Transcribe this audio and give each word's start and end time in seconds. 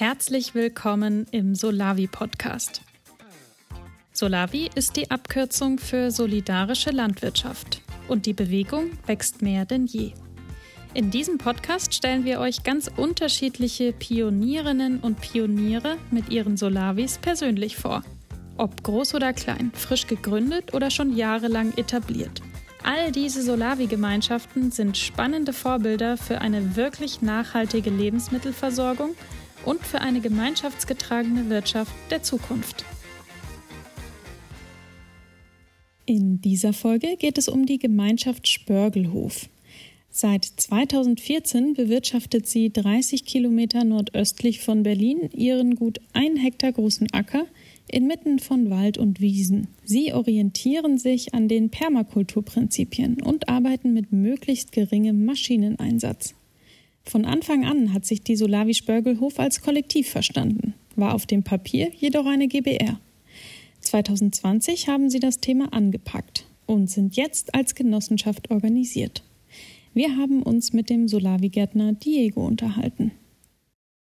Herzlich 0.00 0.54
willkommen 0.54 1.26
im 1.32 1.56
Solavi 1.56 2.06
Podcast. 2.06 2.82
Solavi 4.12 4.70
ist 4.76 4.94
die 4.94 5.10
Abkürzung 5.10 5.78
für 5.78 6.12
solidarische 6.12 6.90
Landwirtschaft 6.90 7.82
und 8.06 8.24
die 8.24 8.32
Bewegung 8.32 8.92
wächst 9.06 9.42
mehr 9.42 9.64
denn 9.64 9.86
je. 9.86 10.12
In 10.94 11.10
diesem 11.10 11.38
Podcast 11.38 11.94
stellen 11.94 12.24
wir 12.24 12.38
euch 12.38 12.62
ganz 12.62 12.88
unterschiedliche 12.96 13.92
Pionierinnen 13.92 15.00
und 15.00 15.20
Pioniere 15.20 15.96
mit 16.12 16.28
ihren 16.28 16.56
Solavis 16.56 17.18
persönlich 17.18 17.76
vor. 17.76 18.04
Ob 18.56 18.84
groß 18.84 19.16
oder 19.16 19.32
klein, 19.32 19.72
frisch 19.74 20.06
gegründet 20.06 20.74
oder 20.74 20.92
schon 20.92 21.16
jahrelang 21.16 21.76
etabliert. 21.76 22.40
All 22.84 23.10
diese 23.10 23.42
Solavi-Gemeinschaften 23.42 24.70
sind 24.70 24.96
spannende 24.96 25.52
Vorbilder 25.52 26.16
für 26.16 26.40
eine 26.40 26.76
wirklich 26.76 27.20
nachhaltige 27.20 27.90
Lebensmittelversorgung 27.90 29.16
und 29.64 29.80
für 29.80 30.00
eine 30.00 30.20
gemeinschaftsgetragene 30.20 31.50
Wirtschaft 31.50 31.92
der 32.10 32.22
Zukunft. 32.22 32.84
In 36.06 36.40
dieser 36.40 36.72
Folge 36.72 37.16
geht 37.18 37.36
es 37.36 37.48
um 37.48 37.66
die 37.66 37.78
Gemeinschaft 37.78 38.48
Spörgelhof. 38.48 39.48
Seit 40.10 40.44
2014 40.46 41.74
bewirtschaftet 41.74 42.48
sie 42.48 42.72
30 42.72 43.24
Kilometer 43.24 43.84
nordöstlich 43.84 44.60
von 44.60 44.82
Berlin 44.82 45.28
ihren 45.34 45.76
gut 45.76 46.00
ein 46.14 46.36
Hektar 46.36 46.72
großen 46.72 47.12
Acker 47.12 47.44
inmitten 47.88 48.38
von 48.38 48.70
Wald 48.70 48.98
und 48.98 49.20
Wiesen. 49.20 49.68
Sie 49.84 50.12
orientieren 50.12 50.98
sich 50.98 51.34
an 51.34 51.46
den 51.46 51.70
Permakulturprinzipien 51.70 53.22
und 53.22 53.48
arbeiten 53.48 53.92
mit 53.92 54.12
möglichst 54.12 54.72
geringem 54.72 55.24
Maschineneinsatz. 55.24 56.34
Von 57.08 57.24
Anfang 57.24 57.64
an 57.64 57.94
hat 57.94 58.04
sich 58.04 58.20
die 58.20 58.36
Solavi 58.36 58.74
Spörgelhof 58.74 59.40
als 59.40 59.62
Kollektiv 59.62 60.10
verstanden, 60.10 60.74
war 60.94 61.14
auf 61.14 61.24
dem 61.24 61.42
Papier 61.42 61.90
jedoch 61.96 62.26
eine 62.26 62.48
GBR. 62.48 63.00
2020 63.80 64.88
haben 64.88 65.08
sie 65.08 65.18
das 65.18 65.40
Thema 65.40 65.72
angepackt 65.72 66.44
und 66.66 66.90
sind 66.90 67.16
jetzt 67.16 67.54
als 67.54 67.74
Genossenschaft 67.74 68.50
organisiert. 68.50 69.24
Wir 69.94 70.18
haben 70.18 70.42
uns 70.42 70.74
mit 70.74 70.90
dem 70.90 71.08
Solavi-Gärtner 71.08 71.94
Diego 71.94 72.46
unterhalten. 72.46 73.12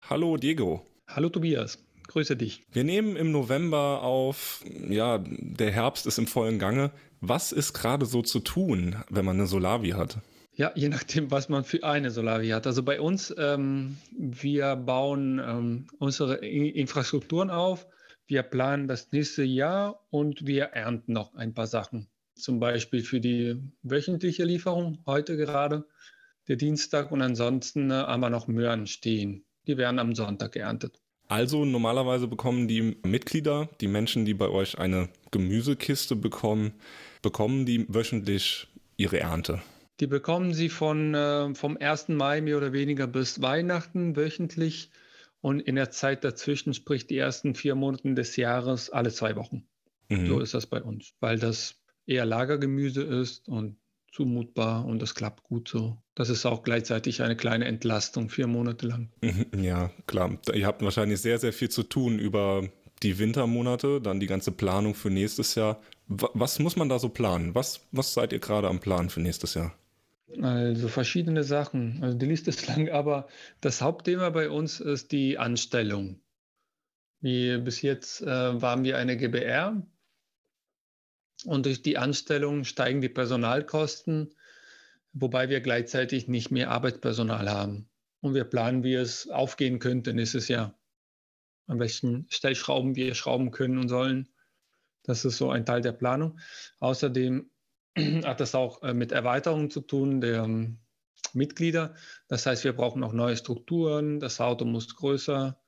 Hallo 0.08 0.36
Diego. 0.36 0.82
Hallo 1.08 1.30
Tobias. 1.30 1.84
Grüße 2.06 2.36
dich. 2.36 2.62
Wir 2.70 2.84
nehmen 2.84 3.16
im 3.16 3.32
November 3.32 4.04
auf, 4.04 4.64
ja, 4.88 5.18
der 5.18 5.72
Herbst 5.72 6.06
ist 6.06 6.18
im 6.18 6.28
vollen 6.28 6.60
Gange. 6.60 6.92
Was 7.20 7.50
ist 7.50 7.72
gerade 7.72 8.06
so 8.06 8.22
zu 8.22 8.38
tun, 8.38 8.94
wenn 9.10 9.24
man 9.24 9.36
eine 9.36 9.48
Solavi 9.48 9.90
hat? 9.90 10.18
Ja, 10.56 10.70
je 10.76 10.88
nachdem, 10.88 11.30
was 11.30 11.48
man 11.48 11.64
für 11.64 11.82
eine 11.82 12.10
Solavi 12.10 12.48
hat. 12.50 12.66
Also 12.66 12.84
bei 12.84 13.00
uns, 13.00 13.34
ähm, 13.36 13.96
wir 14.16 14.76
bauen 14.76 15.40
ähm, 15.44 15.86
unsere 15.98 16.36
Infrastrukturen 16.36 17.50
auf, 17.50 17.86
wir 18.26 18.42
planen 18.42 18.86
das 18.86 19.10
nächste 19.10 19.42
Jahr 19.42 20.06
und 20.10 20.46
wir 20.46 20.66
ernten 20.66 21.12
noch 21.12 21.34
ein 21.34 21.54
paar 21.54 21.66
Sachen. 21.66 22.08
Zum 22.36 22.60
Beispiel 22.60 23.02
für 23.02 23.20
die 23.20 23.56
wöchentliche 23.82 24.44
Lieferung, 24.44 24.98
heute 25.06 25.36
gerade, 25.36 25.86
der 26.46 26.56
Dienstag 26.56 27.10
und 27.10 27.20
ansonsten 27.22 27.90
äh, 27.90 27.94
haben 27.94 28.20
wir 28.20 28.30
noch 28.30 28.46
Möhren 28.46 28.86
stehen. 28.86 29.44
Die 29.66 29.76
werden 29.76 29.98
am 29.98 30.14
Sonntag 30.14 30.52
geerntet. 30.52 31.00
Also 31.26 31.64
normalerweise 31.64 32.28
bekommen 32.28 32.68
die 32.68 32.96
Mitglieder, 33.02 33.68
die 33.80 33.88
Menschen, 33.88 34.24
die 34.24 34.34
bei 34.34 34.48
euch 34.48 34.78
eine 34.78 35.08
Gemüsekiste 35.30 36.16
bekommen, 36.16 36.74
bekommen 37.22 37.64
die 37.66 37.86
wöchentlich 37.88 38.68
ihre 38.96 39.20
Ernte. 39.20 39.62
Die 40.00 40.06
bekommen 40.06 40.54
sie 40.54 40.68
von, 40.68 41.14
äh, 41.14 41.54
vom 41.54 41.76
1. 41.76 42.08
Mai 42.08 42.40
mehr 42.40 42.56
oder 42.56 42.72
weniger 42.72 43.06
bis 43.06 43.42
Weihnachten 43.42 44.16
wöchentlich 44.16 44.90
und 45.40 45.60
in 45.60 45.76
der 45.76 45.90
Zeit 45.90 46.24
dazwischen, 46.24 46.74
sprich 46.74 47.06
die 47.06 47.18
ersten 47.18 47.54
vier 47.54 47.74
Monate 47.74 48.14
des 48.14 48.36
Jahres, 48.36 48.90
alle 48.90 49.12
zwei 49.12 49.36
Wochen. 49.36 49.66
Mhm. 50.08 50.26
So 50.26 50.40
ist 50.40 50.54
das 50.54 50.66
bei 50.66 50.82
uns, 50.82 51.12
weil 51.20 51.38
das 51.38 51.76
eher 52.06 52.24
Lagergemüse 52.24 53.02
ist 53.02 53.48
und 53.48 53.76
zumutbar 54.10 54.84
und 54.84 55.02
das 55.02 55.14
klappt 55.14 55.42
gut 55.42 55.68
so. 55.68 55.98
Das 56.14 56.28
ist 56.28 56.46
auch 56.46 56.62
gleichzeitig 56.62 57.22
eine 57.22 57.36
kleine 57.36 57.64
Entlastung, 57.64 58.30
vier 58.30 58.46
Monate 58.46 58.86
lang. 58.86 59.10
Ja, 59.56 59.90
klar. 60.06 60.38
Ihr 60.52 60.66
habt 60.66 60.82
wahrscheinlich 60.82 61.20
sehr, 61.20 61.38
sehr 61.38 61.52
viel 61.52 61.68
zu 61.68 61.82
tun 61.82 62.18
über 62.18 62.68
die 63.02 63.18
Wintermonate, 63.18 64.00
dann 64.00 64.20
die 64.20 64.26
ganze 64.26 64.52
Planung 64.52 64.94
für 64.94 65.10
nächstes 65.10 65.56
Jahr. 65.56 65.80
Was 66.06 66.58
muss 66.58 66.76
man 66.76 66.88
da 66.88 66.98
so 66.98 67.08
planen? 67.08 67.54
Was, 67.54 67.80
was 67.90 68.14
seid 68.14 68.32
ihr 68.32 68.38
gerade 68.38 68.68
am 68.68 68.80
Plan 68.80 69.10
für 69.10 69.20
nächstes 69.20 69.54
Jahr? 69.54 69.74
Also 70.40 70.88
verschiedene 70.88 71.44
Sachen. 71.44 72.02
Also 72.02 72.16
die 72.16 72.26
Liste 72.26 72.50
ist 72.50 72.66
lang, 72.68 72.88
aber 72.90 73.28
das 73.60 73.82
Hauptthema 73.82 74.30
bei 74.30 74.50
uns 74.50 74.80
ist 74.80 75.12
die 75.12 75.38
Anstellung. 75.38 76.20
Wie 77.20 77.56
bis 77.58 77.82
jetzt 77.82 78.22
äh, 78.22 78.60
waren 78.60 78.84
wir 78.84 78.98
eine 78.98 79.16
GBR, 79.16 79.82
und 81.44 81.66
durch 81.66 81.82
die 81.82 81.98
Anstellung 81.98 82.64
steigen 82.64 83.00
die 83.00 83.08
Personalkosten, 83.08 84.34
wobei 85.12 85.48
wir 85.48 85.60
gleichzeitig 85.60 86.26
nicht 86.28 86.50
mehr 86.50 86.70
Arbeitspersonal 86.70 87.50
haben. 87.50 87.88
Und 88.20 88.34
wir 88.34 88.44
planen, 88.44 88.82
wie 88.82 88.94
es 88.94 89.28
aufgehen 89.28 89.78
könnte 89.78 90.14
nächstes 90.14 90.48
Jahr. 90.48 90.78
An 91.66 91.78
welchen 91.78 92.26
Stellschrauben 92.30 92.96
wir 92.96 93.14
schrauben 93.14 93.50
können 93.50 93.78
und 93.78 93.88
sollen. 93.88 94.28
Das 95.02 95.24
ist 95.24 95.36
so 95.36 95.50
ein 95.50 95.66
Teil 95.66 95.82
der 95.82 95.92
Planung. 95.92 96.38
Außerdem 96.78 97.50
hat 98.24 98.40
das 98.40 98.54
auch 98.54 98.82
äh, 98.82 98.94
mit 98.94 99.12
Erweiterungen 99.12 99.70
zu 99.70 99.80
tun 99.80 100.20
der 100.20 100.44
ähm, 100.44 100.78
Mitglieder. 101.32 101.94
Das 102.28 102.46
heißt, 102.46 102.64
wir 102.64 102.72
brauchen 102.72 103.02
auch 103.02 103.12
neue 103.12 103.36
Strukturen. 103.36 104.20
Das 104.20 104.40
Auto 104.40 104.64
muss 104.64 104.94
größer 104.96 105.58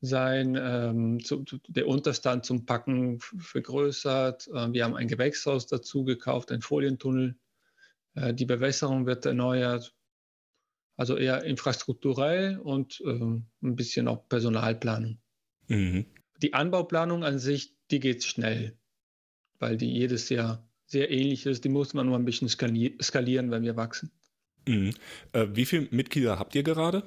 sein, 0.00 0.56
ähm, 0.60 1.24
zu, 1.24 1.44
der 1.68 1.88
Unterstand 1.88 2.44
zum 2.44 2.66
Packen 2.66 3.20
vergrößert. 3.20 4.48
Äh, 4.48 4.72
wir 4.72 4.84
haben 4.84 4.96
ein 4.96 5.08
Gewächshaus 5.08 5.66
dazu 5.66 6.04
gekauft, 6.04 6.52
ein 6.52 6.62
Folientunnel. 6.62 7.36
Äh, 8.14 8.34
die 8.34 8.46
Bewässerung 8.46 9.06
wird 9.06 9.26
erneuert. 9.26 9.94
Also 10.96 11.16
eher 11.16 11.42
infrastrukturell 11.42 12.58
und 12.58 13.02
ähm, 13.04 13.46
ein 13.62 13.74
bisschen 13.74 14.06
auch 14.06 14.28
Personalplanung. 14.28 15.18
Mhm. 15.66 16.06
Die 16.40 16.54
Anbauplanung 16.54 17.24
an 17.24 17.40
sich, 17.40 17.74
die 17.90 17.98
geht 17.98 18.22
schnell, 18.22 18.78
weil 19.58 19.76
die 19.76 19.92
jedes 19.92 20.28
Jahr 20.28 20.64
sehr 20.94 21.10
ähnlich 21.10 21.44
ist. 21.44 21.64
Die 21.64 21.68
muss 21.68 21.92
man 21.92 22.06
nur 22.06 22.16
ein 22.16 22.24
bisschen 22.24 22.48
skalieren, 22.48 23.50
wenn 23.50 23.64
wir 23.64 23.76
wachsen. 23.76 24.10
Mhm. 24.66 24.94
Äh, 25.32 25.48
wie 25.52 25.66
viele 25.66 25.88
Mitglieder 25.90 26.38
habt 26.38 26.54
ihr 26.54 26.62
gerade? 26.62 27.02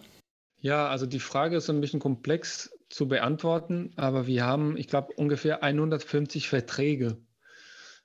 Ja, 0.60 0.88
also 0.90 1.06
die 1.06 1.20
Frage 1.20 1.58
ist 1.58 1.70
ein 1.70 1.82
bisschen 1.82 2.00
komplex 2.00 2.72
zu 2.90 3.08
beantworten, 3.08 3.94
aber 3.96 4.28
wir 4.28 4.46
haben, 4.46 4.76
ich 4.78 4.88
glaube, 4.88 5.14
ungefähr 5.14 5.64
150 5.64 6.50
Verträge 6.50 7.18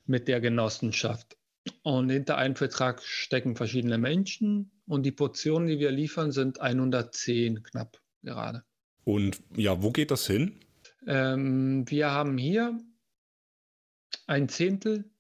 mit 0.07 0.29
der 0.29 0.41
Genossenschaft. 0.41 1.37
Und 1.83 2.11
hinter 2.11 2.37
einem 2.39 2.57
Vertrag 2.57 3.03
stecken 3.03 3.57
verschiedene 3.57 3.99
Menschen 3.99 4.71
und 4.87 5.05
die 5.05 5.13
Portionen, 5.13 5.69
die 5.69 5.79
wir 5.79 5.91
liefern, 5.91 6.33
sind 6.33 6.61
110 6.61 7.63
knapp 7.63 8.01
gerade. 8.23 8.65
Und 9.05 9.43
ja, 9.57 9.83
wo 9.83 9.91
geht 9.91 10.11
das 10.11 10.27
hin? 10.27 10.61
Ähm, 11.07 11.85
wir 11.89 12.11
haben 12.11 12.39
hier 12.39 12.79
ein 14.27 14.49
Zehntel. 14.49 15.12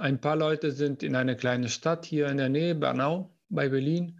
Ein 0.00 0.18
paar 0.18 0.36
Leute 0.36 0.72
sind 0.72 1.02
in 1.02 1.14
eine 1.14 1.36
kleine 1.36 1.68
Stadt 1.68 2.06
hier 2.06 2.28
in 2.28 2.38
der 2.38 2.48
Nähe, 2.48 2.74
Bernau, 2.74 3.36
bei 3.50 3.68
Berlin. 3.68 4.18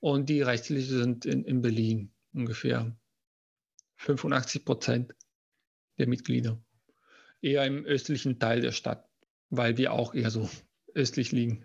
Und 0.00 0.28
die 0.28 0.42
rechtlichen 0.42 0.98
sind 0.98 1.24
in, 1.24 1.44
in 1.44 1.62
Berlin 1.62 2.10
ungefähr 2.32 2.96
85 3.98 4.64
Prozent 4.64 5.14
der 5.98 6.08
Mitglieder. 6.08 6.60
Eher 7.40 7.64
im 7.64 7.84
östlichen 7.84 8.40
Teil 8.40 8.60
der 8.60 8.72
Stadt, 8.72 9.08
weil 9.50 9.76
wir 9.76 9.92
auch 9.92 10.14
eher 10.14 10.32
so 10.32 10.50
östlich 10.94 11.30
liegen. 11.30 11.64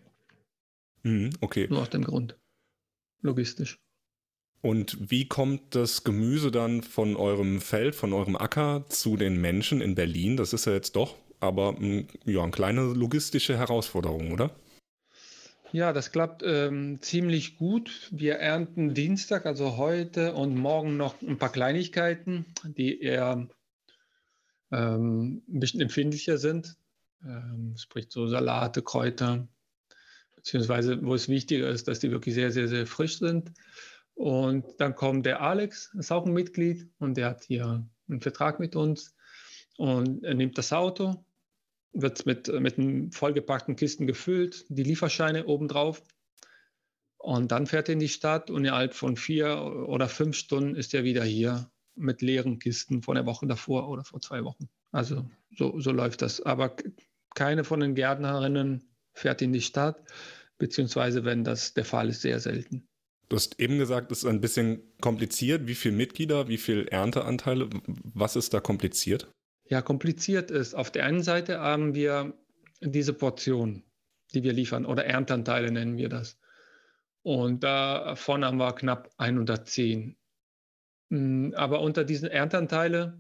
Mhm, 1.02 1.32
okay. 1.42 1.66
Nur 1.68 1.82
aus 1.82 1.90
dem 1.90 2.04
Grund. 2.04 2.38
Logistisch. 3.22 3.80
Und 4.62 5.10
wie 5.10 5.28
kommt 5.28 5.74
das 5.74 6.04
Gemüse 6.04 6.52
dann 6.52 6.84
von 6.84 7.16
eurem 7.16 7.62
Feld, 7.62 7.96
von 7.96 8.14
eurem 8.14 8.36
Acker 8.36 8.86
zu 8.90 9.18
den 9.18 9.42
Menschen 9.42 9.82
in 9.82 9.96
Berlin? 9.96 10.38
Das 10.38 10.54
ist 10.54 10.66
ja 10.66 10.74
jetzt 10.74 10.96
doch 10.96 11.18
aber 11.40 11.76
ja, 12.26 12.42
eine 12.42 12.52
kleine 12.52 12.94
logistische 12.94 13.58
Herausforderung, 13.58 14.32
oder? 14.32 14.52
Ja, 15.72 15.92
das 15.92 16.12
klappt 16.12 16.42
ähm, 16.46 17.02
ziemlich 17.02 17.58
gut. 17.58 18.08
Wir 18.12 18.36
ernten 18.36 18.94
Dienstag, 18.94 19.46
also 19.46 19.78
heute 19.78 20.34
und 20.34 20.56
morgen 20.56 20.96
noch 20.96 21.22
ein 21.22 21.38
paar 21.38 21.52
Kleinigkeiten, 21.52 22.46
die 22.64 23.02
eher 23.02 23.50
ähm, 24.72 25.44
ein 25.50 25.60
bisschen 25.60 25.82
empfindlicher 25.82 26.38
sind. 26.38 26.78
Ähm, 27.26 27.76
sprich 27.78 28.06
so 28.10 28.28
Salate, 28.28 28.84
Kräuter, 28.84 29.48
beziehungsweise 30.36 31.04
wo 31.04 31.14
es 31.16 31.28
wichtiger 31.28 31.68
ist, 31.68 31.88
dass 31.88 32.00
die 32.00 32.12
wirklich 32.12 32.36
sehr, 32.36 32.52
sehr, 32.52 32.68
sehr 32.68 32.88
frisch 32.88 33.20
sind. 33.20 33.52
Und 34.14 34.64
dann 34.78 34.96
kommt 34.96 35.26
der 35.26 35.42
Alex, 35.42 35.94
ist 35.98 36.12
auch 36.12 36.26
ein 36.26 36.34
Mitglied 36.34 36.90
und 37.00 37.18
der 37.18 37.32
hat 37.32 37.44
hier 37.44 37.86
einen 38.08 38.22
Vertrag 38.22 38.62
mit 38.62 38.76
uns 38.76 39.14
und 39.78 40.24
er 40.24 40.36
nimmt 40.36 40.58
das 40.58 40.72
Auto 40.72 41.25
wird 41.96 42.26
mit, 42.26 42.48
mit 42.48 42.78
einem 42.78 43.12
vollgepackten 43.12 43.76
Kisten 43.76 44.06
gefüllt, 44.06 44.66
die 44.70 44.84
Lieferscheine 44.84 45.46
obendrauf. 45.46 46.04
Und 47.18 47.52
dann 47.52 47.66
fährt 47.66 47.90
er 47.90 47.94
in 47.94 48.00
die 48.00 48.10
Stadt 48.10 48.52
und 48.52 48.66
innerhalb 48.66 48.94
von 48.94 49.16
vier 49.18 49.60
oder 49.88 50.08
fünf 50.08 50.36
Stunden 50.36 50.76
ist 50.76 50.94
er 50.94 51.04
wieder 51.04 51.24
hier 51.24 51.72
mit 51.96 52.22
leeren 52.22 52.60
Kisten 52.60 53.02
von 53.02 53.16
der 53.16 53.26
Woche 53.26 53.48
davor 53.48 53.90
oder 53.90 54.04
vor 54.04 54.22
zwei 54.22 54.44
Wochen. 54.44 54.70
Also 54.92 55.26
so, 55.56 55.80
so 55.80 55.92
läuft 55.92 56.22
das. 56.22 56.42
Aber 56.42 56.76
keine 57.34 57.64
von 57.64 57.80
den 57.80 57.96
Gärtnerinnen 57.96 58.84
fährt 59.14 59.42
in 59.42 59.54
die 59.54 59.62
Stadt, 59.62 60.04
beziehungsweise 60.58 61.26
wenn 61.26 61.44
das 61.44 61.74
der 61.74 61.86
Fall 61.86 62.10
ist, 62.10 62.22
sehr 62.22 62.40
selten. 62.40 62.86
Du 63.30 63.38
hast 63.38 63.60
eben 63.60 63.80
gesagt, 63.80 64.12
es 64.12 64.20
ist 64.20 64.30
ein 64.30 64.42
bisschen 64.42 64.84
kompliziert. 65.02 65.66
Wie 65.66 65.76
viele 65.76 65.96
Mitglieder, 65.96 66.48
wie 66.48 66.58
viele 66.58 66.88
Ernteanteile? 66.92 67.70
Was 68.14 68.36
ist 68.36 68.54
da 68.54 68.60
kompliziert? 68.60 69.32
Ja, 69.68 69.82
kompliziert 69.82 70.52
ist, 70.52 70.76
auf 70.76 70.92
der 70.92 71.06
einen 71.06 71.24
Seite 71.24 71.60
haben 71.60 71.96
wir 71.96 72.34
diese 72.82 73.14
Portion, 73.14 73.84
die 74.34 74.44
wir 74.44 74.54
liefern, 74.54 74.86
oder 74.86 75.06
Ernteanteile 75.06 75.72
nennen 75.72 75.98
wir 75.98 76.10
das. 76.10 76.40
Und 77.24 77.64
davon 77.64 78.46
haben 78.46 78.58
wir 78.58 78.74
knapp 78.74 79.10
110. 79.18 80.16
Hm, 81.10 81.54
aber 81.56 81.82
unter 81.82 82.04
diesen 82.04 82.30
Ernteanteile, 82.30 83.20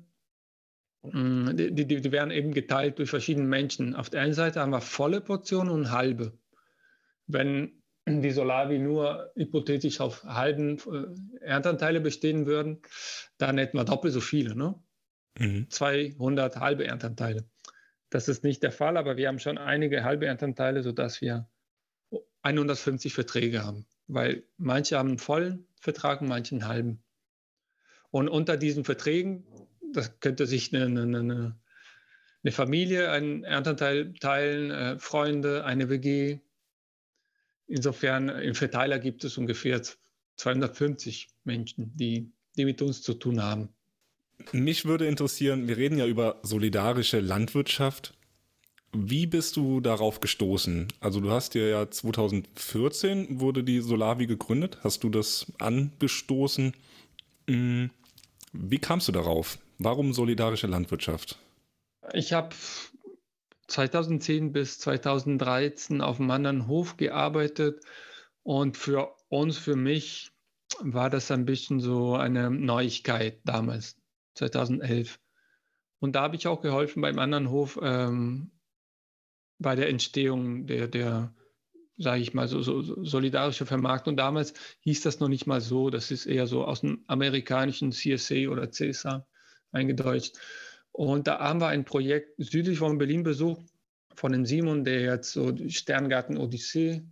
hm, 1.03 1.57
die, 1.57 1.74
die, 1.74 2.01
die 2.01 2.12
werden 2.12 2.30
eben 2.30 2.53
geteilt 2.53 3.00
durch 3.00 3.09
verschiedene 3.09 3.47
Menschen. 3.47 3.95
Auf 3.95 4.12
der 4.12 4.21
einen 4.21 4.33
Seite 4.33 4.59
haben 4.59 4.71
wir 4.71 4.81
volle 4.81 5.21
Portionen 5.21 5.74
und 5.74 5.92
halbe. 5.92 6.38
Wenn 7.25 7.81
die 8.07 8.30
Solavi 8.30 8.77
nur 8.77 9.31
hypothetisch 9.36 10.00
auf 10.00 10.24
halben 10.24 10.77
äh, 10.77 11.44
Ernteanteile 11.44 12.01
bestehen 12.01 12.45
würden, 12.45 12.83
dann 13.39 13.57
hätten 13.57 13.77
wir 13.77 13.86
doppelt 13.86 14.13
so 14.13 14.21
viele. 14.21 14.56
Ne? 14.56 14.75
Mhm. 15.38 15.70
200 15.70 16.58
halbe 16.58 16.86
Ernteanteile. 16.86 17.46
Das 18.10 18.28
ist 18.28 18.44
nicht 18.44 18.64
der 18.64 18.72
Fall, 18.72 18.98
aber 18.98 19.18
wir 19.18 19.28
haben 19.28 19.40
schon 19.40 19.58
einige 19.58 20.04
halbe 20.04 20.26
Ernteanteile, 20.28 20.84
sodass 20.84 21.22
wir 21.22 21.50
150 22.44 23.14
Verträge 23.14 23.64
haben. 23.64 23.86
Weil 24.08 24.44
manche 24.58 24.98
haben 24.98 25.10
einen 25.10 25.18
vollen 25.18 25.68
Vertrag 25.82 26.22
und 26.22 26.28
manche 26.28 26.56
einen 26.56 26.68
halben. 26.68 27.04
Und 28.12 28.30
unter 28.30 28.56
diesen 28.56 28.86
Verträgen, 28.86 29.46
das 29.92 30.20
könnte 30.20 30.46
sich 30.46 30.74
eine, 30.74 31.02
eine, 31.02 31.60
eine 32.44 32.52
Familie 32.52 33.12
einen 33.12 33.44
Ernteanteil 33.44 34.14
teilen, 34.14 34.72
äh, 34.72 35.00
Freunde, 35.00 35.66
eine 35.66 35.90
WG. 35.90 36.40
Insofern 37.68 38.30
im 38.30 38.56
Verteiler 38.56 39.00
gibt 39.00 39.24
es 39.24 39.38
ungefähr 39.38 39.81
250 40.38 41.28
Menschen, 41.44 41.98
die, 41.98 42.31
die 42.56 42.66
mit 42.66 42.81
uns 42.81 43.02
zu 43.02 43.16
tun 43.16 43.44
haben. 43.44 43.75
Mich 44.52 44.86
würde 44.86 45.08
interessieren, 45.08 45.68
wir 45.68 45.78
reden 45.78 45.98
ja 45.98 46.06
über 46.06 46.40
solidarische 46.44 47.20
Landwirtschaft. 47.20 48.14
Wie 48.94 49.26
bist 49.28 49.58
du 49.58 49.82
darauf 49.82 50.20
gestoßen? 50.20 50.88
Also 51.02 51.20
du 51.20 51.32
hast 51.32 51.56
ja 51.56 51.90
2014 51.90 53.40
wurde 53.40 53.64
die 53.64 53.82
Solavi 53.82 54.26
gegründet. 54.26 54.78
Hast 54.84 55.04
du 55.04 55.10
das 55.10 55.52
angestoßen? 55.60 56.74
Hm, 57.50 57.90
wie 58.54 58.80
kamst 58.80 59.08
du 59.08 59.12
darauf? 59.12 59.58
Warum 59.80 60.14
solidarische 60.14 60.68
Landwirtschaft? 60.68 61.38
Ich 62.14 62.31
habe 62.31 62.56
2010 63.68 64.54
bis 64.54 64.80
2013 64.80 66.02
auf 66.02 66.20
einem 66.20 66.31
anderen 66.31 66.68
Hof 66.68 66.98
gearbeitet 66.98 67.84
und 68.44 68.78
für 68.78 69.14
uns, 69.28 69.58
für 69.58 69.76
mich, 69.76 70.31
war 70.80 71.10
das 71.10 71.31
ein 71.31 71.46
bisschen 71.46 71.80
so 71.80 72.16
eine 72.16 72.50
Neuigkeit 72.50 73.40
damals, 73.44 73.98
2011. 74.36 75.20
Und 76.00 76.16
da 76.16 76.22
habe 76.22 76.36
ich 76.36 76.48
auch 76.48 76.62
geholfen 76.62 77.02
beim 77.02 77.20
anderen 77.20 77.50
Hof 77.50 77.80
ähm, 77.82 78.52
bei 79.58 79.76
der 79.76 79.90
Entstehung 79.90 80.68
der, 80.68 80.88
der 80.88 81.34
sage 81.98 82.22
ich 82.22 82.34
mal, 82.34 82.48
so, 82.48 82.62
so, 82.62 83.04
solidarische 83.04 83.66
Vermarktung. 83.66 84.18
Damals 84.18 84.54
hieß 84.82 85.02
das 85.02 85.20
noch 85.20 85.30
nicht 85.30 85.48
mal 85.48 85.62
so, 85.62 85.90
das 85.90 86.12
ist 86.12 86.26
eher 86.26 86.48
so 86.48 86.66
aus 86.66 86.82
dem 86.82 87.04
amerikanischen 87.08 87.92
CSA 87.92 88.50
oder 88.50 88.70
CSA 88.70 89.26
eingedeutscht. 89.72 90.38
Und 90.92 91.28
da 91.28 91.40
haben 91.40 91.62
wir 91.62 91.68
ein 91.68 91.86
Projekt 91.86 92.34
südlich 92.38 92.80
von 92.80 92.98
Berlin 92.98 93.24
besucht, 93.24 93.66
von 94.14 94.31
dem 94.31 94.46
Simon, 94.46 94.84
der 94.84 95.02
jetzt 95.02 95.31
so 95.31 95.52
die 95.52 95.72
Sterngarten 95.72 96.38
Odyssee 96.38 97.04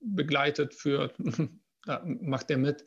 begleitet, 0.00 0.74
führt, 0.74 1.14
da 1.84 2.02
macht 2.04 2.50
er 2.50 2.58
mit. 2.58 2.84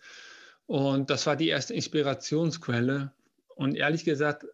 Und 0.68 1.10
das 1.10 1.28
war 1.28 1.36
die 1.36 1.50
erste 1.50 1.74
Inspirationsquelle. 1.74 3.14
Und 3.56 3.76
ehrlich 3.76 4.04
gesagt, 4.04 4.46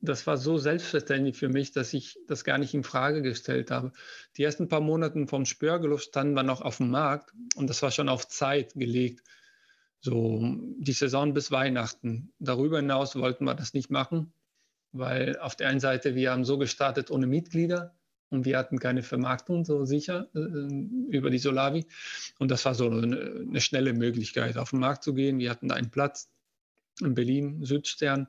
das 0.00 0.26
war 0.26 0.36
so 0.36 0.58
selbstverständlich 0.58 1.36
für 1.36 1.48
mich, 1.48 1.72
dass 1.72 1.92
ich 1.92 2.18
das 2.26 2.44
gar 2.44 2.58
nicht 2.58 2.74
in 2.74 2.84
Frage 2.84 3.22
gestellt 3.22 3.70
habe. 3.70 3.92
Die 4.36 4.44
ersten 4.44 4.68
paar 4.68 4.80
Monate 4.80 5.26
vom 5.26 5.44
Spörgelow 5.44 5.98
standen 5.98 6.34
wir 6.34 6.42
noch 6.42 6.60
auf 6.60 6.76
dem 6.76 6.90
Markt 6.90 7.32
und 7.56 7.68
das 7.68 7.82
war 7.82 7.90
schon 7.90 8.08
auf 8.08 8.28
Zeit 8.28 8.74
gelegt. 8.74 9.22
So 10.00 10.40
die 10.78 10.92
Saison 10.92 11.34
bis 11.34 11.50
Weihnachten. 11.50 12.32
Darüber 12.38 12.76
hinaus 12.76 13.16
wollten 13.16 13.44
wir 13.44 13.54
das 13.54 13.74
nicht 13.74 13.90
machen, 13.90 14.32
weil 14.92 15.38
auf 15.38 15.56
der 15.56 15.68
einen 15.68 15.80
Seite 15.80 16.14
wir 16.14 16.30
haben 16.30 16.44
so 16.44 16.58
gestartet 16.58 17.10
ohne 17.10 17.26
Mitglieder 17.26 17.94
und 18.30 18.44
wir 18.44 18.58
hatten 18.58 18.78
keine 18.78 19.02
Vermarktung 19.02 19.64
so 19.64 19.84
sicher 19.84 20.28
äh, 20.34 20.38
über 21.10 21.30
die 21.30 21.38
Solavi. 21.38 21.86
Und 22.38 22.50
das 22.50 22.64
war 22.64 22.74
so 22.74 22.88
eine, 22.90 23.44
eine 23.48 23.60
schnelle 23.60 23.92
Möglichkeit, 23.92 24.58
auf 24.58 24.70
den 24.70 24.80
Markt 24.80 25.04
zu 25.04 25.14
gehen. 25.14 25.38
Wir 25.38 25.50
hatten 25.50 25.70
einen 25.70 25.90
Platz 25.90 26.30
in 27.00 27.14
Berlin, 27.14 27.64
Südstern 27.64 28.28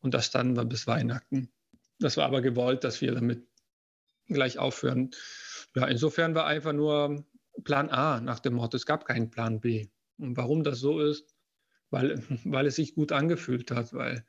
und 0.00 0.14
da 0.14 0.22
standen 0.22 0.56
wir 0.56 0.64
bis 0.64 0.86
Weihnachten. 0.86 1.50
Das 1.98 2.16
war 2.16 2.26
aber 2.26 2.42
gewollt, 2.42 2.84
dass 2.84 3.00
wir 3.00 3.12
damit 3.12 3.46
gleich 4.28 4.58
aufhören. 4.58 5.10
Ja, 5.74 5.86
insofern 5.86 6.34
war 6.34 6.46
einfach 6.46 6.72
nur 6.72 7.24
Plan 7.64 7.90
A 7.90 8.20
nach 8.20 8.40
dem 8.40 8.54
Motto, 8.54 8.76
es 8.76 8.86
gab 8.86 9.04
keinen 9.04 9.30
Plan 9.30 9.60
B. 9.60 9.88
Und 10.18 10.36
warum 10.36 10.62
das 10.62 10.78
so 10.78 11.00
ist, 11.00 11.34
weil, 11.90 12.22
weil 12.44 12.66
es 12.66 12.76
sich 12.76 12.94
gut 12.94 13.12
angefühlt 13.12 13.70
hat, 13.70 13.92
weil, 13.92 14.24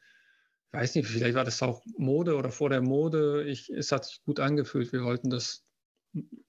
weiß 0.71 0.95
nicht, 0.95 1.07
vielleicht 1.07 1.35
war 1.35 1.45
das 1.45 1.61
auch 1.61 1.83
Mode 1.97 2.35
oder 2.35 2.51
vor 2.51 2.69
der 2.69 2.81
Mode. 2.81 3.43
Ich, 3.43 3.69
es 3.69 3.91
hat 3.91 4.05
sich 4.05 4.23
gut 4.23 4.39
angefühlt. 4.39 4.91
Wir 4.91 5.03
wollten 5.03 5.29
das 5.29 5.63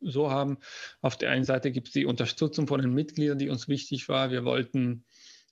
so 0.01 0.31
haben. 0.31 0.59
Auf 1.01 1.17
der 1.17 1.31
einen 1.31 1.45
Seite 1.45 1.71
gibt 1.71 1.89
es 1.89 1.93
die 1.93 2.07
Unterstützung 2.07 2.67
von 2.67 2.81
den 2.81 2.95
Mitgliedern, 2.95 3.39
die 3.39 3.49
uns 3.49 3.69
wichtig 3.69 4.09
war. 4.09 4.31
Wir 4.31 4.45
wollten 4.45 5.05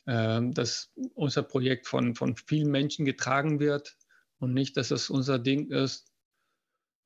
ähm, 0.07 0.55
dass 0.55 0.93
unser 1.15 1.43
Projekt 1.43 1.89
von, 1.89 2.15
von 2.15 2.37
vielen 2.37 2.71
Menschen 2.71 3.05
getragen 3.05 3.59
wird 3.59 3.97
und 4.39 4.55
nicht, 4.55 4.77
dass 4.77 4.93
es 4.93 5.11
unser 5.11 5.41
Ding 5.41 5.71
ist. 5.71 6.13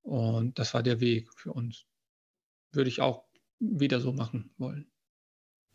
Und 0.03 0.59
das 0.59 0.75
war 0.75 0.83
der 0.83 1.01
Weg 1.01 1.31
für 1.35 1.53
uns. 1.53 1.87
Würde 2.73 2.91
ich 2.91 3.01
auch 3.01 3.25
wieder 3.59 4.01
so 4.01 4.13
machen 4.13 4.53
wollen. 4.59 4.91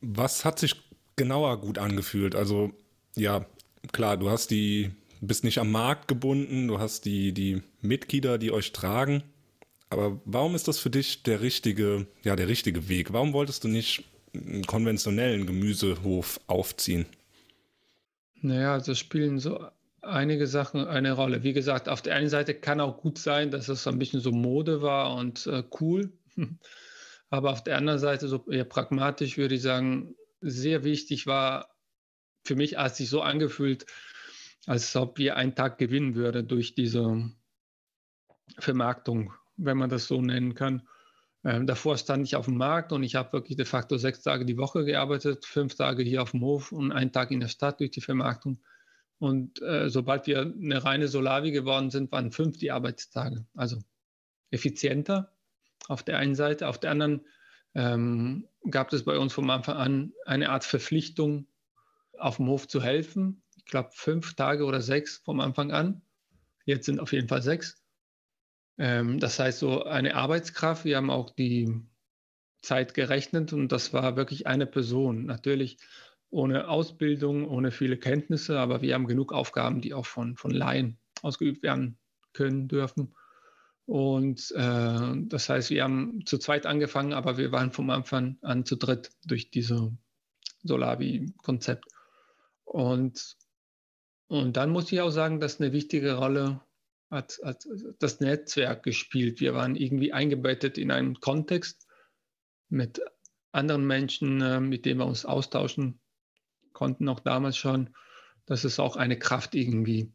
Was 0.01 0.45
hat 0.45 0.59
sich 0.59 0.75
genauer 1.15 1.59
gut 1.61 1.79
angefühlt? 1.79 2.35
Also, 2.35 2.73
ja, 3.15 3.47
klar, 3.91 4.17
du 4.17 4.29
hast 4.29 4.51
die, 4.51 4.91
bist 5.21 5.43
nicht 5.43 5.59
am 5.59 5.71
Markt 5.71 6.07
gebunden, 6.07 6.67
du 6.67 6.79
hast 6.79 7.05
die, 7.05 7.31
die 7.31 7.61
Mitglieder, 7.81 8.37
die 8.37 8.51
euch 8.51 8.71
tragen. 8.71 9.23
Aber 9.89 10.19
warum 10.25 10.55
ist 10.55 10.67
das 10.67 10.79
für 10.79 10.89
dich 10.89 11.23
der 11.23 11.41
richtige, 11.41 12.07
ja, 12.23 12.35
der 12.35 12.47
richtige 12.47 12.89
Weg? 12.89 13.13
Warum 13.13 13.33
wolltest 13.33 13.63
du 13.63 13.67
nicht 13.67 14.03
einen 14.33 14.65
konventionellen 14.65 15.45
Gemüsehof 15.45 16.39
aufziehen? 16.47 17.05
Naja, 18.41 18.73
also 18.73 18.93
spielen 18.95 19.39
so 19.39 19.65
einige 20.01 20.47
Sachen 20.47 20.85
eine 20.85 21.13
Rolle. 21.13 21.43
Wie 21.43 21.53
gesagt, 21.53 21.89
auf 21.89 22.01
der 22.01 22.15
einen 22.15 22.29
Seite 22.29 22.53
kann 22.53 22.79
auch 22.79 22.97
gut 22.97 23.17
sein, 23.17 23.51
dass 23.51 23.69
es 23.69 23.87
ein 23.87 23.99
bisschen 23.99 24.19
so 24.19 24.31
Mode 24.31 24.81
war 24.81 25.15
und 25.15 25.47
äh, 25.47 25.63
cool. 25.79 26.11
Aber 27.29 27.51
auf 27.51 27.63
der 27.63 27.77
anderen 27.77 27.99
Seite, 27.99 28.27
so 28.27 28.45
eher 28.49 28.65
pragmatisch 28.65 29.37
würde 29.37 29.55
ich 29.55 29.61
sagen, 29.61 30.15
sehr 30.41 30.83
wichtig 30.83 31.25
war 31.25 31.75
für 32.43 32.55
mich, 32.55 32.77
als 32.77 32.97
sich 32.97 33.09
so 33.09 33.21
angefühlt, 33.21 33.85
als 34.65 34.95
ob 34.95 35.17
wir 35.17 35.35
einen 35.37 35.55
Tag 35.55 35.77
gewinnen 35.77 36.15
würden 36.15 36.47
durch 36.47 36.75
diese 36.75 37.31
Vermarktung, 38.59 39.33
wenn 39.57 39.77
man 39.77 39.89
das 39.89 40.07
so 40.07 40.21
nennen 40.21 40.55
kann. 40.55 40.87
Ähm, 41.43 41.67
davor 41.67 41.97
stand 41.97 42.25
ich 42.25 42.35
auf 42.35 42.45
dem 42.45 42.57
Markt 42.57 42.91
und 42.91 43.03
ich 43.03 43.15
habe 43.15 43.33
wirklich 43.33 43.55
de 43.55 43.65
facto 43.65 43.97
sechs 43.97 44.23
Tage 44.23 44.45
die 44.45 44.57
Woche 44.57 44.83
gearbeitet, 44.83 45.45
fünf 45.45 45.75
Tage 45.75 46.03
hier 46.03 46.23
auf 46.23 46.31
dem 46.31 46.41
Hof 46.41 46.71
und 46.71 46.91
einen 46.91 47.11
Tag 47.11 47.31
in 47.31 47.39
der 47.39 47.49
Stadt 47.49 47.79
durch 47.79 47.91
die 47.91 48.01
Vermarktung. 48.01 48.59
Und 49.19 49.61
äh, 49.61 49.89
sobald 49.89 50.27
wir 50.27 50.41
eine 50.41 50.83
reine 50.83 51.07
Solavi 51.07 51.51
geworden 51.51 51.91
sind, 51.91 52.11
waren 52.11 52.31
fünf 52.31 52.57
die 52.57 52.71
Arbeitstage. 52.71 53.45
Also 53.53 53.77
effizienter 54.49 55.31
auf 55.87 56.03
der 56.03 56.17
einen 56.17 56.35
Seite. 56.35 56.67
Auf 56.67 56.79
der 56.79 56.91
anderen 56.91 57.21
ähm, 57.75 58.47
gab 58.69 58.91
es 58.91 59.05
bei 59.05 59.17
uns 59.17 59.31
vom 59.31 59.49
Anfang 59.49 59.77
an 59.77 60.13
eine 60.25 60.49
Art 60.49 60.63
Verpflichtung, 60.63 61.47
auf 62.17 62.37
dem 62.37 62.47
Hof 62.47 62.67
zu 62.67 62.81
helfen. 62.81 63.43
Ich 63.65 63.71
glaube, 63.71 63.89
fünf 63.93 64.35
Tage 64.35 64.65
oder 64.65 64.81
sechs 64.81 65.17
vom 65.17 65.39
Anfang 65.39 65.71
an. 65.71 66.01
Jetzt 66.65 66.85
sind 66.85 66.99
auf 66.99 67.11
jeden 67.13 67.27
Fall 67.27 67.41
sechs. 67.41 67.81
Ähm, 68.77 69.19
das 69.19 69.39
heißt, 69.39 69.59
so 69.59 69.83
eine 69.83 70.15
Arbeitskraft, 70.15 70.85
wir 70.85 70.97
haben 70.97 71.09
auch 71.09 71.31
die 71.31 71.81
Zeit 72.61 72.93
gerechnet 72.93 73.53
und 73.53 73.71
das 73.71 73.93
war 73.93 74.15
wirklich 74.15 74.47
eine 74.47 74.65
Person. 74.65 75.25
Natürlich 75.25 75.77
ohne 76.29 76.67
Ausbildung, 76.67 77.47
ohne 77.47 77.71
viele 77.71 77.97
Kenntnisse, 77.97 78.59
aber 78.59 78.81
wir 78.81 78.93
haben 78.93 79.07
genug 79.07 79.31
Aufgaben, 79.31 79.81
die 79.81 79.93
auch 79.93 80.05
von, 80.05 80.35
von 80.35 80.51
Laien 80.51 80.97
ausgeübt 81.21 81.63
werden 81.63 81.97
können, 82.33 82.67
dürfen. 82.67 83.15
Und 83.85 84.51
äh, 84.55 85.13
das 85.27 85.49
heißt, 85.49 85.69
wir 85.69 85.83
haben 85.83 86.25
zu 86.25 86.37
zweit 86.39 86.65
angefangen, 86.65 87.13
aber 87.13 87.37
wir 87.37 87.51
waren 87.51 87.71
vom 87.71 87.89
Anfang 87.89 88.37
an 88.41 88.65
zu 88.65 88.75
dritt 88.75 89.11
durch 89.25 89.51
dieses 89.51 89.81
Solavi-Konzept. 90.63 91.85
Und 92.63 93.37
Und 94.27 94.57
dann 94.57 94.71
muss 94.71 94.91
ich 94.91 95.01
auch 95.01 95.11
sagen, 95.11 95.39
dass 95.39 95.59
eine 95.59 95.71
wichtige 95.71 96.15
Rolle 96.15 96.61
hat, 97.11 97.39
hat 97.43 97.65
das 97.99 98.19
Netzwerk 98.19 98.83
gespielt. 98.83 99.39
Wir 99.39 99.53
waren 99.53 99.75
irgendwie 99.75 100.13
eingebettet 100.13 100.77
in 100.77 100.91
einen 100.91 101.19
Kontext 101.19 101.87
mit 102.69 103.01
anderen 103.51 103.85
Menschen, 103.85 104.41
äh, 104.41 104.59
mit 104.59 104.85
denen 104.85 104.99
wir 104.99 105.05
uns 105.05 105.25
austauschen 105.25 105.99
konnten, 106.73 107.07
auch 107.07 107.19
damals 107.19 107.57
schon. 107.57 107.95
Das 108.45 108.65
ist 108.65 108.79
auch 108.79 108.95
eine 108.95 109.17
Kraft 109.17 109.55
irgendwie. 109.55 110.13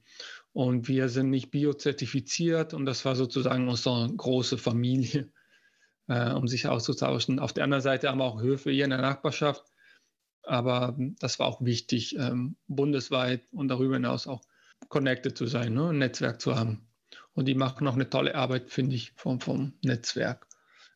Und 0.53 0.89
wir 0.89 1.09
sind 1.09 1.31
nicht 1.31 1.51
biozertifiziert 1.51 2.75
und 2.75 2.85
das 2.85 3.05
war 3.05 3.15
sozusagen 3.15 3.69
unsere 3.69 4.13
große 4.15 4.59
Familie, 4.59 5.33
äh, 6.09 6.33
um 6.33 6.49
sich 6.49 6.67
auszutauschen. 6.67 7.39
Auf 7.39 7.53
der 7.53 7.65
anderen 7.65 7.83
Seite 7.83 8.09
haben 8.09 8.19
wir 8.19 8.25
auch 8.25 8.43
Höfe 8.43 8.71
hier 8.71 8.85
in 8.85 8.91
der 8.91 9.01
Nachbarschaft, 9.01 9.65
aber 10.43 10.97
das 11.19 11.39
war 11.39 11.47
auch 11.47 11.61
wichtig, 11.65 12.17
ähm, 12.17 12.57
bundesweit 12.67 13.43
und 13.53 13.69
darüber 13.69 13.95
hinaus 13.95 14.27
auch 14.27 14.43
connected 14.89 15.37
zu 15.37 15.47
sein, 15.47 15.75
ne? 15.75 15.91
ein 15.91 15.99
Netzwerk 15.99 16.41
zu 16.41 16.57
haben. 16.57 16.89
Und 17.33 17.47
die 17.47 17.55
machen 17.55 17.85
noch 17.85 17.95
eine 17.95 18.11
tolle 18.11 18.35
Arbeit, 18.35 18.71
finde 18.71 18.97
ich, 18.97 19.13
vom, 19.17 19.41
vom 19.41 19.75
Netzwerk. 19.83 20.47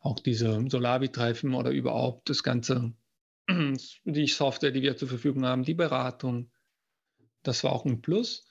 Auch 0.00 0.20
diese 0.20 0.64
Solavi-Treffen 0.68 1.54
oder 1.54 1.70
überhaupt 1.70 2.28
das 2.28 2.42
Ganze, 2.42 2.92
die 4.04 4.26
Software, 4.26 4.70
die 4.70 4.82
wir 4.82 4.96
zur 4.96 5.08
Verfügung 5.08 5.44
haben, 5.46 5.64
die 5.64 5.74
Beratung. 5.74 6.50
Das 7.42 7.62
war 7.64 7.72
auch 7.72 7.84
ein 7.84 8.00
Plus. 8.02 8.46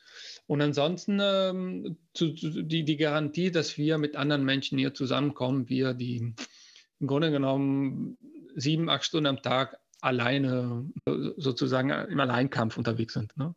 Und 0.46 0.62
ansonsten 0.62 1.20
ähm, 1.22 1.98
zu, 2.14 2.30
die, 2.30 2.84
die 2.84 2.98
Garantie, 2.98 3.52
dass 3.52 3.78
wir 3.78 3.98
mit 3.98 4.16
anderen 4.16 4.44
Menschen 4.44 4.78
hier 4.78 4.94
zusammenkommen, 4.94 5.70
wir, 5.70 5.94
die 5.94 6.36
im 7.00 7.08
Grunde 7.08 7.32
genommen 7.32 8.18
sieben, 8.56 8.90
acht 8.90 9.06
Stunden 9.06 9.28
am 9.28 9.42
Tag 9.42 9.80
alleine 10.04 10.86
sozusagen 11.38 11.90
im 11.90 12.20
Alleinkampf 12.20 12.78
unterwegs 12.78 13.14
sind. 13.14 13.36
Ne? 13.38 13.56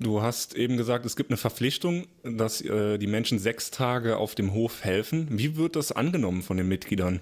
Du 0.00 0.22
hast 0.22 0.54
eben 0.54 0.76
gesagt, 0.76 1.06
es 1.06 1.16
gibt 1.16 1.30
eine 1.30 1.36
Verpflichtung, 1.36 2.06
dass 2.24 2.60
äh, 2.60 2.98
die 2.98 3.06
Menschen 3.06 3.38
sechs 3.38 3.70
Tage 3.70 4.16
auf 4.16 4.34
dem 4.34 4.52
Hof 4.52 4.82
helfen. 4.82 5.28
Wie 5.30 5.56
wird 5.56 5.76
das 5.76 5.92
angenommen 5.92 6.42
von 6.42 6.56
den 6.56 6.68
Mitgliedern? 6.68 7.20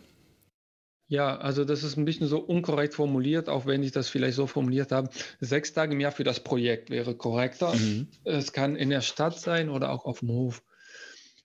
Ja, 1.06 1.36
also 1.36 1.66
das 1.66 1.82
ist 1.82 1.98
ein 1.98 2.06
bisschen 2.06 2.26
so 2.26 2.38
unkorrekt 2.38 2.94
formuliert, 2.94 3.50
auch 3.50 3.66
wenn 3.66 3.82
ich 3.82 3.92
das 3.92 4.08
vielleicht 4.08 4.36
so 4.36 4.46
formuliert 4.46 4.92
habe. 4.92 5.10
Sechs 5.40 5.74
Tage 5.74 5.92
im 5.92 6.00
Jahr 6.00 6.12
für 6.12 6.24
das 6.24 6.40
Projekt 6.40 6.88
wäre 6.88 7.14
korrekter. 7.14 7.74
Mhm. 7.74 8.08
Es 8.24 8.54
kann 8.54 8.76
in 8.76 8.88
der 8.88 9.02
Stadt 9.02 9.38
sein 9.38 9.68
oder 9.68 9.92
auch 9.92 10.06
auf 10.06 10.20
dem 10.20 10.30
Hof. 10.30 10.62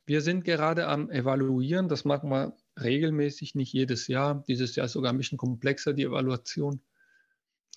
Wir 0.06 0.22
sind 0.22 0.46
gerade 0.46 0.88
am 0.88 1.12
Evaluieren. 1.12 1.90
Das 1.90 2.06
machen 2.06 2.30
wir 2.30 2.56
regelmäßig, 2.82 3.56
nicht 3.56 3.74
jedes 3.74 4.08
Jahr. 4.08 4.46
Dieses 4.48 4.78
Jahr 4.78 4.86
ist 4.86 4.94
sogar 4.94 5.12
ein 5.12 5.18
bisschen 5.18 5.38
komplexer, 5.38 5.92
die 5.92 6.04
Evaluation. 6.04 6.80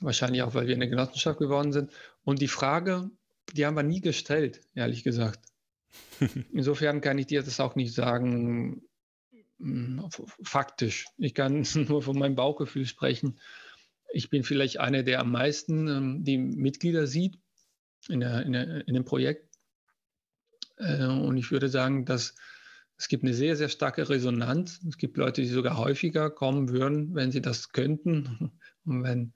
Wahrscheinlich 0.00 0.42
auch, 0.42 0.54
weil 0.54 0.66
wir 0.66 0.74
eine 0.74 0.88
Genossenschaft 0.88 1.38
geworden 1.38 1.72
sind. 1.72 1.92
Und 2.24 2.40
die 2.40 2.48
Frage, 2.48 3.10
die 3.52 3.66
haben 3.66 3.76
wir 3.76 3.82
nie 3.82 4.00
gestellt, 4.00 4.60
ehrlich 4.74 5.04
gesagt. 5.04 5.40
Insofern 6.52 7.00
kann 7.00 7.18
ich 7.18 7.26
dir 7.26 7.42
das 7.42 7.60
auch 7.60 7.74
nicht 7.74 7.94
sagen, 7.94 8.82
hm, 9.58 10.08
faktisch. 10.42 11.06
Ich 11.18 11.34
kann 11.34 11.66
nur 11.88 12.02
von 12.02 12.18
meinem 12.18 12.34
Bauchgefühl 12.34 12.86
sprechen. 12.86 13.38
Ich 14.12 14.30
bin 14.30 14.42
vielleicht 14.42 14.80
einer, 14.80 15.02
der 15.02 15.20
am 15.20 15.30
meisten 15.30 15.86
ähm, 15.88 16.24
die 16.24 16.38
Mitglieder 16.38 17.06
sieht 17.06 17.38
in, 18.08 18.20
der, 18.20 18.42
in, 18.42 18.52
der, 18.52 18.88
in 18.88 18.94
dem 18.94 19.04
Projekt. 19.04 19.48
Äh, 20.78 21.04
und 21.04 21.36
ich 21.36 21.50
würde 21.50 21.68
sagen, 21.68 22.04
dass 22.06 22.34
es 22.96 23.08
gibt 23.08 23.22
eine 23.22 23.34
sehr, 23.34 23.56
sehr 23.56 23.68
starke 23.68 24.08
Resonanz. 24.08 24.80
Es 24.86 24.98
gibt 24.98 25.16
Leute, 25.16 25.40
die 25.42 25.48
sogar 25.48 25.78
häufiger 25.78 26.28
kommen 26.28 26.68
würden, 26.70 27.14
wenn 27.14 27.30
sie 27.30 27.40
das 27.40 27.72
könnten 27.72 28.52
und 28.84 29.02
wenn, 29.02 29.32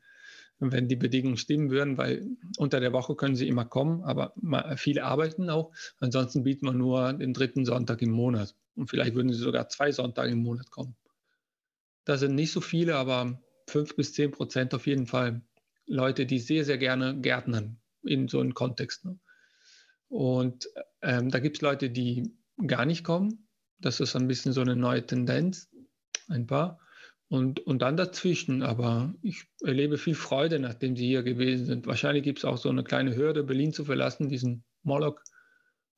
wenn 0.58 0.88
die 0.88 0.96
Bedingungen 0.96 1.36
stimmen 1.36 1.70
würden, 1.70 1.98
weil 1.98 2.26
unter 2.56 2.80
der 2.80 2.92
Woche 2.92 3.16
können 3.16 3.36
sie 3.36 3.48
immer 3.48 3.64
kommen, 3.64 4.02
aber 4.02 4.34
viele 4.76 5.04
arbeiten 5.04 5.50
auch. 5.50 5.72
Ansonsten 5.98 6.44
bieten 6.44 6.66
wir 6.66 6.72
nur 6.72 7.12
den 7.12 7.34
dritten 7.34 7.64
Sonntag 7.64 8.02
im 8.02 8.10
Monat. 8.10 8.54
Und 8.74 8.88
vielleicht 8.88 9.14
würden 9.14 9.32
sie 9.32 9.38
sogar 9.38 9.68
zwei 9.68 9.92
Sonntage 9.92 10.32
im 10.32 10.42
Monat 10.42 10.70
kommen. 10.70 10.96
Das 12.04 12.20
sind 12.20 12.34
nicht 12.34 12.52
so 12.52 12.60
viele, 12.60 12.96
aber 12.96 13.42
fünf 13.68 13.96
bis 13.96 14.12
zehn 14.12 14.30
Prozent 14.30 14.74
auf 14.74 14.86
jeden 14.86 15.06
Fall 15.06 15.42
Leute, 15.86 16.26
die 16.26 16.38
sehr, 16.38 16.64
sehr 16.64 16.78
gerne 16.78 17.18
gärtnern 17.20 17.80
in 18.02 18.28
so 18.28 18.40
einem 18.40 18.54
Kontext. 18.54 19.04
Ne? 19.04 19.18
Und 20.08 20.68
ähm, 21.02 21.30
da 21.30 21.38
gibt 21.38 21.56
es 21.56 21.62
Leute, 21.62 21.90
die 21.90 22.34
gar 22.66 22.86
nicht 22.86 23.04
kommen. 23.04 23.48
Das 23.78 24.00
ist 24.00 24.14
ein 24.16 24.28
bisschen 24.28 24.52
so 24.52 24.60
eine 24.60 24.76
neue 24.76 25.04
Tendenz, 25.04 25.68
ein 26.28 26.46
paar. 26.46 26.78
Und, 27.34 27.58
und 27.66 27.82
dann 27.82 27.96
dazwischen, 27.96 28.62
aber 28.62 29.12
ich 29.20 29.48
erlebe 29.60 29.98
viel 29.98 30.14
Freude, 30.14 30.60
nachdem 30.60 30.94
sie 30.94 31.08
hier 31.08 31.24
gewesen 31.24 31.66
sind. 31.66 31.84
Wahrscheinlich 31.88 32.22
gibt 32.22 32.38
es 32.38 32.44
auch 32.44 32.58
so 32.58 32.68
eine 32.68 32.84
kleine 32.84 33.16
Hürde, 33.16 33.42
Berlin 33.42 33.72
zu 33.72 33.84
verlassen, 33.84 34.28
diesen 34.28 34.62
Moloch 34.84 35.18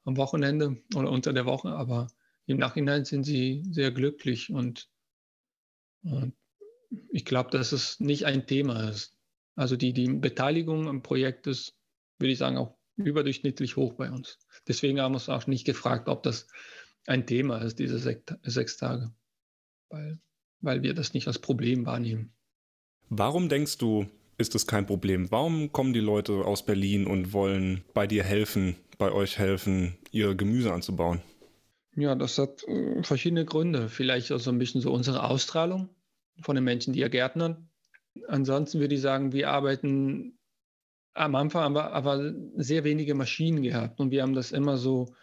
am 0.07 0.17
Wochenende 0.17 0.79
oder 0.95 1.11
unter 1.11 1.35
der 1.35 1.45
Woche, 1.45 1.69
aber 1.69 2.07
im 2.47 2.57
Nachhinein 2.57 3.05
sind 3.05 3.25
sie 3.25 3.63
sehr 3.71 3.91
glücklich 3.91 4.51
und, 4.51 4.89
und 6.05 6.33
ich 7.11 7.27
glaube, 7.27 7.51
dass 7.51 7.73
es 7.73 8.01
nicht 8.01 8.25
ein 8.25 8.47
Thema 8.47 8.89
ist. 8.89 9.19
Also 9.57 9.77
die, 9.77 9.93
die 9.93 10.09
Beteiligung 10.09 10.89
am 10.89 11.03
Projekt 11.03 11.47
ist, 11.49 11.77
würde 12.19 12.33
ich 12.33 12.39
sagen, 12.39 12.57
auch 12.57 12.79
überdurchschnittlich 12.97 13.77
hoch 13.77 13.93
bei 13.93 14.11
uns. 14.11 14.39
Deswegen 14.67 15.03
haben 15.03 15.13
wir 15.13 15.17
uns 15.17 15.29
auch 15.29 15.47
nicht 15.47 15.67
gefragt, 15.67 16.09
ob 16.09 16.23
das 16.23 16.47
ein 17.07 17.27
Thema 17.27 17.59
ist, 17.59 17.79
diese 17.79 17.99
sechs 17.99 18.79
Tage, 18.79 19.13
weil, 19.91 20.19
weil 20.61 20.83
wir 20.83 20.95
das 20.95 21.15
nicht 21.15 21.27
als 21.27 21.39
Problem 21.39 21.87
wahrnehmen. 21.87 22.33
Warum 23.09 23.49
denkst 23.49 23.79
du, 23.79 24.07
ist 24.39 24.55
es 24.55 24.67
kein 24.67 24.87
Problem? 24.87 25.31
Warum 25.31 25.73
kommen 25.73 25.93
die 25.93 26.01
Leute 26.01 26.45
aus 26.45 26.67
Berlin 26.67 27.07
und 27.07 27.33
wollen 27.33 27.85
bei 27.95 28.07
dir 28.07 28.25
helfen, 28.25 28.77
bei 28.99 29.13
euch 29.13 29.39
helfen, 29.39 29.97
ihr 30.11 30.35
Gemüse 30.35 30.73
anzubauen? 30.73 31.23
Ja, 31.95 32.15
das 32.15 32.37
hat 32.39 32.63
äh, 32.69 33.03
verschiedene 33.03 33.45
Gründe. 33.45 33.89
Vielleicht 33.89 34.31
auch 34.33 34.41
so 34.41 34.51
ein 34.51 34.59
bisschen 34.59 34.83
so 34.83 34.93
unsere 34.93 35.25
Ausstrahlung 35.25 35.89
von 36.43 36.55
den 36.55 36.65
Menschen, 36.65 36.93
die 36.93 37.01
ja 37.01 37.09
gärtnern. 37.09 37.71
Ansonsten 38.29 38.81
würde 38.81 38.95
ich 38.95 39.01
sagen, 39.01 39.33
wir 39.33 39.51
arbeiten 39.51 40.39
am 41.15 41.35
Anfang 41.35 41.63
aber, 41.63 41.93
aber 41.93 42.35
sehr 42.57 42.85
wenige 42.85 43.15
Maschinen 43.15 43.63
gehabt 43.63 44.01
und 44.01 44.11
wir 44.11 44.23
haben 44.23 44.35
das 44.35 44.53
immer 44.53 44.77
so 44.77 45.15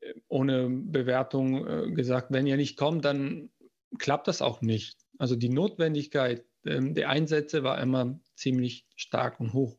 äh, 0.00 0.12
ohne 0.28 0.68
Bewertung 0.68 1.66
äh, 1.66 1.90
gesagt, 1.92 2.28
wenn 2.30 2.46
ihr 2.46 2.58
nicht 2.58 2.76
kommt, 2.76 3.06
dann 3.06 3.50
klappt 3.98 4.28
das 4.28 4.42
auch 4.42 4.60
nicht. 4.60 4.98
Also 5.18 5.36
die 5.36 5.48
Notwendigkeit 5.48 6.44
ähm, 6.66 6.94
der 6.94 7.10
Einsätze 7.10 7.62
war 7.62 7.80
immer 7.80 8.18
ziemlich 8.34 8.86
stark 8.96 9.40
und 9.40 9.52
hoch 9.52 9.76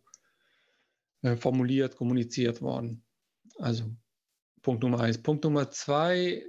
äh, 1.21 1.35
formuliert, 1.35 1.95
kommuniziert 1.95 2.61
worden. 2.61 3.03
Also 3.57 3.85
Punkt 4.61 4.83
Nummer 4.83 4.99
eins. 4.99 5.17
Punkt 5.17 5.43
Nummer 5.43 5.69
zwei, 5.71 6.43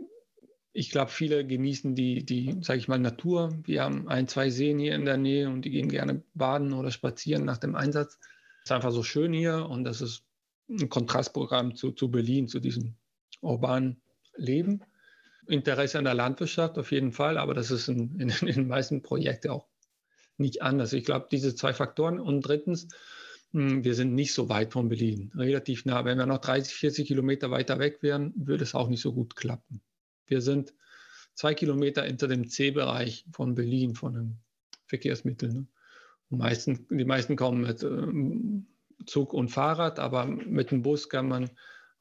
ich 0.72 0.90
glaube, 0.90 1.10
viele 1.10 1.46
genießen 1.46 1.94
die, 1.94 2.24
die 2.24 2.58
sage 2.62 2.78
ich 2.78 2.88
mal, 2.88 2.98
Natur. 2.98 3.58
Wir 3.64 3.82
haben 3.82 4.08
ein, 4.08 4.28
zwei 4.28 4.50
Seen 4.50 4.78
hier 4.78 4.94
in 4.94 5.04
der 5.04 5.16
Nähe 5.16 5.48
und 5.48 5.62
die 5.62 5.70
gehen 5.70 5.88
gerne 5.88 6.22
baden 6.34 6.72
oder 6.72 6.90
spazieren 6.90 7.44
nach 7.44 7.58
dem 7.58 7.74
Einsatz. 7.74 8.18
Es 8.62 8.70
ist 8.70 8.72
einfach 8.72 8.92
so 8.92 9.02
schön 9.02 9.32
hier 9.32 9.66
und 9.68 9.84
das 9.84 10.00
ist 10.00 10.24
ein 10.68 10.88
Kontrastprogramm 10.88 11.76
zu, 11.76 11.92
zu 11.92 12.10
Berlin, 12.10 12.48
zu 12.48 12.60
diesem 12.60 12.96
urbanen 13.40 14.02
Leben. 14.36 14.82
Interesse 15.46 15.98
an 15.98 16.04
der 16.04 16.14
Landwirtschaft 16.14 16.78
auf 16.78 16.92
jeden 16.92 17.12
Fall, 17.12 17.38
aber 17.38 17.54
das 17.54 17.70
ist 17.70 17.88
in, 17.88 18.18
in, 18.20 18.28
in 18.40 18.46
den 18.46 18.68
meisten 18.68 19.02
Projekten 19.02 19.50
auch 19.50 19.66
nicht 20.38 20.62
anders. 20.62 20.92
Ich 20.92 21.04
glaube, 21.04 21.28
diese 21.30 21.54
zwei 21.54 21.72
Faktoren. 21.72 22.20
Und 22.20 22.42
drittens, 22.42 22.88
hm, 23.52 23.84
wir 23.84 23.94
sind 23.94 24.14
nicht 24.14 24.34
so 24.34 24.48
weit 24.48 24.72
von 24.72 24.88
Berlin, 24.88 25.32
relativ 25.34 25.84
nah. 25.84 26.04
Wenn 26.04 26.18
wir 26.18 26.26
noch 26.26 26.38
30, 26.38 26.74
40 26.74 27.06
Kilometer 27.06 27.50
weiter 27.50 27.78
weg 27.78 28.02
wären, 28.02 28.32
würde 28.36 28.64
es 28.64 28.74
auch 28.74 28.88
nicht 28.88 29.00
so 29.00 29.12
gut 29.12 29.36
klappen. 29.36 29.80
Wir 30.26 30.40
sind 30.40 30.74
zwei 31.34 31.54
Kilometer 31.54 32.02
hinter 32.02 32.28
dem 32.28 32.48
C-Bereich 32.48 33.26
von 33.32 33.54
Berlin, 33.54 33.94
von 33.94 34.14
den 34.14 34.38
Verkehrsmitteln. 34.86 35.52
Ne? 35.52 35.66
Meisten, 36.28 36.86
die 36.90 37.04
meisten 37.04 37.36
kommen 37.36 37.60
mit 37.60 37.82
äh, 37.82 39.06
Zug 39.06 39.32
und 39.32 39.48
Fahrrad, 39.48 39.98
aber 40.00 40.26
mit 40.26 40.70
dem 40.70 40.82
Bus 40.82 41.08
kann 41.08 41.28
man 41.28 41.50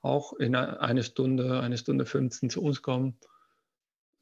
auch 0.02 0.34
in 0.34 0.56
eine 0.56 1.04
Stunde, 1.04 1.60
eine 1.60 1.78
Stunde 1.78 2.06
15 2.06 2.50
zu 2.50 2.62
uns 2.62 2.82
kommen. 2.82 3.18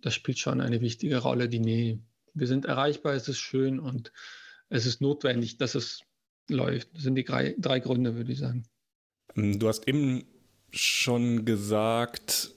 Das 0.04 0.14
spielt 0.14 0.38
schon 0.38 0.60
eine 0.60 0.82
wichtige 0.82 1.18
Rolle, 1.20 1.48
die 1.48 1.60
Nähe. 1.60 2.00
Wir 2.34 2.48
sind 2.48 2.66
erreichbar, 2.66 3.14
es 3.14 3.28
ist 3.30 3.40
schön 3.40 3.80
und 3.80 4.12
es 4.70 4.86
ist 4.86 5.02
notwendig, 5.02 5.58
dass 5.58 5.76
es 5.76 6.02
läuft. 6.50 6.94
Das 6.94 7.04
sind 7.04 7.16
die 7.16 7.24
drei, 7.24 7.56
drei 7.58 7.80
Gründe, 7.80 8.16
würde 8.16 8.32
ich 8.32 8.40
sagen. 8.40 8.66
Ähm, 9.36 9.60
du 9.60 9.68
hast 9.70 9.88
eben 9.88 10.26
schon 10.72 11.46
gesagt, 11.46 12.52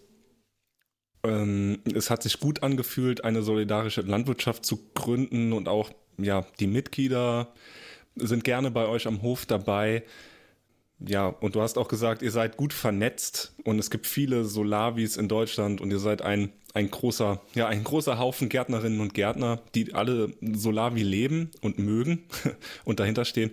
ähm, 1.23 1.79
es 1.95 2.11
hat 2.11 2.25
sich 2.25 2.41
gut 2.41 2.65
angefühlt, 2.65 3.23
eine 3.23 3.43
solidarische 3.43 4.01
Landwirtschaft 4.01 4.65
zu 4.65 4.91
gründen 4.95 5.53
und 5.53 5.69
auch 5.69 5.93
ja, 6.19 6.45
die 6.59 6.67
Mitglieder 6.67 7.53
sind 8.17 8.43
gerne 8.43 8.73
bei 8.73 8.87
euch 8.87 9.07
am 9.07 9.23
Hof 9.23 9.47
dabei. 9.47 10.03
Ja, 10.99 11.27
und 11.27 11.55
du 11.55 11.61
hast 11.61 11.77
auch 11.77 11.89
gesagt, 11.89 12.23
ihr 12.23 12.31
seid 12.31 12.57
gut 12.57 12.73
vernetzt 12.73 13.55
und 13.65 13.79
es 13.79 13.91
gibt 13.91 14.07
viele 14.07 14.45
Solavis 14.45 15.19
in 15.19 15.29
Deutschland 15.29 15.81
und 15.81 15.91
ihr 15.91 15.99
seid 15.99 16.23
ein, 16.23 16.53
ein 16.73 16.91
großer, 16.91 17.43
ja, 17.55 17.69
ein 17.69 17.85
großer 17.85 18.19
Haufen 18.19 18.49
Gärtnerinnen 18.49 19.01
und 19.01 19.13
Gärtner, 19.13 19.61
die 19.75 19.93
alle 19.93 20.33
Solavi 20.41 21.03
leben 21.03 21.51
und 21.61 21.79
mögen 21.79 22.25
und 22.85 22.99
dahinter 22.99 23.27
stehen. 23.27 23.51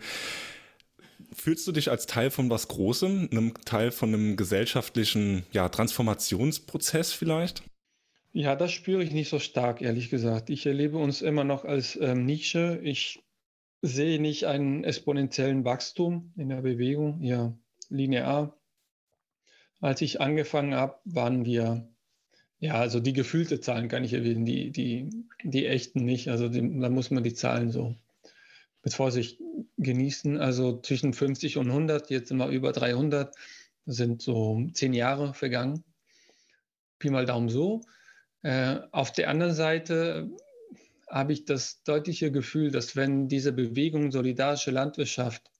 Fühlst 1.33 1.67
du 1.67 1.73
dich 1.73 1.89
als 1.91 2.05
Teil 2.05 2.31
von 2.31 2.50
was 2.50 2.67
Großem, 2.69 3.29
einem 3.31 3.53
Teil 3.65 3.91
von 3.91 4.13
einem 4.13 4.38
gesellschaftlichen 4.38 5.43
ja, 5.51 5.67
Transformationsprozess 5.67 7.12
vielleicht? 7.12 7.63
Ja, 8.31 8.55
das 8.55 8.71
spüre 8.71 9.03
ich 9.03 9.12
nicht 9.12 9.29
so 9.29 9.39
stark, 9.39 9.81
ehrlich 9.81 10.09
gesagt. 10.09 10.50
Ich 10.50 10.65
erlebe 10.65 10.97
uns 10.97 11.21
immer 11.21 11.43
noch 11.43 11.65
als 11.65 12.00
ähm, 12.01 12.25
Nische. 12.25 12.79
Ich 12.83 13.23
sehe 13.83 14.19
nicht 14.19 14.45
einen 14.45 14.85
exponentiellen 14.85 15.65
Wachstum 15.65 16.31
in 16.37 16.47
der 16.47 16.61
Bewegung, 16.61 17.21
ja, 17.21 17.53
linear. 17.89 18.57
Als 19.81 20.01
ich 20.01 20.21
angefangen 20.21 20.73
habe, 20.73 20.95
waren 21.03 21.43
wir, 21.43 21.89
ja, 22.59 22.75
also 22.75 23.01
die 23.01 23.11
gefühlte 23.11 23.59
Zahlen 23.59 23.89
kann 23.89 24.05
ich 24.05 24.13
erwähnen, 24.13 24.45
die, 24.45 24.71
die, 24.71 25.09
die 25.43 25.67
echten 25.67 26.05
nicht. 26.05 26.29
Also 26.29 26.47
die, 26.47 26.79
da 26.79 26.89
muss 26.89 27.11
man 27.11 27.25
die 27.25 27.33
Zahlen 27.33 27.71
so 27.71 27.93
mit 28.83 28.93
Vorsicht 28.93 29.41
genießen. 29.77 30.37
Also 30.37 30.79
zwischen 30.79 31.11
50 31.11 31.57
und 31.57 31.67
100, 31.67 32.09
jetzt 32.09 32.29
sind 32.29 32.37
wir 32.37 32.47
über 32.47 32.71
300, 32.71 33.35
sind 33.85 34.21
so 34.21 34.65
zehn 34.73 34.93
Jahre 34.93 35.33
vergangen. 35.33 35.83
Pi 36.99 37.09
mal 37.09 37.25
Daumen 37.25 37.49
so. 37.49 37.81
Äh, 38.43 38.79
auf 38.91 39.11
der 39.11 39.29
anderen 39.29 39.53
Seite 39.53 40.29
habe 41.13 41.32
ich 41.32 41.46
das 41.46 41.84
deutliche 41.84 42.32
Gefühl, 42.32 42.72
dass 42.72 42.96
wenn 42.96 43.27
diese 43.27 43.53
Bewegung 43.53 44.12
solidarische 44.12 44.72
Landwirtschaft 44.72 45.51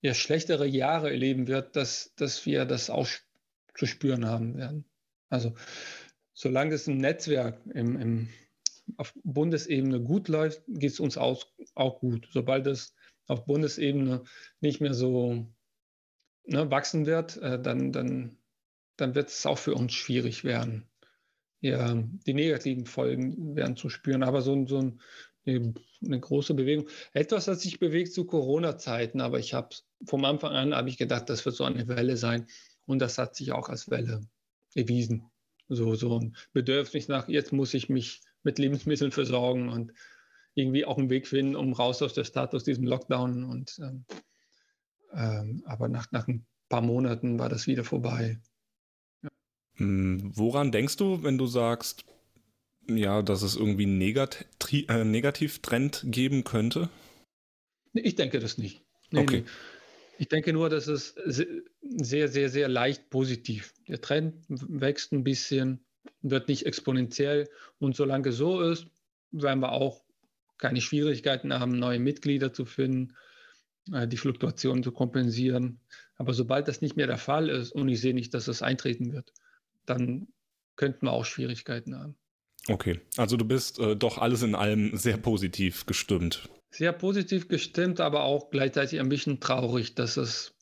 ja 0.00 0.14
schlechtere 0.14 0.66
Jahre 0.66 1.10
erleben 1.10 1.48
wird, 1.48 1.76
dass, 1.76 2.14
dass 2.16 2.46
wir 2.46 2.64
das 2.64 2.88
auch 2.88 3.06
zu 3.74 3.84
spüren 3.84 4.24
haben 4.24 4.56
werden. 4.56 4.86
Also 5.28 5.54
solange 6.32 6.74
es 6.74 6.88
im 6.88 6.96
Netzwerk 6.96 7.60
im, 7.74 8.00
im, 8.00 8.28
auf 8.96 9.12
Bundesebene 9.22 10.00
gut 10.00 10.28
läuft, 10.28 10.62
geht 10.66 10.92
es 10.92 11.00
uns 11.00 11.18
auch, 11.18 11.44
auch 11.74 12.00
gut. 12.00 12.28
Sobald 12.32 12.66
es 12.66 12.94
auf 13.26 13.44
Bundesebene 13.44 14.24
nicht 14.60 14.80
mehr 14.80 14.94
so 14.94 15.46
ne, 16.44 16.70
wachsen 16.70 17.04
wird, 17.04 17.36
äh, 17.36 17.60
dann, 17.60 17.92
dann, 17.92 18.38
dann 18.96 19.14
wird 19.14 19.28
es 19.28 19.44
auch 19.44 19.58
für 19.58 19.74
uns 19.74 19.92
schwierig 19.92 20.42
werden. 20.42 20.89
Ja, 21.60 21.94
die 21.94 22.34
negativen 22.34 22.86
Folgen 22.86 23.54
werden 23.54 23.76
zu 23.76 23.90
spüren, 23.90 24.22
aber 24.22 24.40
so, 24.40 24.66
so 24.66 24.78
ein, 24.78 25.00
eine, 25.46 26.20
große 26.20 26.54
Bewegung. 26.54 26.88
Etwas 27.12 27.48
hat 27.48 27.60
sich 27.60 27.78
bewegt 27.78 28.14
zu 28.14 28.24
Corona-Zeiten, 28.24 29.20
aber 29.20 29.38
ich 29.38 29.52
habe 29.52 29.68
vom 30.06 30.24
Anfang 30.24 30.52
an 30.52 30.74
habe 30.74 30.88
ich 30.88 30.96
gedacht, 30.96 31.28
das 31.28 31.44
wird 31.44 31.56
so 31.56 31.64
eine 31.64 31.86
Welle 31.88 32.16
sein. 32.16 32.46
Und 32.86 33.00
das 33.00 33.18
hat 33.18 33.36
sich 33.36 33.52
auch 33.52 33.68
als 33.68 33.90
Welle 33.90 34.22
erwiesen. 34.74 35.30
So, 35.68 35.94
so 35.94 36.18
ein 36.18 36.36
Bedürfnis 36.52 37.08
nach, 37.08 37.28
jetzt 37.28 37.52
muss 37.52 37.74
ich 37.74 37.88
mich 37.88 38.22
mit 38.42 38.58
Lebensmitteln 38.58 39.12
versorgen 39.12 39.68
und 39.68 39.92
irgendwie 40.54 40.84
auch 40.84 40.98
einen 40.98 41.10
Weg 41.10 41.28
finden, 41.28 41.56
um 41.56 41.72
raus 41.72 42.02
aus 42.02 42.14
der 42.14 42.24
Stadt, 42.24 42.54
aus 42.54 42.64
diesem 42.64 42.84
Lockdown. 42.84 43.44
Und, 43.44 43.78
ähm, 43.80 44.04
ähm, 45.12 45.62
aber 45.66 45.88
nach, 45.88 46.10
nach 46.10 46.26
ein 46.26 46.46
paar 46.68 46.82
Monaten 46.82 47.38
war 47.38 47.48
das 47.48 47.66
wieder 47.66 47.84
vorbei. 47.84 48.40
Hm, 49.80 50.30
woran 50.34 50.72
denkst 50.72 50.98
du, 50.98 51.22
wenn 51.22 51.38
du 51.38 51.46
sagst, 51.46 52.04
ja, 52.86 53.22
dass 53.22 53.40
es 53.40 53.56
irgendwie 53.56 53.84
einen 53.84 53.96
Negat 53.96 54.44
äh, 54.72 55.04
Negativtrend 55.04 56.04
geben 56.04 56.44
könnte? 56.44 56.90
Ich 57.94 58.14
denke 58.14 58.40
das 58.40 58.58
nicht. 58.58 58.84
Nee, 59.10 59.20
okay. 59.20 59.40
Nee. 59.40 59.50
Ich 60.18 60.28
denke 60.28 60.52
nur, 60.52 60.68
dass 60.68 60.86
es 60.86 61.14
sehr, 61.24 62.28
sehr, 62.28 62.50
sehr 62.50 62.68
leicht 62.68 63.08
positiv. 63.08 63.72
Der 63.88 64.02
Trend 64.02 64.44
wächst 64.48 65.12
ein 65.12 65.24
bisschen, 65.24 65.80
wird 66.20 66.48
nicht 66.48 66.66
exponentiell. 66.66 67.48
Und 67.78 67.96
solange 67.96 68.32
so 68.32 68.60
ist, 68.60 68.86
werden 69.30 69.60
wir 69.60 69.72
auch 69.72 70.04
keine 70.58 70.82
Schwierigkeiten 70.82 71.54
haben, 71.54 71.78
neue 71.78 72.00
Mitglieder 72.00 72.52
zu 72.52 72.66
finden, 72.66 73.16
äh, 73.94 74.06
die 74.06 74.18
Fluktuationen 74.18 74.84
zu 74.84 74.92
kompensieren. 74.92 75.80
Aber 76.16 76.34
sobald 76.34 76.68
das 76.68 76.82
nicht 76.82 76.96
mehr 76.96 77.06
der 77.06 77.16
Fall 77.16 77.48
ist 77.48 77.72
und 77.72 77.88
ich 77.88 78.02
sehe 78.02 78.12
nicht, 78.12 78.34
dass 78.34 78.46
es 78.46 78.60
eintreten 78.60 79.14
wird, 79.14 79.32
dann 79.86 80.28
könnten 80.76 81.06
wir 81.06 81.12
auch 81.12 81.24
Schwierigkeiten 81.24 81.96
haben. 81.96 82.16
Okay, 82.68 83.00
also 83.16 83.36
du 83.36 83.44
bist 83.44 83.78
äh, 83.78 83.96
doch 83.96 84.18
alles 84.18 84.42
in 84.42 84.54
allem 84.54 84.96
sehr 84.96 85.16
positiv 85.16 85.86
gestimmt 85.86 86.48
sehr 86.70 86.92
positiv 86.92 87.48
gestimmt, 87.48 88.00
aber 88.00 88.22
auch 88.22 88.50
gleichzeitig 88.50 89.00
ein 89.00 89.08
bisschen 89.08 89.40
traurig, 89.40 89.94
dass 89.94 90.16
es 90.16 90.54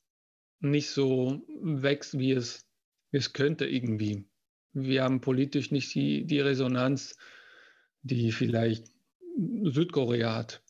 nicht 0.60 0.90
so 0.90 1.46
wächst, 1.62 2.18
wie 2.18 2.32
es, 2.32 2.66
wie 3.10 3.18
es 3.18 3.32
könnte 3.32 3.66
irgendwie. 3.66 4.24
Wir 4.72 5.04
haben 5.04 5.20
politisch 5.20 5.70
nicht 5.70 5.94
die, 5.94 6.24
die 6.24 6.40
Resonanz, 6.40 7.16
die 8.02 8.32
vielleicht 8.32 8.86
Südkorea 9.36 10.34
hat. 10.34 10.62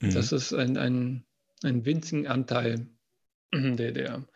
Mhm. 0.00 0.12
Das 0.12 0.32
ist 0.32 0.52
ein, 0.52 0.76
ein, 0.76 1.24
ein 1.62 1.84
winzigen 1.84 2.26
Anteil 2.26 2.88
der, 3.52 3.92
der 3.92 4.28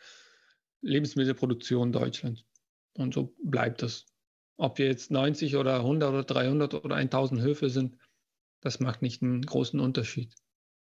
Lebensmittelproduktion 0.81 1.93
Deutschlands. 1.93 2.45
Und 2.95 3.15
so 3.15 3.35
bleibt 3.43 3.83
es. 3.83 4.07
Ob 4.57 4.79
wir 4.79 4.87
jetzt 4.87 5.11
90 5.11 5.57
oder 5.57 5.77
100 5.77 6.11
oder 6.11 6.25
300 6.25 6.75
oder 6.75 6.97
1000 6.97 7.41
Höfe 7.41 7.71
sind, 7.71 7.97
das 8.61 8.81
macht 8.81 9.03
nicht 9.03 9.23
einen 9.23 9.43
großen 9.43 9.81
Unterschied. 9.81 10.35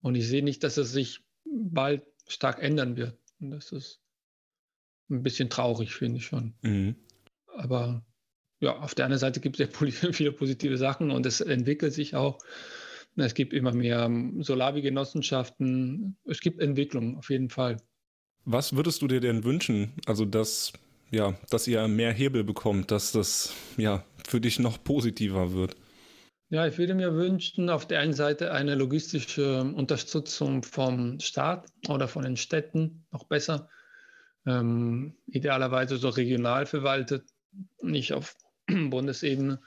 Und 0.00 0.14
ich 0.14 0.28
sehe 0.28 0.44
nicht, 0.44 0.62
dass 0.62 0.76
es 0.76 0.92
sich 0.92 1.24
bald 1.44 2.06
stark 2.28 2.62
ändern 2.62 2.96
wird. 2.96 3.18
Und 3.40 3.50
das 3.50 3.72
ist 3.72 4.00
ein 5.10 5.22
bisschen 5.22 5.50
traurig, 5.50 5.94
finde 5.94 6.18
ich 6.18 6.26
schon. 6.26 6.54
Mhm. 6.62 6.96
Aber 7.56 8.04
ja, 8.60 8.78
auf 8.78 8.94
der 8.94 9.06
anderen 9.06 9.20
Seite 9.20 9.40
gibt 9.40 9.58
es 9.58 9.68
ja 9.68 10.12
viele 10.12 10.32
positive 10.32 10.76
Sachen 10.76 11.10
und 11.10 11.26
es 11.26 11.40
entwickelt 11.40 11.92
sich 11.92 12.14
auch. 12.14 12.38
Es 13.16 13.34
gibt 13.34 13.54
immer 13.54 13.72
mehr 13.72 14.00
ähm, 14.02 14.42
Solavi-Genossenschaften. 14.42 16.18
Es 16.24 16.40
gibt 16.40 16.60
Entwicklung, 16.60 17.16
auf 17.16 17.30
jeden 17.30 17.48
Fall. 17.48 17.78
Was 18.44 18.76
würdest 18.76 19.00
du 19.02 19.08
dir 19.08 19.20
denn 19.20 19.42
wünschen? 19.42 19.94
Also, 20.04 20.24
dass, 20.24 20.72
ja, 21.10 21.34
dass 21.50 21.66
ihr 21.66 21.86
mehr 21.88 22.12
Hebel 22.12 22.44
bekommt, 22.44 22.90
dass 22.90 23.12
das 23.12 23.54
ja, 23.76 24.04
für 24.26 24.40
dich 24.40 24.58
noch 24.58 24.82
positiver 24.82 25.52
wird? 25.52 25.76
Ja, 26.48 26.66
ich 26.66 26.78
würde 26.78 26.94
mir 26.94 27.14
wünschen, 27.14 27.70
auf 27.70 27.86
der 27.86 28.00
einen 28.00 28.12
Seite 28.12 28.52
eine 28.52 28.76
logistische 28.76 29.62
Unterstützung 29.62 30.62
vom 30.62 31.18
Staat 31.18 31.66
oder 31.88 32.06
von 32.06 32.22
den 32.22 32.36
Städten, 32.36 33.04
noch 33.10 33.24
besser. 33.24 33.68
Ähm, 34.46 35.16
idealerweise 35.26 35.96
so 35.96 36.08
regional 36.08 36.66
verwaltet, 36.66 37.28
nicht 37.82 38.12
auf 38.12 38.36
Bundesebene, 38.68 39.60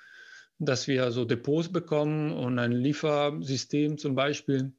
dass 0.57 0.87
wir 0.87 1.11
so 1.11 1.25
Depots 1.25 1.69
bekommen 1.69 2.31
und 2.31 2.59
ein 2.59 2.71
Liefersystem 2.71 3.97
zum 3.97 4.15
Beispiel, 4.15 4.73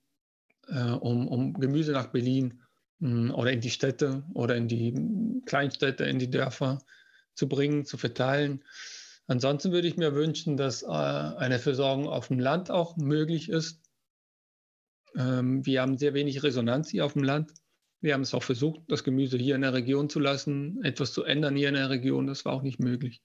äh, 0.69 0.93
um, 0.93 1.29
um 1.29 1.53
Gemüse 1.53 1.93
nach 1.93 2.07
Berlin 2.07 2.55
mh, 2.55 2.65
oder 3.01 3.53
in 3.53 3.61
die 3.61 3.71
Städte 3.71 4.25
oder 4.35 4.57
in 4.57 4.69
die 4.69 5.43
Kleinstädte, 5.47 6.05
in 6.05 6.19
die 6.19 6.31
Dörfer 6.31 6.79
zu 7.35 7.49
bringen, 7.49 7.85
zu 7.85 7.97
verteilen. 7.97 8.63
Ansonsten 9.27 9.73
würde 9.73 9.89
ich 9.89 9.97
mir 9.97 10.15
wünschen, 10.15 10.57
dass 10.57 10.83
äh, 10.83 10.87
eine 10.87 11.59
Versorgung 11.59 12.09
auf 12.09 12.29
dem 12.29 12.41
Land 12.41 12.71
auch 12.71 12.97
möglich 12.97 13.49
ist. 13.49 13.81
Ähm, 15.17 15.65
wir 15.65 15.83
haben 15.83 15.99
sehr 15.99 16.15
wenig 16.15 16.43
Resonanz 16.43 16.91
hier 16.91 17.07
auf 17.07 17.13
dem 17.13 17.23
Land. 17.23 17.55
Wir 18.03 18.15
haben 18.15 18.23
es 18.23 18.35
auch 18.35 18.43
versucht, 18.43 18.83
das 18.89 19.05
Gemüse 19.05 19.39
hier 19.39 19.55
in 19.55 19.63
der 19.63 19.73
Region 19.73 20.11
zu 20.11 20.21
lassen, 20.21 20.83
etwas 20.83 21.13
zu 21.13 21.23
ändern 21.23 21.55
hier 21.55 21.69
in 21.69 21.75
der 21.75 21.91
Region. 21.91 22.27
Das 22.27 22.45
war 22.45 22.55
auch 22.55 22.63
nicht 22.63 22.81
möglich. 22.81 23.23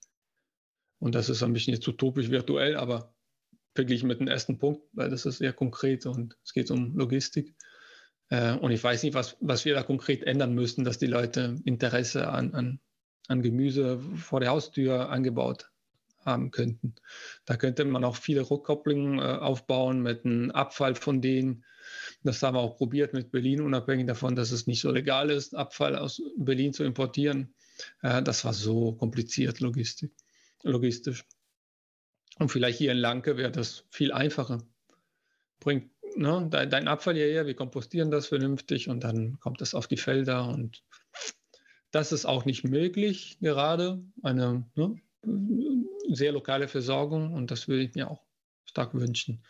Und 0.98 1.14
das 1.14 1.28
ist 1.28 1.42
ein 1.42 1.52
bisschen 1.52 1.74
jetzt 1.74 1.88
utopisch 1.88 2.30
virtuell, 2.30 2.76
aber 2.76 3.12
verglichen 3.74 4.06
mit 4.06 4.20
dem 4.20 4.28
ersten 4.28 4.58
Punkt, 4.58 4.82
weil 4.92 5.10
das 5.10 5.26
ist 5.26 5.38
sehr 5.38 5.52
konkret 5.52 6.06
und 6.06 6.38
es 6.44 6.52
geht 6.52 6.70
um 6.70 6.96
Logistik. 6.96 7.55
Äh, 8.28 8.52
und 8.54 8.70
ich 8.70 8.82
weiß 8.82 9.02
nicht, 9.02 9.14
was, 9.14 9.36
was 9.40 9.64
wir 9.64 9.74
da 9.74 9.82
konkret 9.82 10.22
ändern 10.24 10.54
müssten, 10.54 10.84
dass 10.84 10.98
die 10.98 11.06
Leute 11.06 11.56
Interesse 11.64 12.28
an, 12.28 12.54
an, 12.54 12.80
an 13.28 13.42
Gemüse 13.42 14.00
vor 14.16 14.40
der 14.40 14.50
Haustür 14.50 15.10
angebaut 15.10 15.70
haben 16.24 16.50
könnten. 16.50 16.96
Da 17.44 17.56
könnte 17.56 17.84
man 17.84 18.04
auch 18.04 18.16
viele 18.16 18.50
Rückkopplungen 18.50 19.18
äh, 19.18 19.22
aufbauen 19.22 20.02
mit 20.02 20.24
einem 20.24 20.50
Abfall 20.50 20.96
von 20.96 21.22
denen. 21.22 21.64
Das 22.24 22.42
haben 22.42 22.56
wir 22.56 22.60
auch 22.60 22.76
probiert 22.76 23.12
mit 23.12 23.30
Berlin, 23.30 23.60
unabhängig 23.60 24.06
davon, 24.06 24.34
dass 24.34 24.50
es 24.50 24.66
nicht 24.66 24.80
so 24.80 24.90
legal 24.90 25.30
ist, 25.30 25.54
Abfall 25.54 25.96
aus 25.96 26.20
Berlin 26.36 26.72
zu 26.72 26.82
importieren. 26.82 27.54
Äh, 28.02 28.22
das 28.22 28.44
war 28.44 28.52
so 28.52 28.92
kompliziert 28.92 29.60
Logistik, 29.60 30.12
logistisch. 30.62 31.24
Und 32.38 32.50
vielleicht 32.50 32.78
hier 32.78 32.92
in 32.92 32.98
Lanke 32.98 33.36
wäre 33.36 33.52
das 33.52 33.84
viel 33.90 34.12
einfacher. 34.12 34.62
Bringt 35.60 35.90
ne, 36.16 36.48
dein 36.50 36.88
Abfall 36.88 37.14
hierher, 37.14 37.46
wir 37.46 37.54
kompostieren 37.54 38.10
das 38.10 38.26
vernünftig 38.26 38.88
und 38.88 39.04
dann 39.04 39.38
kommt 39.40 39.60
es 39.60 39.74
auf 39.74 39.86
die 39.86 39.96
Felder 39.96 40.48
und 40.48 40.82
das 41.90 42.12
ist 42.12 42.26
auch 42.26 42.44
nicht 42.44 42.64
möglich 42.64 43.38
gerade. 43.40 44.02
Eine 44.22 44.64
ne, 44.74 44.96
sehr 46.08 46.32
lokale 46.32 46.68
Versorgung 46.68 47.32
und 47.32 47.50
das 47.50 47.68
würde 47.68 47.84
ich 47.84 47.94
mir 47.94 48.10
auch 48.10 48.22
stark 48.64 48.94
wünschen. 48.94 49.42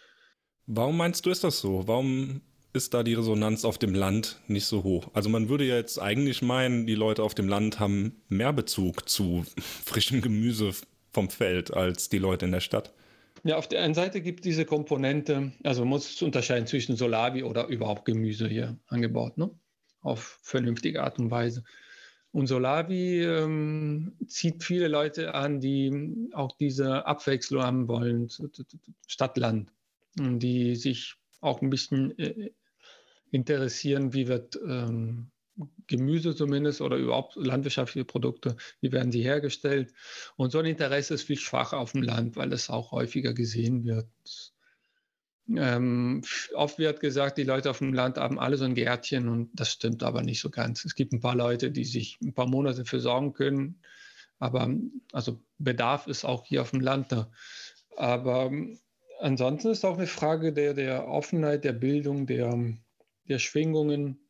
Warum 0.66 0.96
meinst 0.96 1.24
du, 1.24 1.30
ist 1.30 1.44
das 1.44 1.60
so? 1.60 1.86
Warum 1.86 2.40
ist 2.72 2.92
da 2.92 3.02
die 3.02 3.14
Resonanz 3.14 3.64
auf 3.64 3.78
dem 3.78 3.94
Land 3.94 4.40
nicht 4.48 4.66
so 4.66 4.82
hoch? 4.82 5.08
Also 5.14 5.28
man 5.28 5.48
würde 5.48 5.64
ja 5.64 5.76
jetzt 5.76 6.00
eigentlich 6.00 6.42
meinen, 6.42 6.86
die 6.86 6.94
Leute 6.94 7.22
auf 7.22 7.34
dem 7.34 7.48
Land 7.48 7.80
haben 7.80 8.20
mehr 8.28 8.52
Bezug 8.52 9.08
zu 9.08 9.44
frischem 9.84 10.20
Gemüse 10.20 10.72
vom 11.12 11.30
Feld 11.30 11.72
als 11.72 12.08
die 12.08 12.18
Leute 12.18 12.46
in 12.46 12.52
der 12.52 12.60
Stadt. 12.60 12.92
Ja, 13.44 13.56
auf 13.56 13.68
der 13.68 13.82
einen 13.82 13.94
Seite 13.94 14.20
gibt 14.20 14.40
es 14.40 14.44
diese 14.44 14.64
Komponente, 14.64 15.52
also 15.62 15.82
man 15.82 15.90
muss 15.90 16.22
unterscheiden 16.22 16.66
zwischen 16.66 16.96
Solavi 16.96 17.42
oder 17.42 17.66
überhaupt 17.68 18.04
Gemüse 18.04 18.48
hier 18.48 18.78
angebaut. 18.88 19.38
Ne? 19.38 19.50
auf 20.06 20.38
vernünftige 20.42 21.02
Art 21.02 21.18
und 21.18 21.30
Weise. 21.30 21.64
Und 22.32 22.46
Solavi 22.46 23.22
ähm, 23.22 24.16
zieht 24.26 24.62
viele 24.62 24.88
Leute 24.88 25.34
an, 25.34 25.60
die 25.60 26.28
auch 26.32 26.56
diese 26.56 27.06
Abwechslung 27.06 27.62
haben 27.62 27.88
wollen, 27.88 28.28
Stadt-Land, 29.06 29.72
die 30.14 30.76
sich 30.76 31.14
auch 31.40 31.62
ein 31.62 31.70
bisschen 31.70 32.18
äh, 32.18 32.50
interessieren, 33.30 34.12
wie 34.12 34.28
wird 34.28 34.58
ähm, 34.66 35.30
Gemüse 35.86 36.34
zumindest 36.34 36.80
oder 36.80 36.96
überhaupt 36.96 37.36
landwirtschaftliche 37.36 38.04
Produkte, 38.04 38.56
wie 38.80 38.92
werden 38.92 39.12
sie 39.12 39.22
hergestellt. 39.22 39.92
Und 40.36 40.52
so 40.52 40.58
ein 40.58 40.66
Interesse 40.66 41.14
ist 41.14 41.22
viel 41.22 41.38
schwacher 41.38 41.78
auf 41.78 41.92
dem 41.92 42.02
Land, 42.02 42.36
weil 42.36 42.52
es 42.52 42.70
auch 42.70 42.92
häufiger 42.92 43.32
gesehen 43.32 43.84
wird. 43.84 44.08
Ähm, 45.48 46.22
oft 46.54 46.78
wird 46.78 47.00
gesagt, 47.00 47.38
die 47.38 47.44
Leute 47.44 47.70
auf 47.70 47.78
dem 47.78 47.94
Land 47.94 48.18
haben 48.18 48.38
alle 48.38 48.56
so 48.56 48.64
ein 48.64 48.74
Gärtchen 48.74 49.28
und 49.28 49.50
das 49.54 49.70
stimmt 49.70 50.02
aber 50.02 50.22
nicht 50.22 50.40
so 50.40 50.50
ganz. 50.50 50.84
Es 50.84 50.94
gibt 50.94 51.12
ein 51.12 51.20
paar 51.20 51.36
Leute, 51.36 51.70
die 51.70 51.84
sich 51.84 52.18
ein 52.20 52.34
paar 52.34 52.48
Monate 52.48 52.84
für 52.84 53.00
sorgen 53.00 53.32
können, 53.32 53.80
aber 54.38 54.74
also 55.12 55.40
Bedarf 55.58 56.08
ist 56.08 56.24
auch 56.24 56.44
hier 56.44 56.62
auf 56.62 56.72
dem 56.72 56.80
Land 56.80 57.12
da. 57.12 57.30
Aber 57.96 58.50
ansonsten 59.20 59.68
ist 59.70 59.84
auch 59.84 59.96
eine 59.96 60.08
Frage 60.08 60.52
der, 60.52 60.74
der 60.74 61.08
Offenheit, 61.08 61.64
der 61.64 61.72
Bildung, 61.72 62.26
der, 62.26 62.74
der 63.28 63.38
Schwingungen. 63.38 64.25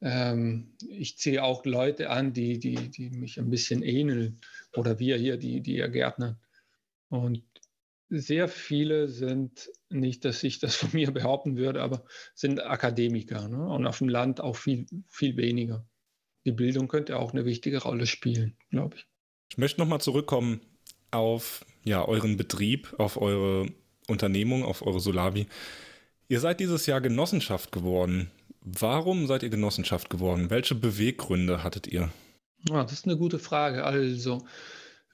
Ähm, 0.00 0.74
ich 0.88 1.18
ziehe 1.18 1.42
auch 1.42 1.64
Leute 1.64 2.10
an, 2.10 2.32
die, 2.32 2.58
die, 2.58 2.90
die 2.90 3.10
mich 3.10 3.38
ein 3.38 3.50
bisschen 3.50 3.82
ähneln 3.82 4.40
oder 4.76 4.98
wir 4.98 5.16
hier, 5.16 5.36
die, 5.36 5.60
die 5.60 5.76
ja 5.76 5.88
Gärtner. 5.88 6.38
Und 7.08 7.42
sehr 8.10 8.48
viele 8.48 9.08
sind, 9.08 9.70
nicht, 9.90 10.24
dass 10.24 10.42
ich 10.42 10.58
das 10.58 10.76
von 10.76 10.90
mir 10.92 11.10
behaupten 11.10 11.56
würde, 11.56 11.82
aber 11.82 12.04
sind 12.34 12.64
Akademiker 12.64 13.48
ne? 13.48 13.66
und 13.68 13.86
auf 13.86 13.98
dem 13.98 14.08
Land 14.08 14.40
auch 14.40 14.56
viel, 14.56 14.86
viel 15.08 15.36
weniger. 15.36 15.86
Die 16.44 16.52
Bildung 16.52 16.88
könnte 16.88 17.18
auch 17.18 17.32
eine 17.32 17.44
wichtige 17.44 17.82
Rolle 17.82 18.06
spielen, 18.06 18.56
glaube 18.70 18.96
ich. 18.96 19.06
Ich 19.50 19.58
möchte 19.58 19.80
nochmal 19.80 20.00
zurückkommen 20.00 20.60
auf 21.10 21.64
ja, 21.84 22.06
euren 22.06 22.36
Betrieb, 22.36 22.94
auf 22.98 23.16
eure 23.20 23.66
Unternehmung, 24.06 24.64
auf 24.64 24.82
eure 24.82 25.00
Solavi. 25.00 25.46
Ihr 26.28 26.40
seid 26.40 26.60
dieses 26.60 26.86
Jahr 26.86 27.00
Genossenschaft 27.00 27.72
geworden. 27.72 28.30
Warum 28.78 29.26
seid 29.26 29.42
ihr 29.42 29.48
Genossenschaft 29.48 30.10
geworden? 30.10 30.50
Welche 30.50 30.74
Beweggründe 30.74 31.62
hattet 31.62 31.86
ihr? 31.86 32.10
Ja, 32.68 32.82
das 32.82 32.92
ist 32.92 33.06
eine 33.06 33.16
gute 33.16 33.38
Frage. 33.38 33.84
Also, 33.84 34.46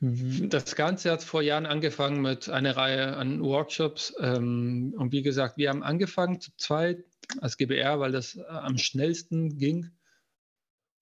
das 0.01 0.75
Ganze 0.75 1.13
hat 1.13 1.23
vor 1.23 1.41
Jahren 1.43 1.67
angefangen 1.67 2.21
mit 2.21 2.49
einer 2.49 2.77
Reihe 2.77 3.17
an 3.17 3.43
Workshops. 3.43 4.15
Ähm, 4.21 4.95
und 4.99 5.13
wie 5.13 5.23
gesagt, 5.23 5.57
wir 5.57 5.71
haben 5.71 5.83
angefangen 5.83 6.41
zu 6.41 6.51
zweit 6.57 7.05
als 7.41 7.57
GBR, 7.57 8.01
weil 8.01 8.13
das 8.13 8.37
äh, 8.37 8.43
am 8.49 8.77
schnellsten 8.77 9.57
ging. 9.57 9.91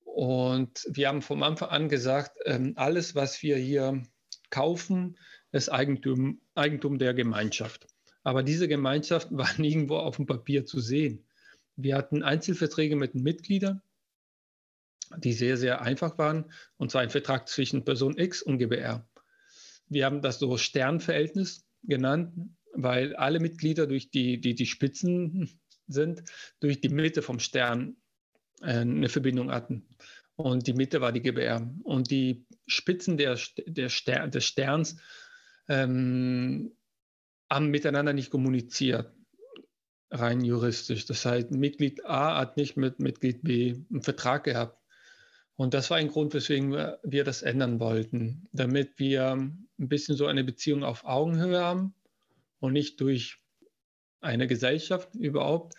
Und 0.04 0.86
wir 0.90 1.08
haben 1.08 1.22
vom 1.22 1.42
Anfang 1.42 1.70
an 1.70 1.88
gesagt, 1.88 2.36
ähm, 2.44 2.74
alles, 2.76 3.14
was 3.14 3.42
wir 3.42 3.56
hier 3.56 4.02
kaufen, 4.50 5.16
ist 5.52 5.70
Eigentum, 5.70 6.40
Eigentum 6.54 6.98
der 6.98 7.14
Gemeinschaft. 7.14 7.86
Aber 8.24 8.42
diese 8.42 8.68
Gemeinschaft 8.68 9.28
war 9.30 9.48
nirgendwo 9.56 9.96
auf 9.96 10.16
dem 10.16 10.26
Papier 10.26 10.66
zu 10.66 10.80
sehen. 10.80 11.24
Wir 11.76 11.96
hatten 11.96 12.22
Einzelverträge 12.22 12.96
mit 12.96 13.14
den 13.14 13.22
Mitgliedern 13.22 13.82
die 15.18 15.32
sehr, 15.32 15.56
sehr 15.56 15.82
einfach 15.82 16.18
waren, 16.18 16.50
und 16.76 16.90
zwar 16.90 17.02
ein 17.02 17.10
Vertrag 17.10 17.48
zwischen 17.48 17.84
Person 17.84 18.16
X 18.16 18.42
und 18.42 18.58
GBR. 18.58 19.06
Wir 19.88 20.06
haben 20.06 20.22
das 20.22 20.38
so 20.38 20.56
Sternverhältnis 20.56 21.66
genannt, 21.82 22.32
weil 22.74 23.14
alle 23.16 23.40
Mitglieder 23.40 23.86
durch 23.86 24.10
die, 24.10 24.40
die, 24.40 24.54
die 24.54 24.66
Spitzen 24.66 25.60
sind, 25.86 26.22
durch 26.60 26.80
die 26.80 26.88
Mitte 26.88 27.20
vom 27.22 27.38
Stern 27.38 27.96
äh, 28.62 28.78
eine 28.78 29.08
Verbindung 29.08 29.50
hatten. 29.50 29.86
Und 30.36 30.66
die 30.66 30.72
Mitte 30.72 31.00
war 31.00 31.12
die 31.12 31.20
GBR. 31.20 31.70
Und 31.82 32.10
die 32.10 32.46
Spitzen 32.66 33.18
der, 33.18 33.38
der 33.66 33.90
Ster 33.90 34.28
des 34.28 34.44
Sterns 34.46 34.96
ähm, 35.68 36.74
haben 37.50 37.68
miteinander 37.68 38.14
nicht 38.14 38.30
kommuniziert, 38.30 39.12
rein 40.12 40.44
juristisch. 40.44 41.06
Das 41.06 41.24
heißt, 41.24 41.50
Mitglied 41.50 42.04
A 42.04 42.38
hat 42.38 42.56
nicht 42.56 42.76
mit 42.76 43.00
Mitglied 43.00 43.42
B 43.42 43.76
einen 43.90 44.02
Vertrag 44.02 44.44
gehabt. 44.44 44.78
Und 45.56 45.74
das 45.74 45.90
war 45.90 45.96
ein 45.96 46.08
Grund, 46.08 46.34
weswegen 46.34 46.72
wir 46.72 47.24
das 47.24 47.42
ändern 47.42 47.78
wollten, 47.78 48.48
damit 48.52 48.98
wir 48.98 49.32
ein 49.32 49.68
bisschen 49.76 50.16
so 50.16 50.26
eine 50.26 50.44
Beziehung 50.44 50.82
auf 50.82 51.04
Augenhöhe 51.04 51.60
haben 51.60 51.94
und 52.60 52.72
nicht 52.72 53.00
durch 53.00 53.42
eine 54.22 54.46
Gesellschaft 54.46 55.14
überhaupt 55.14 55.74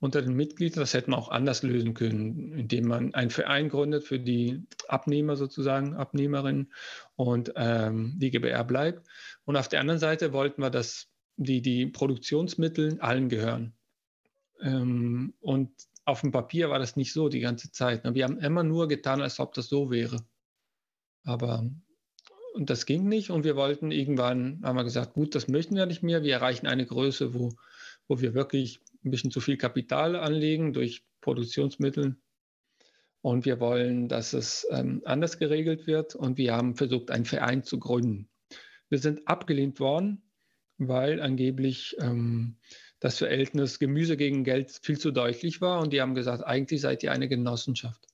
unter 0.00 0.22
den 0.22 0.34
Mitgliedern. 0.34 0.80
Das 0.80 0.94
hätte 0.94 1.10
man 1.10 1.18
auch 1.18 1.30
anders 1.30 1.62
lösen 1.62 1.94
können, 1.94 2.52
indem 2.52 2.88
man 2.88 3.14
einen 3.14 3.30
Verein 3.30 3.68
gründet 3.68 4.04
für 4.04 4.20
die 4.20 4.62
Abnehmer 4.86 5.36
sozusagen, 5.36 5.94
Abnehmerinnen 5.94 6.72
und 7.16 7.52
ähm, 7.56 8.14
die 8.16 8.30
GBR 8.30 8.64
bleibt. 8.64 9.06
Und 9.44 9.56
auf 9.56 9.68
der 9.68 9.80
anderen 9.80 10.00
Seite 10.00 10.32
wollten 10.32 10.62
wir, 10.62 10.70
dass 10.70 11.08
die, 11.36 11.62
die 11.62 11.86
Produktionsmittel 11.86 13.00
allen 13.00 13.28
gehören. 13.28 13.75
Ähm, 14.60 15.34
und 15.40 15.70
auf 16.04 16.20
dem 16.20 16.32
Papier 16.32 16.70
war 16.70 16.78
das 16.78 16.96
nicht 16.96 17.12
so 17.12 17.28
die 17.28 17.40
ganze 17.40 17.72
Zeit. 17.72 18.04
Ne? 18.04 18.14
Wir 18.14 18.24
haben 18.24 18.38
immer 18.38 18.62
nur 18.62 18.88
getan, 18.88 19.20
als 19.20 19.40
ob 19.40 19.54
das 19.54 19.68
so 19.68 19.90
wäre. 19.90 20.24
Aber 21.24 21.68
und 22.56 22.70
das 22.70 22.86
ging 22.86 23.06
nicht 23.06 23.28
und 23.28 23.44
wir 23.44 23.54
wollten 23.54 23.90
irgendwann, 23.90 24.62
haben 24.64 24.76
wir 24.76 24.84
gesagt, 24.84 25.12
gut, 25.12 25.34
das 25.34 25.46
möchten 25.46 25.76
wir 25.76 25.84
nicht 25.84 26.02
mehr. 26.02 26.22
Wir 26.22 26.32
erreichen 26.32 26.66
eine 26.66 26.86
Größe, 26.86 27.34
wo, 27.34 27.52
wo 28.08 28.20
wir 28.20 28.32
wirklich 28.32 28.80
ein 29.04 29.10
bisschen 29.10 29.30
zu 29.30 29.40
viel 29.40 29.58
Kapital 29.58 30.16
anlegen 30.16 30.72
durch 30.72 31.04
Produktionsmittel. 31.20 32.16
Und 33.20 33.44
wir 33.44 33.60
wollen, 33.60 34.08
dass 34.08 34.32
es 34.32 34.66
ähm, 34.70 35.02
anders 35.04 35.38
geregelt 35.38 35.86
wird. 35.86 36.14
Und 36.14 36.38
wir 36.38 36.54
haben 36.54 36.76
versucht, 36.76 37.10
einen 37.10 37.26
Verein 37.26 37.62
zu 37.62 37.78
gründen. 37.78 38.30
Wir 38.88 39.00
sind 39.00 39.28
abgelehnt 39.28 39.78
worden, 39.78 40.22
weil 40.78 41.20
angeblich 41.20 41.94
ähm, 42.00 42.56
das 43.00 43.18
Verhältnis 43.18 43.78
Gemüse 43.78 44.16
gegen 44.16 44.44
Geld 44.44 44.80
viel 44.82 44.98
zu 44.98 45.10
deutlich 45.10 45.60
war 45.60 45.80
und 45.80 45.92
die 45.92 46.00
haben 46.00 46.14
gesagt, 46.14 46.44
eigentlich 46.44 46.80
seid 46.80 47.02
ihr 47.02 47.12
eine 47.12 47.28
Genossenschaft. 47.28 48.06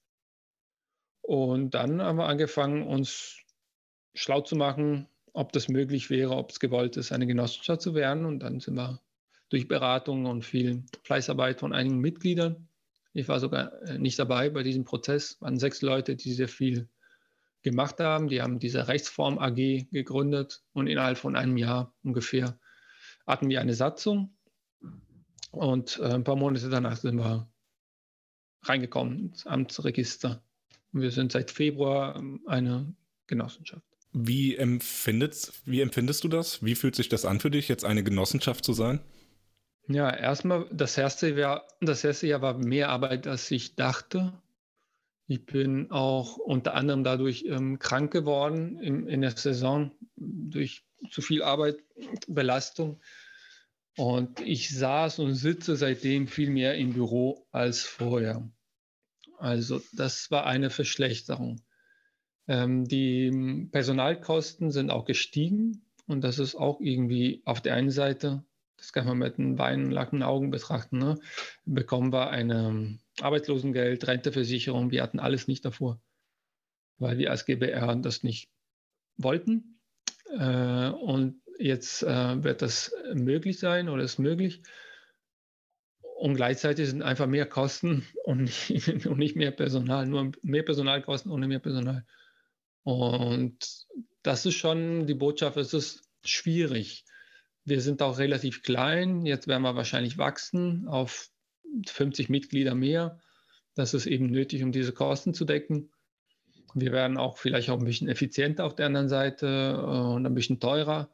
Und 1.22 1.74
dann 1.74 2.02
haben 2.02 2.18
wir 2.18 2.26
angefangen, 2.26 2.82
uns 2.82 3.38
schlau 4.14 4.40
zu 4.40 4.56
machen, 4.56 5.08
ob 5.32 5.52
das 5.52 5.68
möglich 5.68 6.10
wäre, 6.10 6.36
ob 6.36 6.50
es 6.50 6.60
gewollt 6.60 6.96
ist, 6.96 7.12
eine 7.12 7.26
Genossenschaft 7.26 7.80
zu 7.80 7.94
werden. 7.94 8.26
Und 8.26 8.40
dann 8.40 8.60
sind 8.60 8.74
wir 8.74 9.00
durch 9.48 9.68
Beratungen 9.68 10.26
und 10.26 10.44
viel 10.44 10.82
Fleißarbeit 11.04 11.60
von 11.60 11.72
einigen 11.72 11.98
Mitgliedern. 11.98 12.68
Ich 13.14 13.28
war 13.28 13.40
sogar 13.40 13.80
äh, 13.82 13.98
nicht 13.98 14.18
dabei 14.18 14.50
bei 14.50 14.62
diesem 14.62 14.84
Prozess. 14.84 15.32
Es 15.32 15.40
waren 15.40 15.58
sechs 15.58 15.80
Leute, 15.80 16.16
die 16.16 16.32
sehr 16.32 16.48
viel 16.48 16.88
gemacht 17.62 18.00
haben. 18.00 18.28
Die 18.28 18.42
haben 18.42 18.58
diese 18.58 18.88
Rechtsform 18.88 19.38
AG 19.38 19.86
gegründet 19.90 20.62
und 20.72 20.86
innerhalb 20.88 21.18
von 21.18 21.36
einem 21.36 21.56
Jahr 21.56 21.94
ungefähr 22.02 22.58
hatten 23.26 23.48
wir 23.48 23.60
eine 23.60 23.74
Satzung 23.74 24.34
und 25.52 25.98
äh, 26.00 26.14
ein 26.14 26.24
paar 26.24 26.36
Monate 26.36 26.68
danach 26.68 26.96
sind 26.96 27.18
wir 27.18 27.48
reingekommen 28.62 29.28
ins 29.28 29.46
Amtsregister. 29.46 30.42
Und 30.92 31.02
wir 31.02 31.10
sind 31.10 31.32
seit 31.32 31.50
Februar 31.50 32.16
ähm, 32.16 32.40
eine 32.46 32.94
Genossenschaft. 33.26 33.84
Wie, 34.12 34.56
empfindest, 34.56 35.62
wie 35.64 35.80
empfindest 35.80 36.24
du 36.24 36.28
das? 36.28 36.62
Wie 36.62 36.74
fühlt 36.74 36.96
sich 36.96 37.08
das 37.08 37.24
an 37.24 37.40
für 37.40 37.50
dich, 37.50 37.68
jetzt 37.68 37.84
eine 37.84 38.02
Genossenschaft 38.02 38.64
zu 38.64 38.72
sein? 38.72 39.00
Ja, 39.88 40.10
erstmal, 40.10 40.66
das 40.70 40.96
erste 40.98 41.34
Jahr, 41.34 41.66
das 41.80 42.04
erste 42.04 42.26
Jahr 42.26 42.42
war 42.42 42.58
mehr 42.58 42.90
Arbeit, 42.90 43.26
als 43.26 43.50
ich 43.50 43.74
dachte. 43.74 44.32
Ich 45.26 45.44
bin 45.46 45.90
auch 45.90 46.36
unter 46.36 46.74
anderem 46.74 47.04
dadurch 47.04 47.44
ähm, 47.46 47.78
krank 47.78 48.12
geworden 48.12 48.78
in, 48.78 49.06
in 49.06 49.22
der 49.22 49.36
Saison 49.36 49.92
durch 50.16 50.84
zu 51.10 51.22
viel 51.22 51.42
Arbeit, 51.42 51.78
Belastung. 52.28 53.00
Und 53.96 54.40
ich 54.40 54.74
saß 54.76 55.18
und 55.18 55.34
sitze 55.34 55.76
seitdem 55.76 56.26
viel 56.26 56.50
mehr 56.50 56.76
im 56.76 56.94
Büro 56.94 57.46
als 57.50 57.82
vorher. 57.82 58.48
Also 59.38 59.82
das 59.92 60.30
war 60.30 60.46
eine 60.46 60.70
Verschlechterung. 60.70 61.60
Ähm, 62.48 62.86
die 62.86 63.68
Personalkosten 63.70 64.70
sind 64.70 64.90
auch 64.90 65.04
gestiegen 65.04 65.84
und 66.06 66.22
das 66.22 66.38
ist 66.38 66.54
auch 66.54 66.80
irgendwie 66.80 67.42
auf 67.44 67.60
der 67.60 67.74
einen 67.74 67.90
Seite, 67.90 68.44
das 68.76 68.92
kann 68.92 69.06
man 69.06 69.18
mit 69.18 69.38
den 69.38 69.58
weinlacken 69.58 70.22
Augen 70.22 70.50
betrachten, 70.50 70.98
ne? 70.98 71.18
bekommen 71.64 72.12
wir 72.12 72.30
eine 72.30 72.98
Arbeitslosengeld, 73.20 74.06
Renteversicherung, 74.06 74.90
wir 74.90 75.02
hatten 75.02 75.20
alles 75.20 75.46
nicht 75.46 75.64
davor, 75.64 76.00
weil 76.98 77.18
wir 77.18 77.30
als 77.30 77.44
GBR 77.44 77.94
das 77.96 78.22
nicht 78.22 78.50
wollten. 79.16 79.80
Äh, 80.30 80.88
und 80.88 81.40
Jetzt 81.58 82.02
äh, 82.02 82.42
wird 82.42 82.62
das 82.62 82.94
möglich 83.14 83.58
sein 83.58 83.88
oder 83.88 84.02
ist 84.02 84.18
möglich. 84.18 84.62
Und 86.00 86.36
gleichzeitig 86.36 86.88
sind 86.88 87.02
einfach 87.02 87.26
mehr 87.26 87.46
Kosten 87.46 88.06
und 88.24 88.42
nicht, 88.68 89.06
und 89.06 89.18
nicht 89.18 89.36
mehr 89.36 89.50
Personal, 89.50 90.06
nur 90.06 90.32
mehr 90.42 90.62
Personalkosten 90.62 91.32
ohne 91.32 91.48
mehr 91.48 91.58
Personal. 91.58 92.04
Und 92.84 93.86
das 94.22 94.46
ist 94.46 94.54
schon 94.54 95.06
die 95.06 95.14
Botschaft, 95.14 95.56
es 95.56 95.74
ist 95.74 96.02
schwierig. 96.24 97.04
Wir 97.64 97.80
sind 97.80 98.02
auch 98.02 98.18
relativ 98.18 98.62
klein. 98.62 99.24
Jetzt 99.24 99.46
werden 99.46 99.62
wir 99.62 99.76
wahrscheinlich 99.76 100.18
wachsen 100.18 100.88
auf 100.88 101.28
50 101.86 102.28
Mitglieder 102.28 102.74
mehr. 102.74 103.20
Das 103.74 103.94
ist 103.94 104.06
eben 104.06 104.26
nötig, 104.26 104.62
um 104.62 104.72
diese 104.72 104.92
Kosten 104.92 105.32
zu 105.32 105.44
decken. 105.44 105.90
Wir 106.74 106.92
werden 106.92 107.18
auch 107.18 107.38
vielleicht 107.38 107.70
auch 107.70 107.78
ein 107.78 107.84
bisschen 107.84 108.08
effizienter 108.08 108.64
auf 108.64 108.74
der 108.74 108.86
anderen 108.86 109.08
Seite 109.08 109.46
äh, 109.78 110.14
und 110.14 110.26
ein 110.26 110.34
bisschen 110.34 110.60
teurer. 110.60 111.10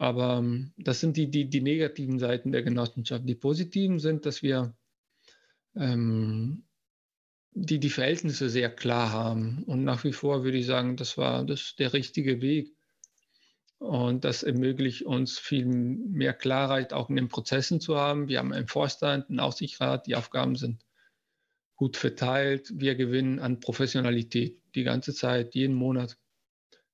Aber 0.00 0.38
ähm, 0.38 0.72
das 0.78 0.98
sind 0.98 1.18
die, 1.18 1.30
die, 1.30 1.50
die 1.50 1.60
negativen 1.60 2.18
Seiten 2.18 2.52
der 2.52 2.62
Genossenschaft. 2.62 3.28
Die 3.28 3.34
positiven 3.34 3.98
sind, 3.98 4.24
dass 4.24 4.42
wir 4.42 4.74
ähm, 5.76 6.64
die, 7.52 7.78
die 7.78 7.90
Verhältnisse 7.90 8.48
sehr 8.48 8.74
klar 8.74 9.12
haben. 9.12 9.62
Und 9.64 9.84
nach 9.84 10.02
wie 10.04 10.14
vor 10.14 10.42
würde 10.42 10.56
ich 10.56 10.64
sagen, 10.64 10.96
das 10.96 11.18
war 11.18 11.44
das 11.44 11.74
der 11.76 11.92
richtige 11.92 12.40
Weg. 12.40 12.74
Und 13.76 14.24
das 14.24 14.42
ermöglicht 14.42 15.02
uns 15.02 15.38
viel 15.38 15.66
mehr 15.66 16.32
Klarheit 16.32 16.94
auch 16.94 17.10
in 17.10 17.16
den 17.16 17.28
Prozessen 17.28 17.78
zu 17.78 17.98
haben. 17.98 18.28
Wir 18.28 18.38
haben 18.38 18.54
einen 18.54 18.68
Vorstand, 18.68 19.28
einen 19.28 19.38
Aufsichtsrat, 19.38 20.06
die 20.06 20.16
Aufgaben 20.16 20.56
sind 20.56 20.82
gut 21.76 21.98
verteilt. 21.98 22.72
Wir 22.74 22.94
gewinnen 22.94 23.38
an 23.38 23.60
Professionalität 23.60 24.62
die 24.74 24.84
ganze 24.84 25.12
Zeit, 25.12 25.54
jeden 25.54 25.74
Monat 25.74 26.16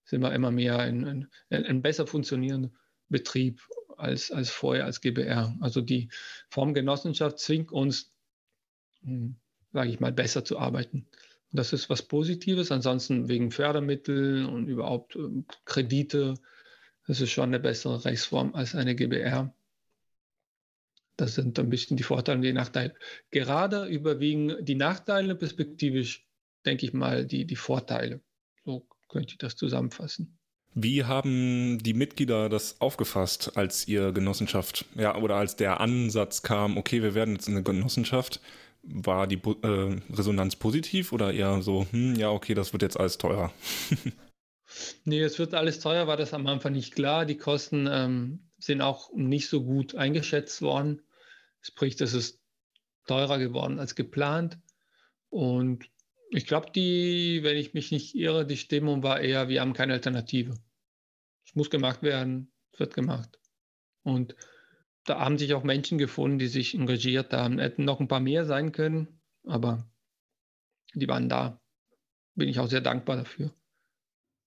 sind 0.02 0.22
wir 0.22 0.34
immer 0.34 0.50
mehr 0.50 0.80
ein, 0.80 1.04
ein, 1.04 1.28
ein 1.50 1.82
besser 1.82 2.08
funktionierender 2.08 2.72
Betrieb 3.08 3.60
als, 3.96 4.30
als 4.30 4.50
vorher 4.50 4.84
als 4.84 5.00
GBR. 5.00 5.56
Also 5.60 5.80
die 5.80 6.08
Form 6.50 6.74
Genossenschaft 6.74 7.38
zwingt 7.38 7.72
uns, 7.72 8.12
hm, 9.02 9.36
sage 9.72 9.90
ich 9.90 10.00
mal, 10.00 10.12
besser 10.12 10.44
zu 10.44 10.58
arbeiten. 10.58 11.06
Das 11.52 11.72
ist 11.72 11.88
was 11.88 12.02
Positives. 12.02 12.70
Ansonsten 12.70 13.28
wegen 13.28 13.50
Fördermittel 13.50 14.46
und 14.46 14.68
überhaupt 14.68 15.16
ähm, 15.16 15.46
Kredite, 15.64 16.34
das 17.06 17.20
ist 17.20 17.30
schon 17.30 17.44
eine 17.44 17.60
bessere 17.60 18.04
Rechtsform 18.04 18.54
als 18.54 18.74
eine 18.74 18.94
GBR. 18.94 19.54
Das 21.16 21.34
sind 21.34 21.58
ein 21.58 21.70
bisschen 21.70 21.96
die 21.96 22.02
Vorteile 22.02 22.36
und 22.36 22.42
die 22.42 22.52
Nachteile. 22.52 22.94
Gerade 23.30 23.86
überwiegen 23.86 24.64
die 24.64 24.74
Nachteile 24.74 25.34
perspektivisch, 25.34 26.28
denke 26.66 26.84
ich 26.84 26.92
mal, 26.92 27.24
die, 27.24 27.46
die 27.46 27.56
Vorteile. 27.56 28.20
So 28.64 28.86
könnte 29.08 29.32
ich 29.32 29.38
das 29.38 29.56
zusammenfassen. 29.56 30.38
Wie 30.78 31.04
haben 31.04 31.78
die 31.82 31.94
Mitglieder 31.94 32.50
das 32.50 32.82
aufgefasst, 32.82 33.56
als 33.56 33.88
ihr 33.88 34.12
Genossenschaft, 34.12 34.84
ja, 34.94 35.16
oder 35.16 35.36
als 35.36 35.56
der 35.56 35.80
Ansatz 35.80 36.42
kam, 36.42 36.76
okay, 36.76 37.02
wir 37.02 37.14
werden 37.14 37.34
jetzt 37.34 37.48
eine 37.48 37.62
Genossenschaft? 37.62 38.42
War 38.82 39.26
die 39.26 39.40
äh, 39.62 39.98
Resonanz 40.12 40.54
positiv 40.56 41.14
oder 41.14 41.32
eher 41.32 41.62
so, 41.62 41.86
hm, 41.92 42.16
ja, 42.16 42.28
okay, 42.28 42.52
das 42.52 42.74
wird 42.74 42.82
jetzt 42.82 43.00
alles 43.00 43.16
teurer? 43.16 43.54
nee, 45.06 45.22
es 45.22 45.38
wird 45.38 45.54
alles 45.54 45.80
teuer, 45.80 46.08
war 46.08 46.18
das 46.18 46.34
am 46.34 46.46
Anfang 46.46 46.74
nicht 46.74 46.94
klar. 46.94 47.24
Die 47.24 47.38
Kosten 47.38 47.88
ähm, 47.90 48.50
sind 48.58 48.82
auch 48.82 49.10
nicht 49.14 49.48
so 49.48 49.64
gut 49.64 49.94
eingeschätzt 49.94 50.60
worden. 50.60 51.00
Sprich, 51.62 51.96
das 51.96 52.12
ist 52.12 52.38
teurer 53.06 53.38
geworden 53.38 53.78
als 53.78 53.94
geplant. 53.94 54.58
Und 55.30 55.88
ich 56.28 56.44
glaube, 56.44 56.70
die, 56.70 57.40
wenn 57.44 57.56
ich 57.56 57.72
mich 57.72 57.92
nicht 57.92 58.14
irre, 58.14 58.44
die 58.44 58.58
Stimmung 58.58 59.02
war 59.02 59.20
eher, 59.20 59.48
wir 59.48 59.62
haben 59.62 59.72
keine 59.72 59.94
Alternative. 59.94 60.52
Muss 61.56 61.70
gemacht 61.70 62.02
werden, 62.02 62.52
wird 62.76 62.94
gemacht. 62.94 63.38
Und 64.02 64.36
da 65.04 65.20
haben 65.20 65.38
sich 65.38 65.54
auch 65.54 65.64
Menschen 65.64 65.96
gefunden, 65.96 66.38
die 66.38 66.48
sich 66.48 66.74
engagiert 66.74 67.32
haben. 67.32 67.58
Hätten 67.58 67.84
noch 67.84 67.98
ein 67.98 68.08
paar 68.08 68.20
mehr 68.20 68.44
sein 68.44 68.72
können, 68.72 69.20
aber 69.44 69.86
die 70.94 71.08
waren 71.08 71.28
da. 71.30 71.60
Bin 72.34 72.48
ich 72.48 72.60
auch 72.60 72.68
sehr 72.68 72.82
dankbar 72.82 73.16
dafür. 73.16 73.54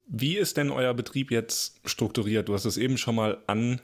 Wie 0.06 0.38
ist 0.38 0.58
denn 0.58 0.70
euer 0.70 0.94
Betrieb 0.94 1.32
jetzt 1.32 1.80
strukturiert? 1.84 2.48
Du 2.48 2.54
hast 2.54 2.66
es 2.66 2.78
eben 2.78 2.98
schon 2.98 3.16
mal 3.16 3.44
an, 3.48 3.82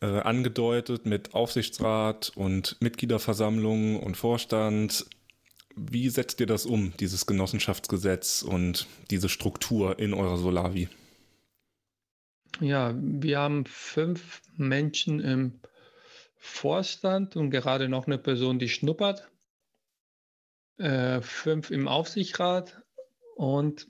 äh, 0.00 0.06
angedeutet 0.06 1.06
mit 1.06 1.32
Aufsichtsrat 1.32 2.32
und 2.34 2.76
Mitgliederversammlung 2.80 3.98
und 3.98 4.16
Vorstand. 4.16 5.06
Wie 5.74 6.10
setzt 6.10 6.40
ihr 6.40 6.46
das 6.46 6.66
um, 6.66 6.92
dieses 7.00 7.24
Genossenschaftsgesetz 7.24 8.42
und 8.42 8.86
diese 9.10 9.30
Struktur 9.30 9.98
in 9.98 10.12
eurer 10.12 10.36
Solavi? 10.36 10.88
Ja, 12.60 12.94
wir 12.96 13.40
haben 13.40 13.66
fünf 13.66 14.42
Menschen 14.56 15.20
im 15.20 15.60
Vorstand 16.36 17.36
und 17.36 17.50
gerade 17.50 17.88
noch 17.88 18.06
eine 18.06 18.18
Person, 18.18 18.58
die 18.58 18.68
schnuppert. 18.68 19.28
Äh, 20.76 21.20
fünf 21.20 21.70
im 21.70 21.88
Aufsichtsrat 21.88 22.82
und 23.36 23.88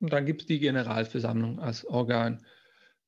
dann 0.00 0.26
gibt 0.26 0.42
es 0.42 0.46
die 0.46 0.58
Generalversammlung 0.58 1.60
als 1.60 1.84
Organ. 1.84 2.44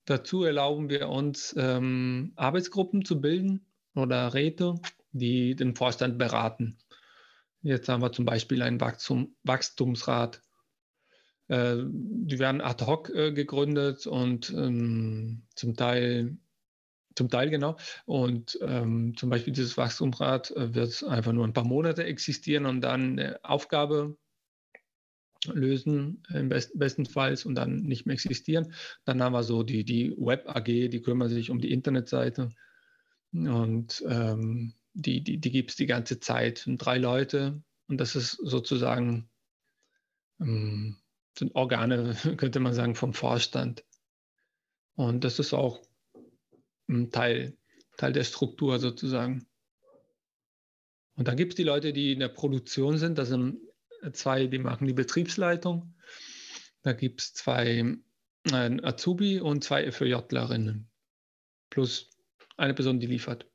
Dazu 0.04 0.44
erlauben 0.44 0.90
wir 0.90 1.08
uns, 1.08 1.54
ähm, 1.56 2.32
Arbeitsgruppen 2.36 3.04
zu 3.04 3.20
bilden 3.20 3.66
oder 3.94 4.34
Räte, 4.34 4.74
die 5.12 5.56
den 5.56 5.74
Vorstand 5.74 6.18
beraten. 6.18 6.78
Jetzt 7.62 7.88
haben 7.88 8.02
wir 8.02 8.12
zum 8.12 8.26
Beispiel 8.26 8.62
einen 8.62 8.80
Wachstum, 8.80 9.34
Wachstumsrat. 9.42 10.42
Äh, 11.48 11.76
die 11.86 12.38
werden 12.38 12.60
ad 12.60 12.84
hoc 12.84 13.10
äh, 13.10 13.32
gegründet 13.32 14.06
und 14.06 14.50
ähm, 14.50 15.42
zum 15.54 15.76
Teil, 15.76 16.36
zum 17.14 17.28
Teil 17.28 17.50
genau. 17.50 17.76
Und 18.06 18.58
ähm, 18.62 19.16
zum 19.16 19.30
Beispiel 19.30 19.52
dieses 19.52 19.76
Wachstumsrat 19.76 20.50
äh, 20.52 20.74
wird 20.74 21.04
einfach 21.04 21.32
nur 21.32 21.46
ein 21.46 21.52
paar 21.52 21.66
Monate 21.66 22.04
existieren 22.04 22.66
und 22.66 22.80
dann 22.80 23.18
eine 23.18 23.44
Aufgabe 23.44 24.16
lösen, 25.52 26.22
im 26.32 26.48
best, 26.48 26.78
bestenfalls, 26.78 27.44
und 27.44 27.54
dann 27.54 27.82
nicht 27.82 28.06
mehr 28.06 28.14
existieren. 28.14 28.72
Dann 29.04 29.22
haben 29.22 29.34
wir 29.34 29.42
so 29.42 29.62
die, 29.62 29.84
die 29.84 30.14
Web 30.16 30.48
AG, 30.48 30.64
die 30.64 31.02
kümmern 31.02 31.28
sich 31.28 31.50
um 31.50 31.60
die 31.60 31.70
Internetseite. 31.70 32.50
Und 33.32 34.02
ähm, 34.08 34.74
die, 34.94 35.22
die, 35.22 35.38
die 35.38 35.50
gibt 35.50 35.70
es 35.70 35.76
die 35.76 35.86
ganze 35.86 36.20
Zeit. 36.20 36.58
sind 36.58 36.78
drei 36.78 36.98
Leute 36.98 37.62
und 37.88 37.98
das 38.00 38.16
ist 38.16 38.32
sozusagen 38.42 39.28
ähm, 40.40 40.96
sind 41.38 41.54
Organe, 41.54 42.16
könnte 42.36 42.60
man 42.60 42.74
sagen, 42.74 42.94
vom 42.94 43.14
Vorstand. 43.14 43.84
Und 44.96 45.24
das 45.24 45.38
ist 45.38 45.52
auch 45.52 45.80
ein 46.88 47.10
Teil, 47.10 47.56
Teil 47.96 48.12
der 48.12 48.24
Struktur 48.24 48.78
sozusagen. 48.78 49.46
Und 51.16 51.28
dann 51.28 51.36
gibt 51.36 51.52
es 51.52 51.56
die 51.56 51.64
Leute, 51.64 51.92
die 51.92 52.12
in 52.12 52.20
der 52.20 52.28
Produktion 52.28 52.98
sind, 52.98 53.18
das 53.18 53.28
sind 53.28 53.58
zwei, 54.12 54.46
die 54.46 54.58
machen 54.58 54.86
die 54.86 54.92
Betriebsleitung. 54.92 55.94
Da 56.82 56.92
gibt 56.92 57.20
es 57.22 57.34
zwei 57.34 57.96
ein 58.52 58.84
Azubi 58.84 59.40
und 59.40 59.64
zwei 59.64 59.90
FÖJlerinnen. 59.90 60.88
Plus 61.70 62.10
eine 62.56 62.74
Person, 62.74 63.00
die 63.00 63.06
liefert. 63.06 63.46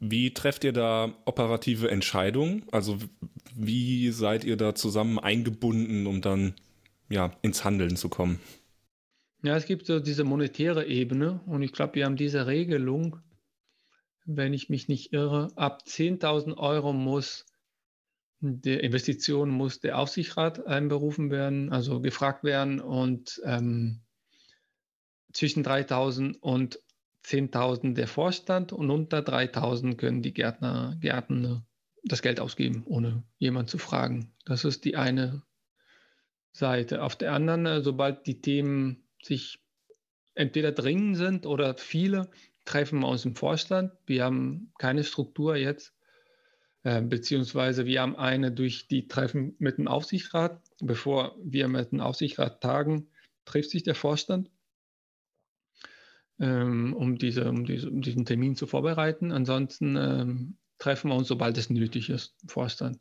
Wie 0.00 0.34
trefft 0.34 0.64
ihr 0.64 0.72
da 0.72 1.14
operative 1.24 1.88
Entscheidungen? 1.88 2.64
Also 2.72 2.98
wie 3.54 4.10
seid 4.10 4.42
ihr 4.42 4.56
da 4.56 4.74
zusammen 4.74 5.20
eingebunden, 5.20 6.06
um 6.06 6.20
dann 6.20 6.54
ja, 7.12 7.36
ins 7.42 7.64
Handeln 7.64 7.96
zu 7.96 8.08
kommen? 8.08 8.40
Ja, 9.42 9.56
es 9.56 9.66
gibt 9.66 9.86
so 9.86 10.00
diese 10.00 10.24
monetäre 10.24 10.86
Ebene 10.86 11.40
und 11.46 11.62
ich 11.62 11.72
glaube, 11.72 11.96
wir 11.96 12.04
haben 12.04 12.16
diese 12.16 12.46
Regelung, 12.46 13.18
wenn 14.24 14.54
ich 14.54 14.68
mich 14.68 14.88
nicht 14.88 15.12
irre, 15.12 15.48
ab 15.56 15.82
10.000 15.86 16.56
Euro 16.56 16.92
muss 16.92 17.46
der 18.44 18.82
Investition 18.82 19.50
muss 19.50 19.78
der 19.78 19.98
Aufsichtsrat 19.98 20.66
einberufen 20.66 21.30
werden, 21.30 21.72
also 21.72 22.00
gefragt 22.00 22.42
werden 22.42 22.80
und 22.80 23.40
ähm, 23.44 24.00
zwischen 25.32 25.64
3.000 25.64 26.38
und 26.40 26.80
10.000 27.24 27.94
der 27.94 28.08
Vorstand 28.08 28.72
und 28.72 28.90
unter 28.90 29.20
3.000 29.20 29.96
können 29.96 30.22
die 30.22 30.34
Gärtner, 30.34 30.96
Gärtner 31.00 31.64
das 32.02 32.20
Geld 32.20 32.40
ausgeben, 32.40 32.82
ohne 32.84 33.22
jemand 33.38 33.70
zu 33.70 33.78
fragen. 33.78 34.34
Das 34.44 34.64
ist 34.64 34.84
die 34.84 34.96
eine 34.96 35.42
Seite. 36.52 37.02
Auf 37.02 37.16
der 37.16 37.32
anderen, 37.32 37.66
äh, 37.66 37.82
sobald 37.82 38.26
die 38.26 38.40
Themen 38.40 39.04
sich 39.22 39.60
entweder 40.34 40.72
dringend 40.72 41.16
sind 41.16 41.46
oder 41.46 41.76
viele, 41.76 42.30
treffen 42.64 43.00
wir 43.00 43.08
uns 43.08 43.24
im 43.24 43.34
Vorstand. 43.36 43.92
Wir 44.06 44.24
haben 44.24 44.72
keine 44.78 45.04
Struktur 45.04 45.56
jetzt 45.56 45.94
äh, 46.84 47.00
beziehungsweise 47.00 47.86
wir 47.86 48.00
haben 48.00 48.16
eine 48.16 48.50
durch 48.50 48.88
die 48.88 49.06
Treffen 49.06 49.54
mit 49.58 49.78
dem 49.78 49.88
Aufsichtsrat. 49.88 50.60
Bevor 50.80 51.36
wir 51.42 51.68
mit 51.68 51.92
dem 51.92 52.00
Aufsichtsrat 52.00 52.60
tagen, 52.60 53.08
trifft 53.44 53.70
sich 53.70 53.84
der 53.84 53.94
Vorstand, 53.94 54.50
ähm, 56.40 56.92
um, 56.94 57.18
diese, 57.18 57.48
um, 57.48 57.64
diese, 57.64 57.88
um, 57.88 58.02
diesen 58.02 58.24
Termin 58.24 58.56
zu 58.56 58.66
vorbereiten. 58.66 59.30
Ansonsten 59.30 59.96
ähm, 59.96 60.56
treffen 60.78 61.10
wir 61.10 61.16
uns, 61.16 61.28
sobald 61.28 61.56
es 61.56 61.70
nötig 61.70 62.10
ist, 62.10 62.34
im 62.42 62.48
Vorstand. 62.48 62.98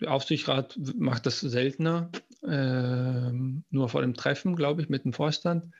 Der 0.00 0.12
Aufsichtsrat 0.12 0.78
macht 0.98 1.24
das 1.24 1.40
seltener, 1.40 2.10
äh, 2.42 3.30
nur 3.70 3.88
vor 3.88 4.02
dem 4.02 4.14
Treffen, 4.14 4.56
glaube 4.56 4.82
ich, 4.82 4.88
mit 4.88 5.04
dem 5.04 5.12
Vorstand. 5.12 5.74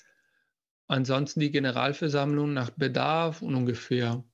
Ansonsten 0.89 1.41
die 1.41 1.51
Generalversammlung 1.51 2.53
nach 2.53 2.71
Bedarf 2.71 3.43
und 3.43 3.55
ungefähr 3.55 4.25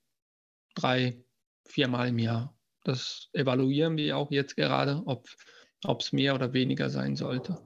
drei 0.75 1.25
viermal 1.67 2.09
im 2.09 2.19
Jahr. 2.19 2.57
Das 2.85 3.31
evaluieren 3.33 3.97
wir 3.97 4.17
auch 4.17 4.31
jetzt 4.31 4.57
gerade, 4.57 5.03
ob 5.07 5.29
es 6.01 6.13
mehr 6.13 6.35
oder 6.35 6.53
weniger 6.53 6.91
sein 6.91 7.17
sollte. 7.17 7.59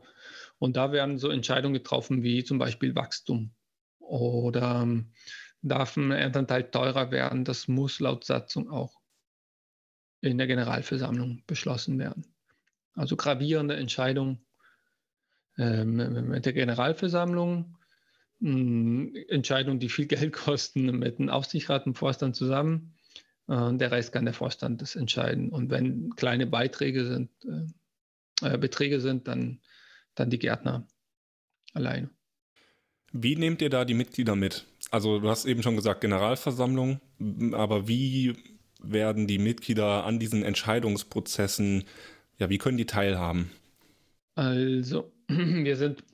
Und 0.58 0.76
da 0.76 0.92
werden 0.92 1.18
so 1.18 1.30
Entscheidungen 1.30 1.74
getroffen 1.74 2.22
wie 2.22 2.44
zum 2.44 2.58
Beispiel 2.58 2.94
Wachstum 2.94 3.54
oder 3.98 4.82
ähm, 4.82 5.12
darf 5.62 5.96
ein 5.96 6.12
Elternteil 6.12 6.70
teurer 6.70 7.10
werden. 7.10 7.44
Das 7.44 7.66
muss 7.68 7.98
laut 8.00 8.24
Satzung 8.24 8.70
auch. 8.70 9.00
in 10.20 10.38
der 10.38 10.46
Generalversammlung 10.46 11.42
beschlossen 11.46 11.98
werden. 11.98 12.34
Also 12.94 13.16
gravierende 13.16 13.76
Entscheidungen 13.76 14.45
ähm, 15.58 16.28
mit 16.28 16.46
der 16.46 16.52
Generalversammlung, 16.52 17.76
Entscheidungen, 18.40 19.80
die 19.80 19.88
viel 19.88 20.06
Geld 20.06 20.32
kosten, 20.32 20.98
mit 20.98 21.18
dem 21.18 21.30
Aufsichtsrat 21.30 21.86
und 21.86 21.94
Vorstand 21.94 22.36
zusammen. 22.36 22.94
Äh, 23.48 23.74
der 23.74 23.90
Rest 23.90 24.12
kann 24.12 24.24
der 24.24 24.34
Vorstand 24.34 24.82
das 24.82 24.96
entscheiden. 24.96 25.50
Und 25.50 25.70
wenn 25.70 26.10
kleine 26.16 26.46
Beiträge 26.46 27.06
sind, 27.06 27.30
äh, 27.44 28.54
äh, 28.54 28.58
Beträge 28.58 29.00
sind, 29.00 29.28
dann, 29.28 29.60
dann 30.14 30.30
die 30.30 30.38
Gärtner 30.38 30.86
alleine. 31.72 32.10
Wie 33.12 33.36
nehmt 33.36 33.62
ihr 33.62 33.70
da 33.70 33.84
die 33.84 33.94
Mitglieder 33.94 34.36
mit? 34.36 34.66
Also 34.90 35.20
du 35.20 35.28
hast 35.28 35.46
eben 35.46 35.62
schon 35.62 35.76
gesagt 35.76 36.00
Generalversammlung, 36.00 37.00
aber 37.52 37.88
wie 37.88 38.34
werden 38.82 39.26
die 39.26 39.38
Mitglieder 39.38 40.04
an 40.04 40.18
diesen 40.18 40.42
Entscheidungsprozessen, 40.42 41.84
ja, 42.38 42.50
wie 42.50 42.58
können 42.58 42.76
die 42.76 42.86
teilhaben? 42.86 43.50
Also, 44.34 45.10
wir 45.64 45.76
sind 45.76 46.04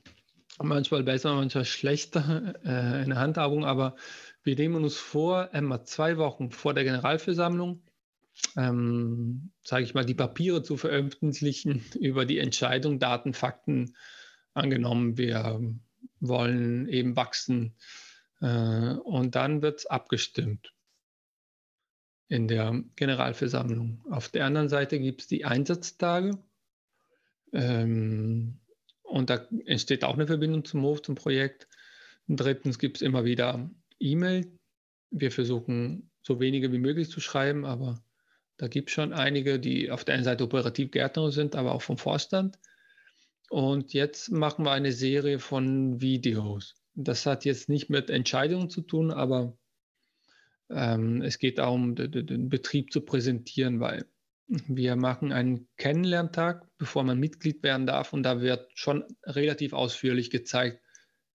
manchmal 0.61 1.03
besser, 1.03 1.33
manchmal 1.35 1.65
schlechter 1.65 2.55
äh, 2.65 3.03
in 3.03 3.09
der 3.09 3.19
Handhabung, 3.19 3.65
aber 3.65 3.95
wir 4.43 4.55
nehmen 4.55 4.83
uns 4.83 4.97
vor, 4.97 5.53
einmal 5.53 5.85
zwei 5.85 6.17
Wochen 6.17 6.51
vor 6.51 6.73
der 6.73 6.83
Generalversammlung, 6.83 7.81
ähm, 8.57 9.51
sage 9.63 9.83
ich 9.83 9.93
mal, 9.93 10.05
die 10.05 10.15
Papiere 10.15 10.63
zu 10.63 10.77
veröffentlichen 10.77 11.83
über 11.99 12.25
die 12.25 12.39
Entscheidung, 12.39 12.99
Daten, 12.99 13.33
Fakten. 13.33 13.95
Angenommen, 14.55 15.17
wir 15.17 15.61
wollen 16.19 16.87
eben 16.87 17.15
wachsen. 17.15 17.75
Äh, 18.41 18.95
und 19.03 19.35
dann 19.35 19.61
wird 19.61 19.79
es 19.79 19.85
abgestimmt 19.85 20.73
in 22.27 22.47
der 22.47 22.83
Generalversammlung. 22.95 24.03
Auf 24.09 24.29
der 24.29 24.45
anderen 24.45 24.69
Seite 24.69 24.99
gibt 24.99 25.21
es 25.21 25.27
die 25.27 25.45
Einsatztage. 25.45 26.37
Ähm, 27.51 28.59
und 29.13 29.29
da 29.29 29.47
entsteht 29.65 30.03
auch 30.03 30.15
eine 30.15 30.25
Verbindung 30.25 30.65
zum 30.65 30.81
Hof, 30.81 31.03
zum 31.03 31.13
Projekt. 31.13 31.67
Drittens 32.27 32.79
gibt 32.79 32.97
es 32.97 33.03
immer 33.03 33.25
wieder 33.25 33.69
E-Mail. 33.99 34.57
Wir 35.11 35.31
versuchen 35.31 36.09
so 36.23 36.39
wenige 36.39 36.71
wie 36.71 36.79
möglich 36.79 37.11
zu 37.11 37.19
schreiben, 37.19 37.63
aber 37.63 38.03
da 38.57 38.67
gibt 38.67 38.89
es 38.89 38.95
schon 38.95 39.13
einige, 39.13 39.59
die 39.59 39.91
auf 39.91 40.03
der 40.03 40.15
einen 40.15 40.23
Seite 40.23 40.43
operativ 40.43 40.89
Gärtner 40.89 41.31
sind, 41.31 41.55
aber 41.55 41.73
auch 41.73 41.83
vom 41.83 41.99
Vorstand. 41.99 42.57
Und 43.51 43.93
jetzt 43.93 44.31
machen 44.31 44.65
wir 44.65 44.71
eine 44.71 44.91
Serie 44.91 45.37
von 45.37 46.01
Videos. 46.01 46.73
Das 46.95 47.27
hat 47.27 47.45
jetzt 47.45 47.69
nicht 47.69 47.91
mit 47.91 48.09
Entscheidungen 48.09 48.71
zu 48.71 48.81
tun, 48.81 49.11
aber 49.11 49.55
ähm, 50.71 51.21
es 51.21 51.37
geht 51.37 51.59
darum, 51.59 51.93
den 51.93 52.49
Betrieb 52.49 52.91
zu 52.91 53.01
präsentieren, 53.01 53.79
weil 53.79 54.07
wir 54.47 54.95
machen 54.95 55.31
einen 55.31 55.67
Kennenlerntag, 55.77 56.67
bevor 56.77 57.03
man 57.03 57.19
Mitglied 57.19 57.63
werden 57.63 57.87
darf. 57.87 58.13
Und 58.13 58.23
da 58.23 58.41
wird 58.41 58.69
schon 58.75 59.03
relativ 59.23 59.73
ausführlich 59.73 60.29
gezeigt, 60.29 60.81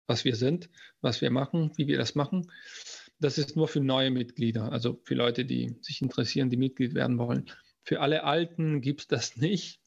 was 0.07 0.25
wir 0.25 0.37
sind, 0.37 0.69
was 1.01 1.21
wir 1.21 1.31
machen, 1.31 1.73
wie 1.77 1.87
wir 1.87 1.99
das 1.99 2.15
machen. 2.15 2.51
Das 3.21 3.39
ist 3.39 3.57
nur 3.57 3.69
für 3.69 3.81
neue 3.81 4.11
Mitglieder, 4.11 4.71
also 4.73 5.01
für 5.05 5.15
Leute, 5.15 5.45
die 5.45 5.77
sich 5.81 6.03
interessieren, 6.03 6.51
die 6.51 6.57
Mitglied 6.57 6.95
werden 6.95 7.19
wollen. 7.19 7.51
Für 7.83 8.01
alle 8.01 8.25
Alten 8.25 8.81
gibt 8.81 9.01
es 9.03 9.07
das 9.09 9.37
nicht. 9.39 9.81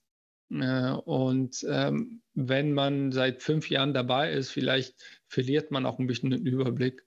Äh, 0.49 0.91
und 0.91 1.65
ähm, 1.69 2.21
wenn 2.33 2.73
man 2.73 3.11
seit 3.11 3.41
fünf 3.41 3.69
Jahren 3.69 3.93
dabei 3.93 4.33
ist, 4.33 4.49
vielleicht 4.49 4.95
verliert 5.27 5.71
man 5.71 5.85
auch 5.85 5.99
ein 5.99 6.07
bisschen 6.07 6.31
den 6.31 6.45
Überblick, 6.45 7.03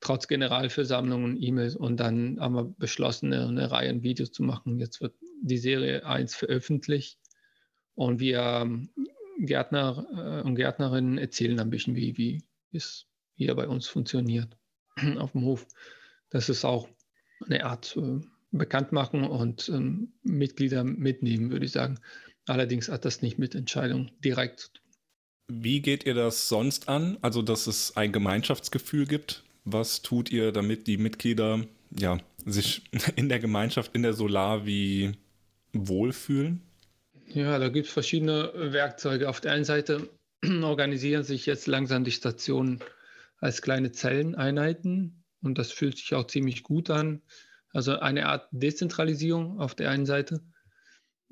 trotz 0.00 0.28
Generalversammlungen, 0.28 1.40
E-Mails. 1.40 1.76
Und 1.76 1.98
dann 2.00 2.40
haben 2.40 2.54
wir 2.54 2.74
beschlossen, 2.78 3.32
eine, 3.32 3.70
Reihe 3.70 3.90
an 3.90 4.02
Videos 4.02 4.32
zu 4.32 4.42
machen. 4.42 4.78
Jetzt 4.78 5.00
wird 5.00 5.14
die 5.42 5.58
Serie 5.58 6.04
1 6.04 6.34
veröffentlicht 6.34 7.18
und 7.94 8.20
wir 8.20 8.40
ähm, 8.40 8.90
Gärtner 9.38 10.06
äh, 10.14 10.46
und 10.46 10.54
Gärtnerinnen 10.54 11.18
erzählen 11.18 11.58
ein 11.60 11.70
bisschen, 11.70 11.96
wie, 11.96 12.16
wie 12.16 12.42
es 12.72 13.06
hier 13.34 13.54
bei 13.54 13.66
uns 13.68 13.86
funktioniert 13.86 14.56
auf 15.18 15.32
dem 15.32 15.44
Hof. 15.44 15.66
Das 16.30 16.48
ist 16.48 16.64
auch 16.64 16.88
eine 17.46 17.64
Art 17.64 17.96
äh, 17.96 18.20
bekannt 18.52 18.92
machen 18.92 19.24
und 19.24 19.68
ähm, 19.68 20.12
Mitglieder 20.22 20.84
mitnehmen, 20.84 21.50
würde 21.50 21.66
ich 21.66 21.72
sagen. 21.72 21.98
Allerdings 22.46 22.88
hat 22.88 23.04
das 23.04 23.22
nicht 23.22 23.38
mit 23.38 23.54
Entscheidungen 23.54 24.10
direkt 24.24 24.60
zu 24.60 24.72
tun. 24.72 24.84
Wie 25.52 25.80
geht 25.80 26.04
ihr 26.04 26.14
das 26.14 26.48
sonst 26.48 26.88
an? 26.88 27.18
Also, 27.22 27.42
dass 27.42 27.66
es 27.66 27.96
ein 27.96 28.12
Gemeinschaftsgefühl 28.12 29.06
gibt? 29.06 29.44
Was 29.64 30.02
tut 30.02 30.30
ihr, 30.30 30.52
damit 30.52 30.86
die 30.86 30.96
Mitglieder 30.96 31.64
ja, 31.90 32.18
sich 32.44 32.82
in 33.16 33.28
der 33.28 33.40
Gemeinschaft, 33.40 33.94
in 33.94 34.02
der 34.02 34.12
Solar 34.12 34.66
wie 34.66 35.12
wohlfühlen? 35.72 36.62
Ja, 37.26 37.58
da 37.58 37.68
gibt 37.68 37.86
es 37.86 37.92
verschiedene 37.92 38.52
Werkzeuge. 38.54 39.28
Auf 39.28 39.40
der 39.40 39.52
einen 39.52 39.64
Seite 39.64 40.08
organisieren 40.62 41.22
sich 41.22 41.46
jetzt 41.46 41.66
langsam 41.66 42.04
die 42.04 42.10
Stationen 42.10 42.80
als 43.38 43.62
kleine 43.62 43.92
Zelleneinheiten 43.92 45.24
und 45.42 45.58
das 45.58 45.72
fühlt 45.72 45.96
sich 45.96 46.14
auch 46.14 46.26
ziemlich 46.26 46.62
gut 46.62 46.90
an. 46.90 47.22
Also 47.72 47.98
eine 47.98 48.26
Art 48.26 48.48
Dezentralisierung 48.50 49.60
auf 49.60 49.74
der 49.74 49.90
einen 49.90 50.06
Seite. 50.06 50.42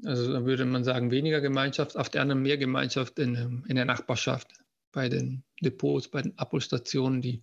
Also 0.04 0.32
da 0.32 0.44
würde 0.44 0.64
man 0.64 0.84
sagen, 0.84 1.10
weniger 1.10 1.40
Gemeinschaft, 1.40 1.96
auf 1.96 2.08
der 2.08 2.22
anderen 2.22 2.42
mehr 2.42 2.56
Gemeinschaft 2.56 3.18
in, 3.18 3.64
in 3.66 3.76
der 3.76 3.84
Nachbarschaft, 3.84 4.48
bei 4.92 5.08
den 5.08 5.42
Depots, 5.60 6.08
bei 6.08 6.22
den 6.22 6.38
Abholstationen, 6.38 7.20
die 7.20 7.42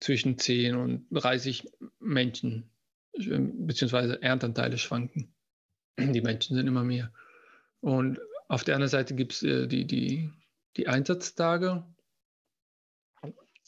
zwischen 0.00 0.38
10 0.38 0.74
und 0.74 1.06
30 1.12 1.70
Menschen 2.00 2.70
beziehungsweise 3.16 4.20
Erntanteile 4.20 4.76
schwanken. 4.76 5.35
Die 5.98 6.20
Menschen 6.20 6.56
sind 6.56 6.66
immer 6.66 6.84
mehr. 6.84 7.12
Und 7.80 8.20
auf 8.48 8.64
der 8.64 8.74
anderen 8.74 8.90
Seite 8.90 9.14
gibt 9.14 9.32
es 9.32 9.42
äh, 9.42 9.66
die, 9.66 9.86
die, 9.86 10.30
die 10.76 10.88
Einsatztage. 10.88 11.84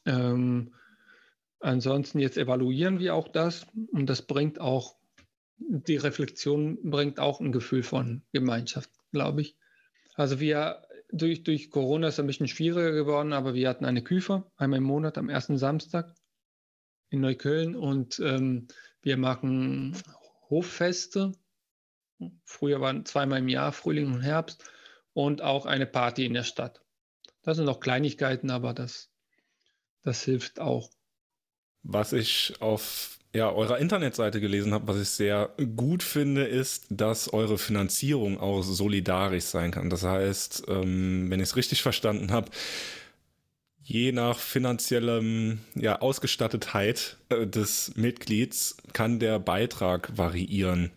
Ähm, 0.07 0.75
ansonsten 1.61 2.19
jetzt 2.19 2.38
evaluieren 2.38 2.99
wir 2.99 3.14
auch 3.14 3.29
das 3.29 3.67
und 3.93 4.07
das 4.07 4.23
bringt 4.23 4.61
auch 4.61 4.97
die 5.59 5.97
Reflexion 5.97 6.79
bringt 6.91 7.19
auch 7.19 7.41
ein 7.41 7.53
Gefühl 7.53 7.83
von 7.83 8.23
Gemeinschaft, 8.33 8.91
glaube 9.11 9.41
ich. 9.41 9.57
Also 10.14 10.41
wir 10.41 10.83
durch, 11.11 11.43
durch 11.43 11.71
Corona 11.71 12.09
ist 12.09 12.14
es 12.14 12.21
ein 12.21 12.27
bisschen 12.27 12.49
schwieriger 12.49 12.93
geworden, 12.93 13.33
aber 13.33 13.55
wir 13.55 13.69
hatten 13.69 13.85
eine 13.85 14.03
Küfe 14.03 14.51
einmal 14.57 14.79
im 14.79 14.85
Monat 14.85 15.19
am 15.19 15.29
ersten 15.29 15.59
Samstag 15.59 16.14
in 17.11 17.21
Neukölln 17.21 17.75
und 17.75 18.21
ähm, 18.21 18.69
wir 19.03 19.17
machen 19.17 19.97
Hoffeste. 20.51 21.33
Früher 22.45 22.81
waren 22.81 23.05
zweimal 23.05 23.39
im 23.39 23.49
Jahr, 23.49 23.73
Frühling 23.73 24.13
und 24.13 24.23
Herbst 24.23 24.65
und 25.13 25.43
auch 25.43 25.67
eine 25.67 25.87
Party 25.87 26.25
in 26.25 26.35
der 26.35 26.45
Stadt. 26.45 26.81
Das 27.43 27.57
sind 27.57 27.69
auch 27.69 27.81
Kleinigkeiten, 27.81 28.51
aber 28.51 28.75
das, 28.75 29.11
das 30.03 30.23
hilft 30.23 30.61
auch. 30.61 30.91
Was 31.83 32.13
ich 32.13 32.55
auf 32.61 33.19
ja, 33.35 33.51
eurer 33.51 33.79
Internetseite 33.79 34.41
gelesen 34.41 34.73
habe, 34.73 34.89
was 34.89 35.01
ich 35.01 35.09
sehr 35.11 35.55
gut 35.77 36.03
finde, 36.03 36.45
ist, 36.45 36.87
dass 36.91 37.33
eure 37.33 37.59
Finanzierung 37.59 38.39
auch 38.39 38.63
solidarisch 38.63 39.45
sein 39.45 39.71
kann. 39.71 39.91
Das 39.91 40.03
heißt, 40.03 40.65
ähm, 40.69 41.31
wenn 41.31 41.41
ich 41.41 41.51
es 41.51 41.57
richtig 41.57 41.83
verstanden 41.83 42.33
habe, 42.33 42.51
je 43.83 44.13
nach 44.13 44.39
finanziellem 44.39 45.61
ja, 45.75 46.01
Ausgestattetheit 46.01 47.17
äh, 47.29 47.47
des 47.47 47.93
Mitglieds 47.97 48.77
kann 48.93 49.19
der 49.19 49.39
Beitrag 49.39 50.17
variieren. 50.17 50.91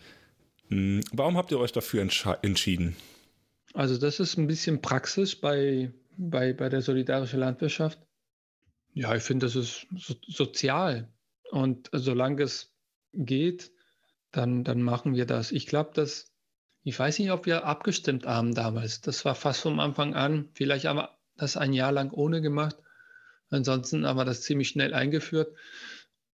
Hm, 0.71 1.01
warum 1.11 1.37
habt 1.37 1.51
ihr 1.51 1.59
euch 1.59 1.73
dafür 1.73 2.01
entschieden? 2.01 2.95
Also 3.73 3.97
das 3.97 4.19
ist 4.19 4.37
ein 4.37 4.47
bisschen 4.47 4.81
Praxis 4.81 5.35
bei, 5.35 5.91
bei, 6.17 6.53
bei 6.53 6.69
der 6.69 6.81
solidarischen 6.81 7.39
Landwirtschaft. 7.39 7.99
Ja, 8.93 9.15
ich 9.15 9.23
finde, 9.23 9.45
das 9.45 9.55
ist 9.55 9.87
so, 9.95 10.15
sozial. 10.27 11.09
Und 11.51 11.89
solange 11.93 12.43
es 12.43 12.73
geht, 13.13 13.71
dann, 14.31 14.63
dann 14.63 14.81
machen 14.81 15.15
wir 15.15 15.25
das. 15.25 15.51
Ich 15.51 15.67
glaube, 15.67 15.91
dass, 15.93 16.31
ich 16.83 16.97
weiß 16.97 17.19
nicht, 17.19 17.31
ob 17.31 17.45
wir 17.45 17.65
abgestimmt 17.65 18.25
haben 18.25 18.55
damals. 18.55 19.01
Das 19.01 19.23
war 19.25 19.35
fast 19.35 19.61
vom 19.61 19.79
Anfang 19.79 20.15
an. 20.15 20.49
Vielleicht 20.53 20.85
haben 20.85 20.97
wir 20.97 21.17
das 21.37 21.57
ein 21.57 21.73
Jahr 21.73 21.91
lang 21.91 22.11
ohne 22.11 22.41
gemacht. 22.41 22.77
Ansonsten 23.49 24.05
haben 24.05 24.17
wir 24.17 24.25
das 24.25 24.41
ziemlich 24.41 24.69
schnell 24.69 24.93
eingeführt. 24.93 25.53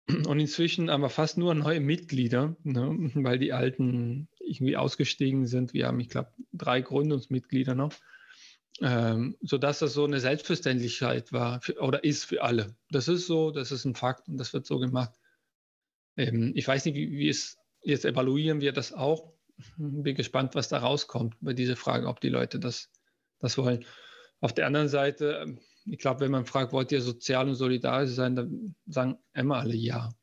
Und 0.07 0.39
inzwischen 0.39 0.91
haben 0.91 1.01
wir 1.01 1.09
fast 1.09 1.37
nur 1.37 1.55
neue 1.55 1.79
Mitglieder, 1.79 2.55
ne, 2.63 3.11
weil 3.15 3.39
die 3.39 3.53
alten 3.53 4.27
irgendwie 4.39 4.77
ausgestiegen 4.77 5.47
sind. 5.47 5.73
Wir 5.73 5.87
haben, 5.87 5.99
ich 5.99 6.09
glaube, 6.09 6.31
drei 6.53 6.81
Gründungsmitglieder 6.81 7.73
noch 7.73 7.93
ähm, 8.81 9.37
sodass 9.41 9.79
das 9.79 9.93
so 9.93 10.05
eine 10.05 10.19
Selbstverständlichkeit 10.19 11.31
war 11.31 11.61
für, 11.61 11.79
oder 11.79 12.03
ist 12.03 12.25
für 12.25 12.43
alle. 12.43 12.75
Das 12.89 13.07
ist 13.07 13.25
so, 13.25 13.51
das 13.51 13.71
ist 13.71 13.85
ein 13.85 13.95
Fakt 13.95 14.27
und 14.27 14.37
das 14.37 14.53
wird 14.53 14.65
so 14.65 14.79
gemacht. 14.79 15.13
Ähm, 16.17 16.51
ich 16.55 16.67
weiß 16.67 16.85
nicht, 16.85 16.95
wie, 16.95 17.11
wie 17.11 17.29
es 17.29 17.57
jetzt 17.83 18.05
evaluieren 18.05 18.61
wir 18.61 18.73
das 18.73 18.93
auch. 18.93 19.33
Bin 19.77 20.15
gespannt, 20.15 20.55
was 20.55 20.67
da 20.67 20.79
rauskommt 20.79 21.35
bei 21.39 21.53
dieser 21.53 21.77
Frage, 21.77 22.07
ob 22.07 22.19
die 22.19 22.29
Leute 22.29 22.59
das, 22.59 22.89
das 23.39 23.57
wollen. 23.57 23.85
Auf 24.41 24.53
der 24.53 24.67
anderen 24.67 24.89
Seite, 24.89 25.39
ähm, 25.41 25.59
ich 25.85 25.99
glaube, 25.99 26.21
wenn 26.21 26.31
man 26.31 26.45
fragt, 26.45 26.73
wollt 26.73 26.91
ihr 26.91 27.01
sozial 27.01 27.47
und 27.47 27.55
solidarisch 27.55 28.11
sein, 28.11 28.35
dann 28.35 28.75
sagen 28.87 29.17
immer 29.33 29.57
alle 29.57 29.75
ja. 29.75 30.13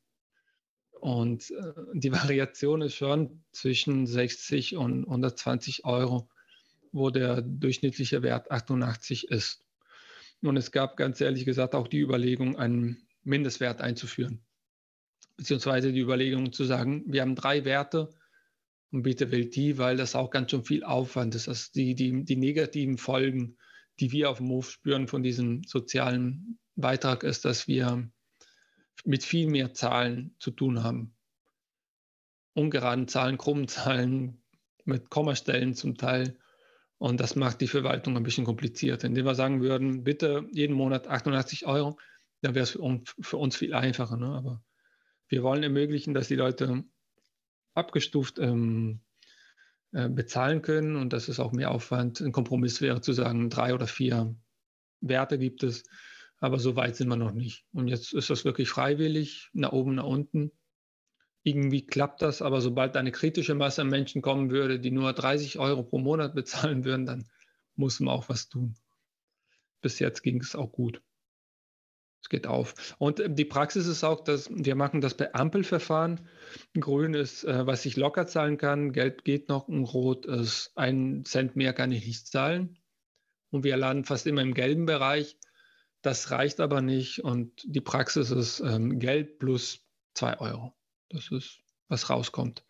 Und 0.92 1.50
äh, 1.50 1.72
die 1.94 2.12
Variation 2.12 2.82
ist 2.82 2.94
schon 2.94 3.42
zwischen 3.52 4.06
60 4.06 4.76
und 4.76 5.04
120 5.04 5.84
Euro, 5.84 6.28
wo 6.92 7.10
der 7.10 7.42
durchschnittliche 7.42 8.22
Wert 8.22 8.50
88 8.50 9.28
ist. 9.28 9.64
Und 10.42 10.56
es 10.56 10.72
gab 10.72 10.96
ganz 10.96 11.20
ehrlich 11.20 11.44
gesagt 11.44 11.74
auch 11.74 11.88
die 11.88 12.00
Überlegung, 12.00 12.56
einen 12.56 13.06
Mindestwert 13.24 13.80
einzuführen. 13.80 14.44
Beziehungsweise 15.36 15.92
die 15.92 16.00
Überlegung 16.00 16.52
zu 16.52 16.64
sagen, 16.64 17.04
wir 17.06 17.22
haben 17.22 17.36
drei 17.36 17.64
Werte 17.64 18.10
und 18.90 19.02
bitte 19.02 19.30
wählt 19.30 19.56
die, 19.56 19.78
weil 19.78 19.96
das 19.96 20.14
auch 20.14 20.30
ganz 20.30 20.50
schön 20.50 20.64
viel 20.64 20.84
Aufwand 20.84 21.34
ist. 21.34 21.48
Also 21.48 21.70
die, 21.74 21.94
die, 21.94 22.24
die 22.24 22.36
negativen 22.36 22.98
Folgen, 22.98 23.56
die 24.00 24.12
wir 24.12 24.30
auf 24.30 24.38
dem 24.38 24.48
Hof 24.48 24.70
spüren 24.70 25.08
von 25.08 25.22
diesem 25.22 25.62
sozialen 25.64 26.58
Beitrag, 26.76 27.22
ist, 27.22 27.44
dass 27.44 27.68
wir 27.68 28.10
mit 29.04 29.24
viel 29.24 29.48
mehr 29.48 29.74
Zahlen 29.74 30.34
zu 30.38 30.50
tun 30.50 30.82
haben. 30.82 31.14
Ungeraden 32.54 33.08
Zahlen, 33.08 33.38
krummen 33.38 33.68
Zahlen, 33.68 34.42
mit 34.84 35.10
Kommastellen 35.10 35.74
zum 35.74 35.96
Teil. 35.96 36.38
Und 36.98 37.20
das 37.20 37.36
macht 37.36 37.60
die 37.60 37.68
Verwaltung 37.68 38.16
ein 38.16 38.22
bisschen 38.22 38.44
kompliziert. 38.44 39.04
Indem 39.04 39.26
wir 39.26 39.34
sagen 39.34 39.60
würden, 39.60 40.04
bitte 40.04 40.46
jeden 40.52 40.76
Monat 40.76 41.08
88 41.08 41.66
Euro, 41.66 41.98
dann 42.42 42.54
wäre 42.54 42.64
es 42.64 42.70
für, 43.20 43.36
uns, 43.36 43.56
viel 43.56 43.74
einfacher. 43.74 44.16
Ne? 44.16 44.26
Aber 44.26 44.62
wir 45.28 45.42
wollen 45.42 45.62
ermöglichen, 45.62 46.14
dass 46.14 46.28
die 46.28 46.36
Leute 46.36 46.84
abgestuft 47.74 48.38
ähm, 48.38 49.00
äh, 49.00 49.11
bezahlen 49.92 50.62
können 50.62 50.96
und 50.96 51.12
dass 51.12 51.28
es 51.28 51.38
auch 51.38 51.52
mehr 51.52 51.70
Aufwand. 51.70 52.20
Ein 52.20 52.32
Kompromiss 52.32 52.80
wäre 52.80 53.00
zu 53.00 53.12
sagen, 53.12 53.50
drei 53.50 53.74
oder 53.74 53.86
vier 53.86 54.34
Werte 55.00 55.38
gibt 55.38 55.62
es, 55.62 55.84
aber 56.38 56.58
so 56.58 56.76
weit 56.76 56.96
sind 56.96 57.08
wir 57.08 57.16
noch 57.16 57.32
nicht. 57.32 57.66
Und 57.72 57.88
jetzt 57.88 58.14
ist 58.14 58.30
das 58.30 58.44
wirklich 58.44 58.68
freiwillig, 58.70 59.50
nach 59.52 59.72
oben, 59.72 59.96
nach 59.96 60.04
unten. 60.04 60.50
Irgendwie 61.42 61.84
klappt 61.84 62.22
das, 62.22 62.40
aber 62.40 62.60
sobald 62.60 62.96
eine 62.96 63.12
kritische 63.12 63.54
Masse 63.54 63.82
an 63.82 63.88
Menschen 63.88 64.22
kommen 64.22 64.50
würde, 64.50 64.80
die 64.80 64.92
nur 64.92 65.12
30 65.12 65.58
Euro 65.58 65.82
pro 65.82 65.98
Monat 65.98 66.34
bezahlen 66.34 66.84
würden, 66.84 67.04
dann 67.04 67.28
muss 67.74 68.00
man 68.00 68.14
auch 68.14 68.28
was 68.28 68.48
tun. 68.48 68.74
Bis 69.82 69.98
jetzt 69.98 70.22
ging 70.22 70.40
es 70.40 70.54
auch 70.54 70.72
gut. 70.72 71.02
Es 72.22 72.28
geht 72.28 72.46
auf. 72.46 72.94
Und 72.98 73.20
äh, 73.20 73.28
die 73.32 73.44
Praxis 73.44 73.86
ist 73.86 74.04
auch, 74.04 74.22
dass 74.22 74.48
wir 74.50 74.74
machen 74.74 75.00
das 75.00 75.16
bei 75.16 75.34
Ampelverfahren. 75.34 76.20
Grün 76.78 77.14
ist, 77.14 77.44
äh, 77.44 77.66
was 77.66 77.84
ich 77.84 77.96
locker 77.96 78.26
zahlen 78.26 78.58
kann, 78.58 78.92
Gelb 78.92 79.24
geht 79.24 79.48
noch 79.48 79.68
und 79.68 79.84
Rot 79.84 80.26
ist, 80.26 80.72
ein 80.76 81.24
Cent 81.24 81.56
mehr 81.56 81.72
kann 81.72 81.92
ich 81.92 82.06
nicht 82.06 82.26
zahlen. 82.28 82.78
Und 83.50 83.64
wir 83.64 83.76
landen 83.76 84.04
fast 84.04 84.26
immer 84.26 84.42
im 84.42 84.54
gelben 84.54 84.86
Bereich. 84.86 85.36
Das 86.00 86.30
reicht 86.30 86.60
aber 86.60 86.80
nicht 86.80 87.20
und 87.22 87.62
die 87.64 87.80
Praxis 87.80 88.30
ist 88.30 88.60
ähm, 88.60 88.98
Geld 88.98 89.38
plus 89.38 89.80
2 90.14 90.40
Euro. 90.40 90.72
Das 91.10 91.30
ist, 91.30 91.60
was 91.88 92.10
rauskommt. 92.10 92.64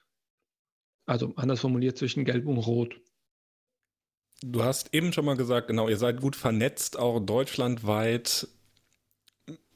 Also 1.06 1.32
anders 1.36 1.60
formuliert 1.60 1.98
zwischen 1.98 2.24
Gelb 2.24 2.46
und 2.46 2.58
Rot. 2.58 3.00
Du 4.44 4.62
hast 4.64 4.92
eben 4.92 5.12
schon 5.12 5.24
mal 5.24 5.36
gesagt, 5.36 5.68
genau, 5.68 5.88
ihr 5.88 5.96
seid 5.96 6.20
gut 6.20 6.36
vernetzt, 6.36 6.98
auch 6.98 7.20
deutschlandweit. 7.20 8.48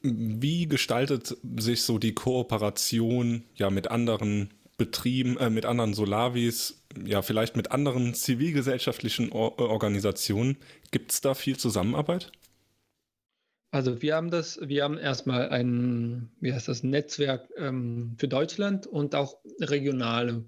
Wie 0.01 0.67
gestaltet 0.67 1.35
sich 1.57 1.83
so 1.83 1.97
die 1.97 2.13
Kooperation 2.13 3.43
ja 3.55 3.69
mit 3.69 3.89
anderen 3.89 4.53
Betrieben, 4.77 5.37
äh, 5.37 5.49
mit 5.49 5.65
anderen 5.65 5.93
Solavis, 5.93 6.83
ja 7.03 7.21
vielleicht 7.21 7.55
mit 7.55 7.71
anderen 7.71 8.13
zivilgesellschaftlichen 8.13 9.31
Or 9.31 9.59
Organisationen? 9.59 10.57
Gibt 10.91 11.11
es 11.11 11.21
da 11.21 11.33
viel 11.33 11.57
Zusammenarbeit? 11.57 12.31
Also 13.71 14.01
wir 14.01 14.15
haben 14.15 14.31
das, 14.31 14.59
wir 14.61 14.83
haben 14.83 14.97
erstmal 14.97 15.49
ein, 15.49 16.31
wie 16.39 16.53
heißt 16.53 16.67
das, 16.67 16.83
Netzwerk 16.83 17.49
ähm, 17.57 18.15
für 18.17 18.27
Deutschland 18.27 18.87
und 18.87 19.13
auch 19.13 19.37
regionale 19.59 20.45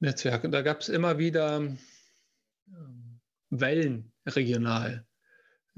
Netzwerke. 0.00 0.50
Da 0.50 0.62
gab 0.62 0.80
es 0.80 0.88
immer 0.88 1.18
wieder 1.18 1.56
ähm, 1.56 3.20
Wellen 3.50 4.12
regional, 4.26 5.05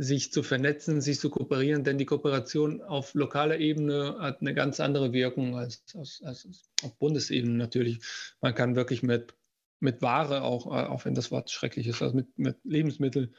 sich 0.00 0.32
zu 0.32 0.44
vernetzen, 0.44 1.00
sich 1.00 1.18
zu 1.18 1.28
kooperieren, 1.28 1.82
denn 1.82 1.98
die 1.98 2.06
Kooperation 2.06 2.80
auf 2.82 3.14
lokaler 3.14 3.58
Ebene 3.58 4.16
hat 4.20 4.40
eine 4.40 4.54
ganz 4.54 4.78
andere 4.78 5.12
Wirkung 5.12 5.56
als, 5.56 5.82
als, 5.94 6.22
als 6.24 6.70
auf 6.84 6.96
Bundesebene 6.98 7.54
natürlich. 7.54 7.98
Man 8.40 8.54
kann 8.54 8.76
wirklich 8.76 9.02
mit, 9.02 9.34
mit 9.80 10.00
Ware 10.00 10.42
auch, 10.42 10.66
äh, 10.66 10.86
auch 10.86 11.04
wenn 11.04 11.16
das 11.16 11.32
Wort 11.32 11.50
schrecklich 11.50 11.88
ist, 11.88 12.00
also 12.00 12.14
mit, 12.14 12.38
mit 12.38 12.56
Lebensmitteln 12.62 13.34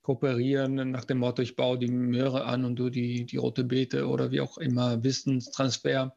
kooperieren 0.00 0.90
nach 0.90 1.04
dem 1.04 1.18
Motto, 1.18 1.42
ich 1.42 1.54
baue 1.54 1.78
die 1.78 1.88
Möhre 1.88 2.46
an 2.46 2.64
und 2.64 2.76
du 2.76 2.88
die, 2.88 3.26
die 3.26 3.36
rote 3.36 3.64
Beete 3.64 4.08
oder 4.08 4.30
wie 4.30 4.40
auch 4.40 4.56
immer, 4.56 5.04
Wissenstransfer. 5.04 6.16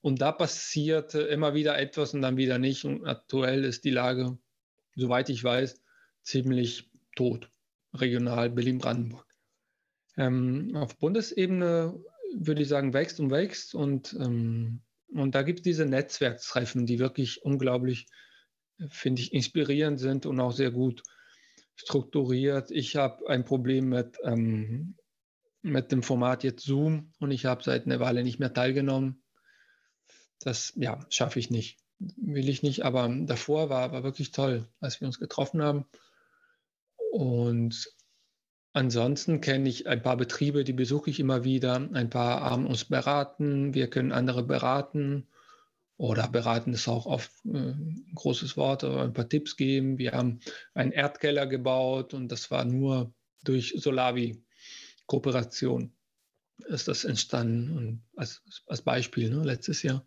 Und 0.00 0.22
da 0.22 0.32
passiert 0.32 1.14
immer 1.14 1.52
wieder 1.52 1.78
etwas 1.78 2.14
und 2.14 2.22
dann 2.22 2.38
wieder 2.38 2.58
nicht. 2.58 2.86
Und 2.86 3.04
aktuell 3.06 3.64
ist 3.64 3.84
die 3.84 3.90
Lage, 3.90 4.38
soweit 4.96 5.28
ich 5.28 5.44
weiß, 5.44 5.82
ziemlich 6.22 6.90
tot, 7.14 7.50
regional 7.94 8.50
Berlin-Brandenburg. 8.50 9.26
Ähm, 10.16 10.74
auf 10.74 10.98
Bundesebene 10.98 11.98
würde 12.34 12.62
ich 12.62 12.68
sagen, 12.68 12.92
wächst 12.92 13.20
und 13.20 13.30
wächst. 13.30 13.74
Und, 13.74 14.14
ähm, 14.14 14.82
und 15.08 15.34
da 15.34 15.42
gibt 15.42 15.60
es 15.60 15.62
diese 15.64 15.86
Netzwerktreffen, 15.86 16.86
die 16.86 16.98
wirklich 16.98 17.42
unglaublich, 17.42 18.06
finde 18.90 19.22
ich, 19.22 19.32
inspirierend 19.32 19.98
sind 19.98 20.26
und 20.26 20.40
auch 20.40 20.52
sehr 20.52 20.70
gut 20.70 21.02
strukturiert. 21.76 22.70
Ich 22.70 22.96
habe 22.96 23.28
ein 23.28 23.44
Problem 23.44 23.88
mit, 23.88 24.18
ähm, 24.24 24.96
mit 25.62 25.92
dem 25.92 26.02
Format 26.02 26.44
jetzt 26.44 26.64
Zoom 26.64 27.12
und 27.18 27.30
ich 27.30 27.46
habe 27.46 27.62
seit 27.62 27.86
einer 27.86 28.00
Weile 28.00 28.22
nicht 28.24 28.38
mehr 28.38 28.52
teilgenommen. 28.52 29.22
Das 30.40 30.72
ja, 30.76 31.04
schaffe 31.10 31.38
ich 31.38 31.50
nicht. 31.50 31.78
Will 31.98 32.48
ich 32.48 32.62
nicht, 32.62 32.84
aber 32.84 33.08
davor 33.08 33.70
war, 33.70 33.90
war 33.90 34.04
wirklich 34.04 34.30
toll, 34.30 34.68
als 34.80 35.00
wir 35.00 35.06
uns 35.06 35.18
getroffen 35.18 35.62
haben. 35.62 35.84
Und 37.12 37.94
ansonsten 38.72 39.40
kenne 39.40 39.68
ich 39.68 39.86
ein 39.86 40.02
paar 40.02 40.16
Betriebe, 40.16 40.64
die 40.64 40.72
besuche 40.72 41.10
ich 41.10 41.20
immer 41.20 41.44
wieder. 41.44 41.76
Ein 41.92 42.10
paar 42.10 42.40
haben 42.42 42.66
uns 42.66 42.84
beraten, 42.84 43.72
wir 43.74 43.88
können 43.88 44.10
andere 44.12 44.42
beraten 44.42 45.28
oder 45.96 46.26
beraten 46.28 46.74
ist 46.74 46.88
auch 46.88 47.06
auf 47.06 47.30
äh, 47.44 47.58
ein 47.58 48.10
großes 48.14 48.56
Wort, 48.56 48.84
aber 48.84 49.02
ein 49.02 49.12
paar 49.12 49.28
Tipps 49.28 49.56
geben. 49.56 49.98
Wir 49.98 50.12
haben 50.12 50.38
einen 50.74 50.92
Erdkeller 50.92 51.46
gebaut 51.46 52.14
und 52.14 52.30
das 52.30 52.52
war 52.52 52.64
nur 52.64 53.12
durch 53.42 53.74
Solavi-Kooperation 53.76 55.92
ist 56.66 56.88
das 56.88 57.04
entstanden 57.04 57.76
und 57.76 58.02
als, 58.16 58.42
als 58.66 58.82
Beispiel 58.82 59.30
ne, 59.30 59.42
letztes 59.44 59.82
Jahr. 59.82 60.06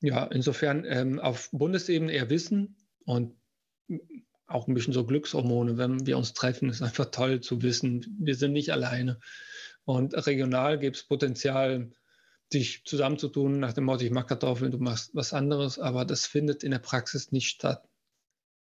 Ja, 0.00 0.24
insofern 0.26 0.84
ähm, 0.84 1.18
auf 1.18 1.50
Bundesebene 1.52 2.12
eher 2.12 2.30
Wissen 2.30 2.76
und 3.04 3.36
auch 4.48 4.66
ein 4.66 4.74
bisschen 4.74 4.94
so 4.94 5.04
Glückshormone, 5.04 5.76
wenn 5.76 6.06
wir 6.06 6.16
uns 6.16 6.32
treffen, 6.32 6.70
ist 6.70 6.82
einfach 6.82 7.10
toll 7.10 7.40
zu 7.40 7.62
wissen, 7.62 8.16
wir 8.18 8.34
sind 8.34 8.52
nicht 8.52 8.72
alleine. 8.72 9.20
Und 9.84 10.14
regional 10.26 10.78
gibt 10.78 10.96
es 10.96 11.04
Potenzial, 11.04 11.90
dich 12.52 12.82
zusammenzutun 12.84 13.60
nach 13.60 13.74
dem 13.74 13.84
Motto, 13.84 14.04
ich 14.04 14.10
mache 14.10 14.28
Kartoffeln, 14.28 14.72
du 14.72 14.78
machst 14.78 15.14
was 15.14 15.34
anderes, 15.34 15.78
aber 15.78 16.04
das 16.06 16.26
findet 16.26 16.64
in 16.64 16.70
der 16.70 16.78
Praxis 16.78 17.30
nicht 17.30 17.48
statt. 17.48 17.86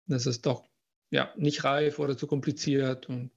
Das 0.06 0.26
ist 0.26 0.44
doch 0.44 0.68
ja 1.10 1.32
nicht 1.36 1.62
reif 1.62 2.00
oder 2.00 2.16
zu 2.16 2.26
kompliziert 2.26 3.08
und, 3.08 3.30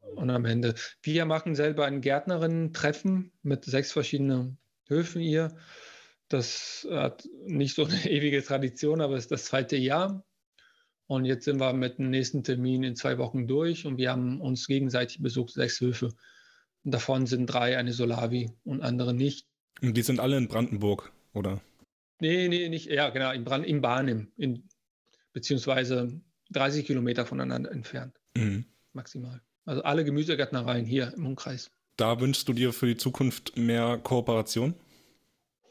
und 0.00 0.30
am 0.30 0.44
Ende. 0.44 0.74
Wir 1.02 1.26
machen 1.26 1.54
selber 1.54 1.86
ein 1.86 2.00
Gärtnerinnen-Treffen 2.00 3.32
mit 3.42 3.64
sechs 3.64 3.92
verschiedenen 3.92 4.58
Höfen 4.88 5.22
hier. 5.22 5.56
Das 6.28 6.86
hat 6.90 7.28
nicht 7.44 7.76
so 7.76 7.84
eine 7.84 8.04
ewige 8.10 8.42
Tradition, 8.42 9.00
aber 9.00 9.14
es 9.14 9.24
ist 9.24 9.30
das 9.32 9.44
zweite 9.44 9.76
Jahr. 9.76 10.24
Und 11.08 11.24
jetzt 11.24 11.46
sind 11.46 11.58
wir 11.58 11.72
mit 11.72 11.98
dem 11.98 12.10
nächsten 12.10 12.44
Termin 12.44 12.84
in 12.84 12.94
zwei 12.94 13.16
Wochen 13.16 13.46
durch 13.46 13.86
und 13.86 13.96
wir 13.96 14.10
haben 14.10 14.42
uns 14.42 14.66
gegenseitig 14.66 15.22
besucht, 15.22 15.54
sechs 15.54 15.80
Höfe. 15.80 16.12
Davon 16.84 17.26
sind 17.26 17.46
drei 17.46 17.78
eine 17.78 17.94
Solavi 17.94 18.50
und 18.64 18.82
andere 18.82 19.14
nicht. 19.14 19.46
Und 19.80 19.96
die 19.96 20.02
sind 20.02 20.20
alle 20.20 20.36
in 20.36 20.48
Brandenburg, 20.48 21.10
oder? 21.32 21.62
Nee, 22.20 22.48
nee, 22.48 22.68
nicht. 22.68 22.86
Ja, 22.86 23.08
genau, 23.08 23.32
in, 23.32 23.42
Brand, 23.44 23.64
in 23.64 23.80
Barnim, 23.80 24.32
in, 24.36 24.68
beziehungsweise 25.32 26.20
30 26.50 26.86
Kilometer 26.86 27.24
voneinander 27.24 27.72
entfernt. 27.72 28.14
Mhm. 28.36 28.66
Maximal. 28.92 29.40
Also 29.64 29.82
alle 29.84 30.04
Gemüsegärtnereien 30.04 30.84
hier 30.84 31.14
im 31.16 31.26
Umkreis. 31.26 31.70
Da 31.96 32.20
wünschst 32.20 32.46
du 32.48 32.52
dir 32.52 32.74
für 32.74 32.86
die 32.86 32.96
Zukunft 32.96 33.56
mehr 33.56 33.98
Kooperation? 33.98 34.74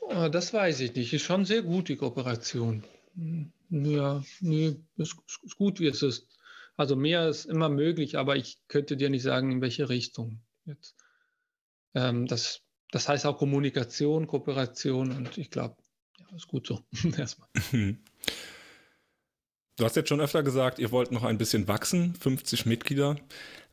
Ah, 0.10 0.30
das 0.30 0.52
weiß 0.52 0.80
ich 0.80 0.96
nicht. 0.96 1.14
Ist 1.14 1.24
schon 1.24 1.46
sehr 1.46 1.62
gut, 1.62 1.90
die 1.90 1.96
Kooperation. 1.96 2.84
Ja, 3.70 4.24
nee, 4.40 4.76
ist, 4.96 5.16
ist 5.44 5.56
gut, 5.56 5.80
wie 5.80 5.88
es 5.88 6.02
ist. 6.02 6.28
Also 6.76 6.96
mehr 6.96 7.28
ist 7.28 7.46
immer 7.46 7.70
möglich, 7.70 8.18
aber 8.18 8.36
ich 8.36 8.60
könnte 8.68 8.98
dir 8.98 9.10
nicht 9.10 9.24
sagen, 9.24 9.52
in 9.52 9.62
welche 9.62 9.90
Richtung. 9.90 10.42
Jetzt. 10.66 10.96
Ähm, 11.96 12.28
das, 12.28 12.62
das 12.92 13.10
heißt 13.10 13.26
auch 13.26 13.38
Kommunikation, 13.38 14.28
Kooperation 14.28 15.12
und 15.12 15.38
ich 15.38 15.50
glaube, 15.50 15.76
ja, 16.20 16.36
ist 16.36 16.48
gut 16.48 16.68
so. 16.68 16.82
Erstmal. 17.18 17.50
Du 19.78 19.86
hast 19.86 19.96
jetzt 19.96 20.10
schon 20.10 20.22
öfter 20.22 20.44
gesagt, 20.44 20.80
ihr 20.80 20.92
wollt 20.92 21.12
noch 21.12 21.24
ein 21.24 21.38
bisschen 21.38 21.68
wachsen, 21.68 22.16
50 22.16 22.66
Mitglieder. 22.66 23.18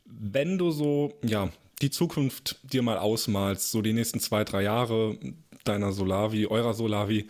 Wenn 0.05 0.57
du 0.57 0.71
so, 0.71 1.17
ja, 1.23 1.51
die 1.81 1.89
Zukunft 1.89 2.59
dir 2.63 2.81
mal 2.81 2.97
ausmalst, 2.97 3.71
so 3.71 3.81
die 3.81 3.93
nächsten 3.93 4.19
zwei, 4.19 4.43
drei 4.43 4.63
Jahre, 4.63 5.17
deiner 5.63 5.91
Solavi, 5.91 6.47
eurer 6.47 6.73
Solavi. 6.73 7.27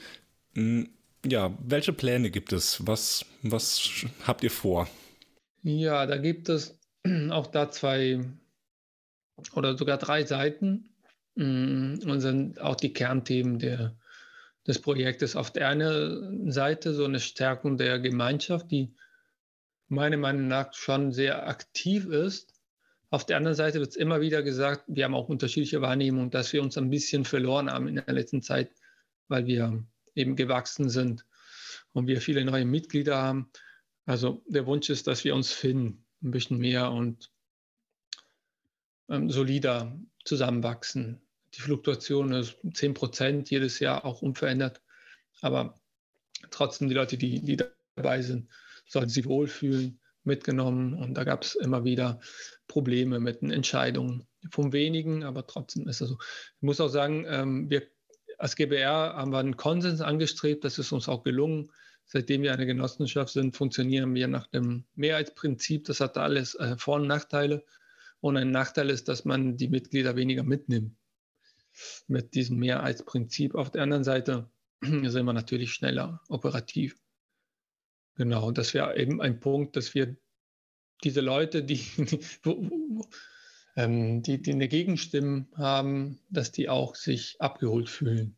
Ja, 1.28 1.58
welche 1.60 1.92
Pläne 1.92 2.30
gibt 2.30 2.54
es? 2.54 2.86
Was, 2.86 3.26
was 3.42 4.06
habt 4.28 4.44
ihr 4.44 4.52
vor? 4.52 4.88
Ja, 5.64 6.06
da 6.06 6.18
gibt 6.18 6.50
es 6.50 6.78
auch 7.32 7.48
da 7.48 7.72
zwei 7.72 8.24
oder 9.54 9.76
sogar 9.76 9.98
drei 9.98 10.24
Seiten 10.24 10.90
hm, 11.36 12.00
und 12.06 12.22
sind 12.22 12.62
auch 12.62 12.76
die 12.76 12.94
Kernthemen 12.94 13.58
der, 13.58 13.96
des 14.68 14.80
Projektes. 14.80 15.36
Auf 15.36 15.52
der 15.52 15.70
einen 15.70 16.52
Seite 16.52 16.94
so 16.94 17.06
eine 17.06 17.20
Stärkung 17.20 17.78
der 17.78 18.00
Gemeinschaft, 18.00 18.70
die 18.70 18.94
meiner 19.88 20.18
Meinung 20.18 20.48
nach 20.48 20.74
schon 20.76 21.12
sehr 21.12 21.48
aktiv 21.48 22.06
ist. 22.06 22.54
Auf 23.10 23.26
der 23.26 23.38
anderen 23.38 23.56
Seite 23.56 23.80
wird 23.80 23.90
es 23.90 23.96
immer 23.96 24.22
wieder 24.22 24.44
gesagt, 24.44 24.84
wir 24.88 25.06
haben 25.06 25.16
auch 25.16 25.30
unterschiedliche 25.30 25.82
Wahrnehmungen, 25.82 26.30
dass 26.30 26.54
wir 26.54 26.62
uns 26.62 26.78
ein 26.78 26.92
bisschen 26.92 27.26
verloren 27.26 27.72
haben 27.72 27.88
in 27.88 27.96
der 27.96 28.14
letzten 28.14 28.44
Zeit, 28.44 28.72
weil 29.28 29.48
wir 29.48 29.84
eben 30.16 30.36
gewachsen 30.36 30.90
sind 30.90 31.26
und 31.94 32.08
wir 32.08 32.22
viele 32.22 32.44
neue 32.46 32.66
Mitglieder 32.66 33.18
haben. 33.18 33.50
Also 34.06 34.44
der 34.48 34.66
Wunsch 34.66 34.90
ist, 34.90 35.08
dass 35.08 35.24
wir 35.24 35.36
uns 35.36 35.52
finden, 35.52 36.06
ein 36.24 36.32
bisschen 36.32 36.58
mehr 36.58 36.92
und 36.92 37.32
ähm, 39.10 39.30
solider 39.30 39.98
zusammenwachsen. 40.24 41.22
Die 41.54 41.62
Fluktuation 41.62 42.34
ist 42.34 42.58
10 42.74 42.94
Prozent 42.94 43.50
jedes 43.50 43.80
Jahr 43.80 44.06
auch 44.06 44.22
unverändert, 44.22 44.82
aber 45.42 45.80
trotzdem 46.50 46.90
die 46.90 46.96
Leute, 46.96 47.18
die, 47.18 47.42
die 47.42 47.58
dabei 47.96 48.22
sind, 48.22 48.50
sollten 48.88 49.10
sich 49.10 49.26
wohlfühlen, 49.26 50.00
mitgenommen 50.26 50.94
und 50.96 51.14
da 51.14 51.24
gab 51.24 51.44
es 51.44 51.56
immer 51.56 51.84
wieder 51.84 52.20
Probleme 52.68 53.20
mit 53.20 53.42
den 53.42 53.52
Entscheidungen 53.52 54.28
von 54.52 54.74
wenigen, 54.74 55.24
aber 55.24 55.48
trotzdem 55.48 55.88
ist 55.88 56.02
es 56.02 56.10
so. 56.10 56.18
Ich 56.58 56.62
muss 56.62 56.82
auch 56.82 56.90
sagen, 56.90 57.26
ähm, 57.28 57.70
wir 57.70 57.88
als 58.38 58.56
GBR 58.56 59.16
haben 59.16 59.32
wir 59.32 59.40
einen 59.40 59.58
Konsens 59.58 60.02
angestrebt, 60.02 60.64
das 60.64 60.80
ist 60.80 60.92
uns 60.92 61.08
auch 61.08 61.24
gelungen. 61.24 61.72
Seitdem 62.06 62.44
wir 62.44 62.54
eine 62.54 62.66
Genossenschaft 62.66 63.34
sind, 63.34 63.56
funktionieren 63.56 64.14
wir 64.14 64.28
nach 64.28 64.48
dem 64.48 64.86
Mehrheitsprinzip. 64.96 65.86
Das 65.86 66.00
hat 66.00 66.18
alles 66.18 66.54
äh, 66.56 66.78
Vor- 66.78 66.98
und 66.98 67.08
Nachteile. 67.08 67.66
Und 68.20 68.38
ein 68.38 68.52
Nachteil 68.52 68.90
ist, 68.90 69.08
dass 69.08 69.26
man 69.26 69.58
die 69.58 69.68
Mitglieder 69.68 70.16
weniger 70.16 70.44
mitnimmt 70.44 70.96
mit 72.08 72.36
diesem 72.36 72.58
Mehrheitsprinzip. 72.58 73.56
Auf 73.56 73.72
der 73.72 73.84
anderen 73.84 74.04
Seite 74.04 74.50
sind 74.82 75.26
wir 75.26 75.34
natürlich 75.34 75.74
schneller 75.74 76.22
operativ. 76.30 76.98
Genau, 78.16 78.52
das 78.52 78.74
wäre 78.74 78.98
eben 78.98 79.22
ein 79.22 79.40
Punkt, 79.40 79.76
dass 79.76 79.94
wir 79.94 80.16
diese 81.04 81.22
Leute, 81.22 81.64
die, 81.64 81.80
ähm, 83.76 84.22
die, 84.22 84.42
die 84.42 84.54
eine 84.54 84.68
Gegenstimme 84.68 85.48
haben, 85.56 86.20
dass 86.30 86.52
die 86.52 86.70
auch 86.70 86.96
sich 86.96 87.36
abgeholt 87.40 87.90
fühlen. 87.90 88.38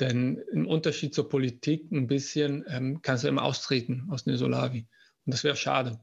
Denn 0.00 0.38
im 0.52 0.66
Unterschied 0.66 1.14
zur 1.14 1.28
Politik 1.28 1.90
ein 1.90 2.06
bisschen 2.06 2.64
ähm, 2.68 3.02
kannst 3.02 3.24
du 3.24 3.28
immer 3.28 3.42
austreten 3.42 4.06
aus 4.10 4.24
der 4.24 4.36
Solavi. 4.36 4.86
Und 5.26 5.34
das 5.34 5.42
wäre 5.42 5.56
schade. 5.56 5.98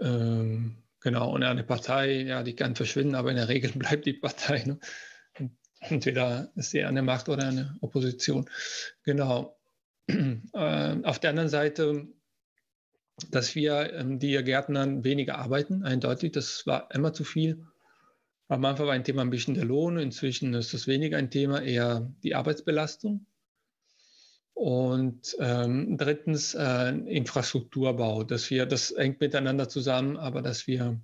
Ähm, 0.00 0.82
genau, 1.00 1.34
und 1.34 1.42
eine 1.42 1.64
Partei, 1.64 2.22
ja, 2.22 2.42
die 2.42 2.56
kann 2.56 2.76
verschwinden, 2.76 3.14
aber 3.14 3.30
in 3.30 3.36
der 3.36 3.48
Regel 3.48 3.72
bleibt 3.76 4.06
die 4.06 4.14
Partei. 4.14 4.64
Ne? 4.64 4.78
Entweder 5.80 6.50
ist 6.56 6.70
sie 6.70 6.84
eine 6.84 7.02
Macht 7.02 7.28
oder 7.28 7.46
eine 7.46 7.76
Opposition. 7.80 8.48
Genau. 9.04 9.56
Äh, 10.52 10.96
auf 11.04 11.20
der 11.20 11.30
anderen 11.30 11.48
Seite, 11.48 12.08
dass 13.30 13.54
wir 13.54 13.92
ähm, 13.92 14.18
die 14.18 14.42
Gärtnern 14.42 15.04
weniger 15.04 15.38
arbeiten, 15.38 15.82
eindeutig, 15.82 16.32
das 16.32 16.66
war 16.66 16.92
immer 16.94 17.12
zu 17.12 17.24
viel. 17.24 17.66
Am 18.48 18.64
Anfang 18.64 18.86
war 18.86 18.94
ein 18.94 19.04
Thema 19.04 19.22
ein 19.22 19.30
bisschen 19.30 19.54
der 19.54 19.64
Lohn, 19.64 19.98
inzwischen 19.98 20.54
ist 20.54 20.74
das 20.74 20.86
weniger 20.86 21.18
ein 21.18 21.30
Thema, 21.30 21.62
eher 21.62 22.12
die 22.22 22.34
Arbeitsbelastung. 22.34 23.26
Und 24.54 25.36
ähm, 25.38 25.96
drittens 25.96 26.54
äh, 26.54 26.90
Infrastrukturbau, 26.90 28.24
dass 28.24 28.50
wir, 28.50 28.66
das 28.66 28.92
hängt 28.96 29.20
miteinander 29.20 29.68
zusammen, 29.68 30.16
aber 30.16 30.42
dass 30.42 30.66
wir 30.66 31.00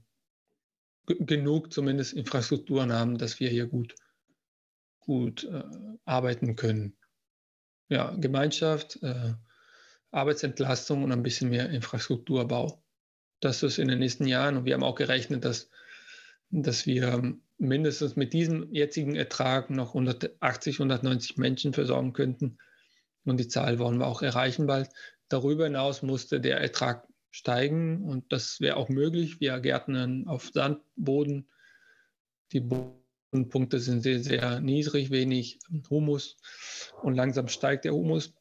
genug 1.06 1.72
zumindest 1.72 2.14
Infrastrukturen 2.14 2.92
haben, 2.92 3.16
dass 3.16 3.38
wir 3.38 3.48
hier 3.48 3.66
gut, 3.66 3.94
gut 4.98 5.44
äh, 5.44 5.62
arbeiten 6.04 6.56
können 6.56 6.96
ja, 7.88 8.14
Gemeinschaft, 8.16 9.02
äh, 9.02 9.34
Arbeitsentlastung 10.16 11.04
und 11.04 11.12
ein 11.12 11.22
bisschen 11.22 11.50
mehr 11.50 11.68
Infrastrukturbau. 11.70 12.82
Das 13.40 13.62
ist 13.62 13.78
in 13.78 13.88
den 13.88 13.98
nächsten 13.98 14.26
Jahren 14.26 14.56
und 14.56 14.64
wir 14.64 14.74
haben 14.74 14.82
auch 14.82 14.94
gerechnet, 14.94 15.44
dass, 15.44 15.68
dass 16.50 16.86
wir 16.86 17.36
mindestens 17.58 18.16
mit 18.16 18.32
diesem 18.32 18.72
jetzigen 18.72 19.14
Ertrag 19.14 19.70
noch 19.70 19.88
180, 19.88 20.76
190 20.76 21.36
Menschen 21.36 21.72
versorgen 21.74 22.12
könnten. 22.12 22.58
Und 23.24 23.38
die 23.38 23.48
Zahl 23.48 23.78
wollen 23.78 23.98
wir 23.98 24.06
auch 24.06 24.22
erreichen 24.22 24.66
bald. 24.66 24.88
Darüber 25.28 25.64
hinaus 25.64 26.02
musste 26.02 26.40
der 26.40 26.60
Ertrag 26.60 27.06
steigen 27.30 28.02
und 28.04 28.32
das 28.32 28.60
wäre 28.60 28.76
auch 28.76 28.88
möglich. 28.88 29.40
Wir 29.40 29.60
gärtnern 29.60 30.26
auf 30.26 30.50
Sandboden. 30.52 31.48
Die 32.52 32.66
Punkte 33.30 33.80
sind 33.80 34.02
sehr, 34.02 34.20
sehr 34.20 34.60
niedrig, 34.60 35.10
wenig 35.10 35.58
Humus 35.90 36.36
und 37.02 37.14
langsam 37.14 37.48
steigt 37.48 37.84
der 37.84 37.92
Humus. 37.92 38.32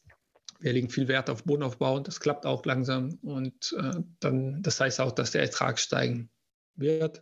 Wir 0.66 0.74
legen 0.74 0.89
viel 0.89 1.07
Wert 1.07 1.30
auf 1.30 1.43
Bodenaufbau 1.43 1.95
und 1.95 2.07
das 2.07 2.20
klappt 2.20 2.47
auch 2.47 2.66
langsam. 2.66 3.20
Und 3.22 3.76
äh, 3.80 4.01
dann, 4.20 4.63
das 4.63 4.80
heißt 4.80 4.99
auch, 4.99 5.11
dass 5.11 5.30
der 5.30 5.43
Ertrag 5.43 5.78
steigen 5.78 6.32
wird 6.74 7.22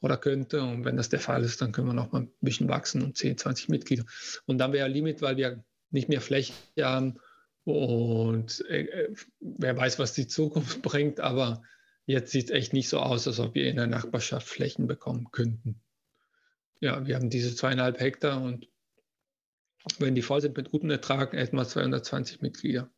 oder 0.00 0.18
könnte. 0.18 0.60
Und 0.60 0.84
wenn 0.84 0.98
das 0.98 1.08
der 1.08 1.20
Fall 1.20 1.42
ist, 1.42 1.62
dann 1.62 1.72
können 1.72 1.86
wir 1.86 1.94
noch 1.94 2.12
mal 2.12 2.24
ein 2.24 2.32
bisschen 2.42 2.68
wachsen 2.68 3.00
und 3.00 3.16
10, 3.16 3.38
20 3.38 3.70
Mitglieder. 3.70 4.04
Und 4.44 4.58
dann 4.58 4.74
wäre 4.74 4.88
Limit, 4.88 5.22
weil 5.22 5.38
wir 5.38 5.64
nicht 5.90 6.10
mehr 6.10 6.20
Fläche 6.20 6.52
haben. 6.78 7.18
Und 7.64 8.62
äh, 8.68 9.08
wer 9.40 9.74
weiß, 9.74 9.98
was 9.98 10.12
die 10.12 10.26
Zukunft 10.26 10.82
bringt. 10.82 11.18
Aber 11.18 11.62
jetzt 12.04 12.30
sieht 12.30 12.50
es 12.50 12.50
echt 12.50 12.74
nicht 12.74 12.90
so 12.90 13.00
aus, 13.00 13.26
als 13.26 13.40
ob 13.40 13.54
wir 13.54 13.70
in 13.70 13.76
der 13.76 13.86
Nachbarschaft 13.86 14.46
Flächen 14.46 14.86
bekommen 14.86 15.28
könnten 15.32 15.80
ja, 16.80 17.06
wir 17.06 17.16
haben 17.16 17.30
diese 17.30 17.54
zweieinhalb 17.54 18.00
Hektar 18.00 18.42
und 18.42 18.68
wenn 19.98 20.14
die 20.14 20.22
voll 20.22 20.40
sind 20.40 20.56
mit 20.56 20.70
gutem 20.70 20.90
Ertrag, 20.90 21.32
wir 21.32 21.64
220 21.64 22.42
Mitglieder. 22.42 22.90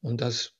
Und 0.00 0.20
das, 0.20 0.52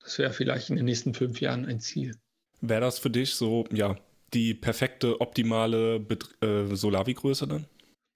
das 0.00 0.18
wäre 0.18 0.32
vielleicht 0.32 0.70
in 0.70 0.76
den 0.76 0.84
nächsten 0.84 1.14
fünf 1.14 1.40
Jahren 1.40 1.66
ein 1.66 1.80
Ziel. 1.80 2.16
Wäre 2.60 2.80
das 2.80 2.98
für 2.98 3.10
dich 3.10 3.34
so, 3.34 3.64
ja, 3.72 3.96
die 4.34 4.54
perfekte, 4.54 5.20
optimale 5.20 6.04
äh, 6.40 6.74
Solavi-Größe 6.74 7.46
dann? 7.46 7.66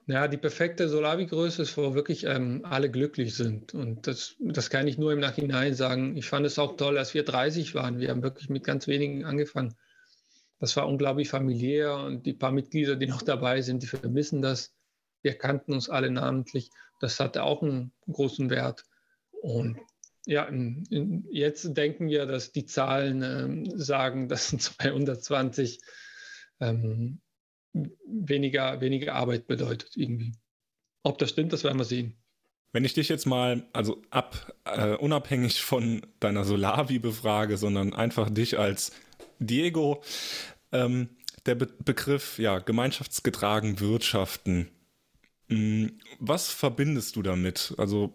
Ja, 0.08 0.26
die 0.26 0.36
perfekte 0.36 0.88
Solavi-Größe 0.88 1.62
ist, 1.62 1.76
wo 1.76 1.94
wirklich 1.94 2.24
ähm, 2.24 2.62
alle 2.64 2.90
glücklich 2.90 3.34
sind. 3.36 3.72
Und 3.72 4.06
das, 4.08 4.34
das 4.40 4.68
kann 4.68 4.88
ich 4.88 4.98
nur 4.98 5.12
im 5.12 5.20
Nachhinein 5.20 5.74
sagen. 5.74 6.16
Ich 6.16 6.26
fand 6.26 6.44
es 6.44 6.58
auch 6.58 6.76
toll, 6.76 6.98
als 6.98 7.14
wir 7.14 7.24
30 7.24 7.74
waren. 7.76 8.00
Wir 8.00 8.10
haben 8.10 8.22
wirklich 8.22 8.48
mit 8.48 8.64
ganz 8.64 8.88
wenigen 8.88 9.24
angefangen. 9.24 9.74
Das 10.58 10.76
war 10.76 10.88
unglaublich 10.88 11.28
familiär 11.28 11.96
und 11.96 12.26
die 12.26 12.32
paar 12.32 12.52
Mitglieder, 12.52 12.96
die 12.96 13.06
noch 13.06 13.22
dabei 13.22 13.62
sind, 13.62 13.82
die 13.82 13.86
vermissen 13.86 14.42
das. 14.42 14.74
Wir 15.22 15.34
kannten 15.34 15.72
uns 15.72 15.88
alle 15.88 16.10
namentlich. 16.10 16.70
Das 17.00 17.18
hatte 17.20 17.42
auch 17.42 17.62
einen 17.62 17.92
großen 18.10 18.50
Wert. 18.50 18.84
Und 19.30 19.78
ja, 20.26 20.44
in, 20.44 20.84
in, 20.90 21.26
jetzt 21.30 21.76
denken 21.76 22.08
wir, 22.08 22.26
dass 22.26 22.52
die 22.52 22.64
Zahlen 22.66 23.22
ähm, 23.22 23.78
sagen, 23.78 24.28
dass 24.28 24.48
220 24.56 25.80
ähm, 26.60 27.20
weniger, 27.72 28.80
weniger 28.80 29.14
Arbeit 29.14 29.46
bedeutet 29.46 29.96
irgendwie. 29.96 30.32
Ob 31.02 31.18
das 31.18 31.30
stimmt, 31.30 31.52
das 31.52 31.64
werden 31.64 31.78
wir 31.78 31.84
sehen. 31.84 32.16
Wenn 32.72 32.84
ich 32.84 32.94
dich 32.94 33.08
jetzt 33.08 33.26
mal, 33.26 33.66
also 33.72 34.00
ab, 34.10 34.54
äh, 34.64 34.94
unabhängig 34.94 35.62
von 35.62 36.06
deiner 36.20 36.44
Solavi 36.44 36.98
befrage, 36.98 37.56
sondern 37.58 37.92
einfach 37.92 38.30
dich 38.30 38.58
als 38.58 38.92
Diego, 39.38 40.02
ähm, 40.70 41.10
der 41.44 41.56
Be 41.56 41.66
Begriff, 41.66 42.38
ja, 42.38 42.60
gemeinschaftsgetragen 42.60 43.80
wirtschaften. 43.80 44.70
Hm, 45.52 45.98
was 46.18 46.48
verbindest 46.48 47.16
du 47.16 47.22
damit? 47.22 47.74
Also 47.76 48.12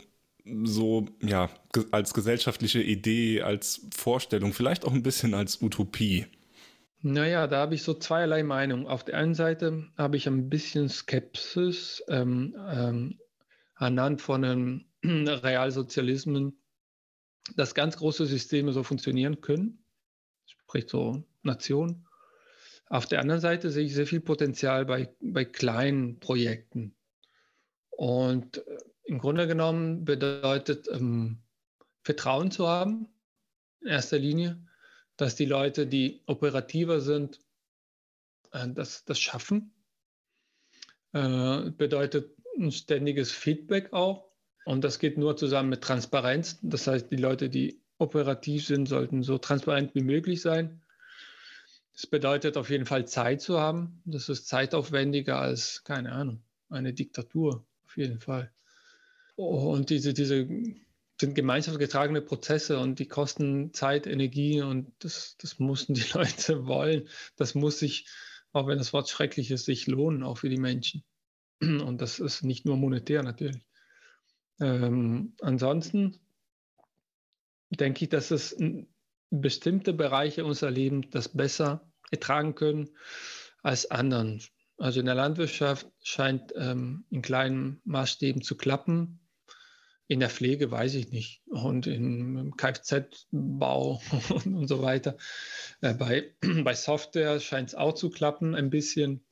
so, 0.63 1.05
ja, 1.21 1.49
als 1.91 2.13
gesellschaftliche 2.13 2.81
Idee, 2.81 3.41
als 3.41 3.87
Vorstellung, 3.95 4.53
vielleicht 4.53 4.85
auch 4.85 4.93
ein 4.93 5.03
bisschen 5.03 5.33
als 5.33 5.61
Utopie? 5.61 6.25
Naja, 7.01 7.45
da 7.45 7.59
habe 7.59 7.75
ich 7.75 7.83
so 7.83 7.93
zweierlei 7.93 8.43
Meinung. 8.43 8.87
Auf 8.87 9.03
der 9.03 9.17
einen 9.17 9.35
Seite 9.35 9.87
habe 9.97 10.17
ich 10.17 10.27
ein 10.27 10.49
bisschen 10.49 10.89
Skepsis 10.89 12.03
ähm, 12.07 12.55
ähm, 12.69 13.19
anhand 13.75 14.21
von 14.21 14.43
einem 14.43 14.85
Realsozialismen, 15.03 16.57
dass 17.55 17.75
ganz 17.75 17.97
große 17.97 18.25
Systeme 18.25 18.73
so 18.73 18.81
funktionieren 18.83 19.41
können, 19.41 19.83
sprich 20.47 20.85
so 20.87 21.23
Nationen. 21.43 22.07
Auf 22.89 23.05
der 23.05 23.19
anderen 23.19 23.41
Seite 23.41 23.69
sehe 23.69 23.85
ich 23.85 23.93
sehr 23.93 24.07
viel 24.07 24.21
Potenzial 24.21 24.85
bei, 24.85 25.09
bei 25.21 25.45
kleinen 25.45 26.19
Projekten. 26.19 26.96
Und 27.97 28.59
äh, 28.59 28.77
im 29.05 29.17
Grunde 29.17 29.47
genommen 29.47 30.05
bedeutet 30.05 30.87
ähm, 30.91 31.39
Vertrauen 32.03 32.51
zu 32.51 32.67
haben, 32.67 33.07
in 33.81 33.87
erster 33.87 34.19
Linie, 34.19 34.63
dass 35.17 35.35
die 35.35 35.45
Leute, 35.45 35.87
die 35.87 36.21
operativer 36.27 37.01
sind, 37.01 37.39
äh, 38.51 38.67
das, 38.69 39.03
das 39.03 39.19
schaffen. 39.19 39.73
Äh, 41.13 41.71
bedeutet 41.71 42.37
ein 42.55 42.71
ständiges 42.71 43.31
Feedback 43.31 43.93
auch. 43.93 44.29
Und 44.65 44.83
das 44.83 44.99
geht 44.99 45.17
nur 45.17 45.35
zusammen 45.35 45.69
mit 45.69 45.81
Transparenz. 45.81 46.59
Das 46.61 46.85
heißt, 46.85 47.09
die 47.09 47.15
Leute, 47.15 47.49
die 47.49 47.81
operativ 47.97 48.67
sind, 48.67 48.87
sollten 48.87 49.23
so 49.23 49.39
transparent 49.39 49.95
wie 49.95 50.03
möglich 50.03 50.41
sein. 50.41 50.83
Das 51.93 52.05
bedeutet 52.05 52.57
auf 52.57 52.69
jeden 52.69 52.85
Fall 52.85 53.07
Zeit 53.07 53.41
zu 53.41 53.59
haben. 53.59 54.03
Das 54.05 54.29
ist 54.29 54.47
zeitaufwendiger 54.47 55.39
als, 55.39 55.83
keine 55.83 56.11
Ahnung, 56.11 56.43
eine 56.69 56.93
Diktatur, 56.93 57.65
auf 57.87 57.97
jeden 57.97 58.19
Fall. 58.19 58.51
Und 59.35 59.89
diese, 59.89 60.13
diese 60.13 60.47
sind 61.19 61.33
gemeinschaftsgetragene 61.35 62.21
Prozesse 62.21 62.79
und 62.79 62.99
die 62.99 63.07
kosten 63.07 63.73
Zeit, 63.73 64.05
Energie 64.05 64.61
und 64.61 64.91
das, 64.99 65.35
das 65.37 65.57
mussten 65.57 65.93
die 65.93 66.05
Leute 66.13 66.67
wollen. 66.67 67.07
Das 67.37 67.55
muss 67.55 67.79
sich, 67.79 68.07
auch 68.51 68.67
wenn 68.67 68.77
das 68.77 68.93
Wort 68.93 69.09
schrecklich 69.09 69.51
ist, 69.51 69.65
sich 69.65 69.87
lohnen, 69.87 70.23
auch 70.23 70.37
für 70.39 70.49
die 70.49 70.59
Menschen. 70.59 71.03
Und 71.61 72.01
das 72.01 72.19
ist 72.19 72.43
nicht 72.43 72.65
nur 72.65 72.77
monetär 72.77 73.23
natürlich. 73.23 73.65
Ähm, 74.59 75.33
ansonsten 75.41 76.19
denke 77.69 78.03
ich, 78.03 78.09
dass 78.09 78.31
es 78.31 78.55
bestimmte 79.29 79.93
Bereiche 79.93 80.45
unserer 80.45 80.71
Leben 80.71 81.09
das 81.09 81.29
besser 81.29 81.89
ertragen 82.11 82.53
können 82.55 82.89
als 83.63 83.89
anderen. 83.89 84.41
Also 84.77 84.99
in 84.99 85.07
der 85.07 85.15
Landwirtschaft 85.15 85.87
scheint 86.03 86.53
ähm, 86.55 87.05
in 87.09 87.21
kleinen 87.21 87.81
Maßstäben 87.83 88.43
zu 88.43 88.55
klappen. 88.55 89.19
In 90.07 90.19
der 90.19 90.29
Pflege 90.29 90.69
weiß 90.71 90.93
ich 90.93 91.11
nicht. 91.11 91.41
Und 91.47 91.87
im 91.87 92.55
Kfz-Bau 92.55 94.01
und, 94.29 94.55
und, 94.55 94.67
so 94.67 94.81
weiter. 94.81 95.17
Äh, 95.81 95.95
bei, 95.95 96.35
bei 96.63 96.75
Software 96.75 97.39
scheint 97.39 97.69
es 97.69 97.75
auch 97.75 97.93
zu 97.93 98.09
klappen, 98.09 98.53
ein 98.53 98.69
bisschen. 98.69 99.25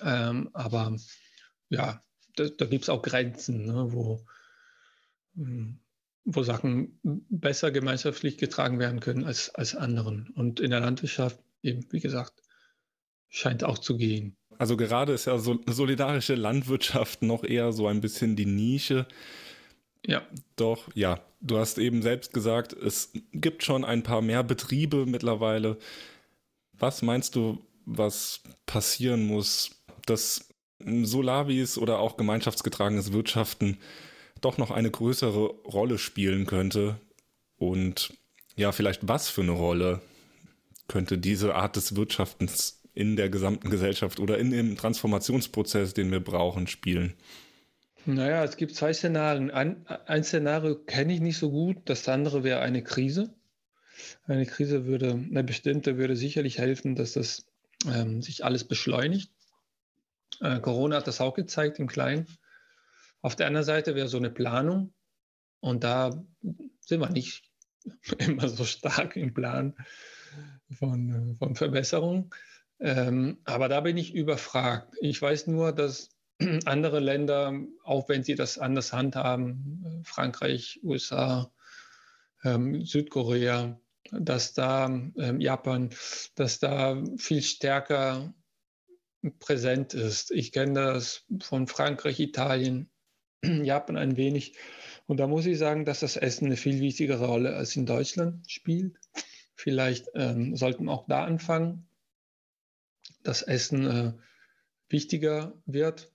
Ähm, 0.00 0.50
aber 0.54 0.96
ja, 1.68 2.02
da, 2.36 2.48
da 2.48 2.66
gibt 2.66 2.84
es 2.84 2.88
auch 2.88 3.02
Grenzen, 3.02 3.66
ne, 3.66 3.92
wo, 3.92 4.24
hm, 5.34 5.80
wo 6.24 6.42
Sachen 6.42 6.98
besser 7.02 7.70
gemeinschaftlich 7.70 8.38
getragen 8.38 8.78
werden 8.78 9.00
können 9.00 9.24
als, 9.24 9.54
als 9.54 9.74
anderen. 9.74 10.30
Und 10.30 10.60
in 10.60 10.70
der 10.70 10.80
Landwirtschaft, 10.80 11.38
eben, 11.62 11.86
wie 11.90 12.00
gesagt, 12.00 12.42
scheint 13.28 13.64
auch 13.64 13.78
zu 13.78 13.96
gehen. 13.96 14.36
Also 14.58 14.76
gerade 14.76 15.12
ist 15.12 15.26
ja 15.26 15.38
so 15.38 15.60
solidarische 15.66 16.34
Landwirtschaft 16.34 17.22
noch 17.22 17.44
eher 17.44 17.72
so 17.72 17.86
ein 17.86 18.00
bisschen 18.00 18.34
die 18.34 18.46
Nische. 18.46 19.06
Ja. 20.04 20.22
Doch, 20.56 20.88
ja, 20.94 21.20
du 21.40 21.58
hast 21.58 21.78
eben 21.78 22.02
selbst 22.02 22.32
gesagt, 22.32 22.72
es 22.72 23.12
gibt 23.32 23.62
schon 23.62 23.84
ein 23.84 24.02
paar 24.02 24.22
mehr 24.22 24.42
Betriebe 24.42 25.06
mittlerweile. 25.06 25.78
Was 26.72 27.02
meinst 27.02 27.36
du, 27.36 27.58
was 27.84 28.42
passieren 28.66 29.26
muss, 29.26 29.70
dass 30.06 30.48
Solavis 30.80 31.78
oder 31.78 31.98
auch 31.98 32.16
gemeinschaftsgetragenes 32.16 33.12
Wirtschaften 33.12 33.78
doch 34.40 34.58
noch 34.58 34.70
eine 34.70 34.90
größere 34.90 35.46
Rolle 35.64 35.98
spielen 35.98 36.46
könnte. 36.46 37.00
Und 37.56 38.12
ja, 38.56 38.72
vielleicht 38.72 39.08
was 39.08 39.28
für 39.28 39.42
eine 39.42 39.52
Rolle 39.52 40.00
könnte 40.86 41.18
diese 41.18 41.54
Art 41.54 41.76
des 41.76 41.96
Wirtschaftens 41.96 42.77
in 42.98 43.14
der 43.14 43.30
gesamten 43.30 43.70
Gesellschaft 43.70 44.18
oder 44.18 44.38
in 44.38 44.50
dem 44.50 44.76
Transformationsprozess, 44.76 45.94
den 45.94 46.10
wir 46.10 46.18
brauchen, 46.18 46.66
spielen? 46.66 47.14
Naja, 48.06 48.42
es 48.42 48.56
gibt 48.56 48.74
zwei 48.74 48.92
Szenarien. 48.92 49.52
Ein, 49.52 49.86
ein 49.86 50.24
Szenario 50.24 50.74
kenne 50.74 51.14
ich 51.14 51.20
nicht 51.20 51.38
so 51.38 51.48
gut, 51.52 51.76
das 51.84 52.08
andere 52.08 52.42
wäre 52.42 52.58
eine 52.58 52.82
Krise. 52.82 53.32
Eine 54.24 54.46
Krise 54.46 54.86
würde, 54.86 55.12
eine 55.12 55.44
bestimmte 55.44 55.96
würde 55.96 56.16
sicherlich 56.16 56.58
helfen, 56.58 56.96
dass 56.96 57.12
das 57.12 57.46
ähm, 57.86 58.20
sich 58.20 58.44
alles 58.44 58.64
beschleunigt. 58.64 59.30
Äh, 60.40 60.58
Corona 60.58 60.96
hat 60.96 61.06
das 61.06 61.20
auch 61.20 61.34
gezeigt 61.34 61.78
im 61.78 61.86
Kleinen. 61.86 62.26
Auf 63.22 63.36
der 63.36 63.46
anderen 63.46 63.66
Seite 63.66 63.94
wäre 63.94 64.08
so 64.08 64.16
eine 64.16 64.30
Planung 64.30 64.92
und 65.60 65.84
da 65.84 66.10
sind 66.80 67.00
wir 67.00 67.10
nicht 67.10 67.44
immer 68.18 68.48
so 68.48 68.64
stark 68.64 69.14
im 69.14 69.34
Plan 69.34 69.76
von, 70.78 71.36
von 71.38 71.54
Verbesserung. 71.54 72.34
Ähm, 72.80 73.38
aber 73.44 73.68
da 73.68 73.80
bin 73.80 73.96
ich 73.96 74.14
überfragt. 74.14 74.94
Ich 75.00 75.20
weiß 75.20 75.46
nur, 75.48 75.72
dass 75.72 76.10
andere 76.64 77.00
Länder, 77.00 77.52
auch 77.84 78.08
wenn 78.08 78.22
sie 78.22 78.34
das 78.34 78.58
anders 78.58 78.92
handhaben, 78.92 80.02
Frankreich, 80.04 80.80
USA, 80.82 81.52
ähm, 82.44 82.84
Südkorea, 82.84 83.80
dass 84.12 84.54
da 84.54 84.86
ähm, 84.86 85.40
Japan, 85.40 85.90
dass 86.36 86.60
da 86.60 87.02
viel 87.16 87.42
stärker 87.42 88.32
präsent 89.40 89.94
ist. 89.94 90.30
Ich 90.30 90.52
kenne 90.52 90.74
das 90.74 91.24
von 91.40 91.66
Frankreich, 91.66 92.20
Italien, 92.20 92.90
Japan 93.42 93.96
ein 93.96 94.16
wenig. 94.16 94.56
Und 95.06 95.18
da 95.18 95.26
muss 95.26 95.46
ich 95.46 95.58
sagen, 95.58 95.84
dass 95.84 96.00
das 96.00 96.16
Essen 96.16 96.46
eine 96.46 96.56
viel 96.56 96.80
wichtigere 96.80 97.26
Rolle 97.26 97.56
als 97.56 97.74
in 97.76 97.86
Deutschland 97.86 98.50
spielt. 98.50 98.96
Vielleicht 99.54 100.06
ähm, 100.14 100.54
sollten 100.54 100.84
wir 100.84 100.92
auch 100.92 101.06
da 101.08 101.24
anfangen, 101.24 101.87
dass 103.28 103.42
Essen 103.42 103.86
äh, 103.86 104.12
wichtiger 104.88 105.60
wird. 105.66 106.10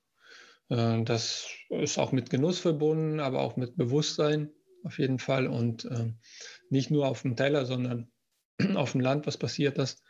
Äh, 0.69 1.03
das 1.03 1.47
ist 1.69 1.99
auch 1.99 2.11
mit 2.11 2.31
Genuss 2.31 2.59
verbunden, 2.59 3.19
aber 3.19 3.41
auch 3.41 3.55
mit 3.55 3.77
Bewusstsein 3.77 4.49
auf 4.83 4.97
jeden 4.97 5.19
Fall. 5.19 5.47
Und 5.47 5.85
äh, 5.85 6.11
nicht 6.69 6.89
nur 6.89 7.07
auf 7.07 7.21
dem 7.21 7.35
Teller, 7.35 7.65
sondern 7.65 8.11
auf 8.75 8.93
dem 8.93 9.01
Land, 9.01 9.27
was 9.27 9.37
passiert 9.37 9.77
das. 9.77 10.01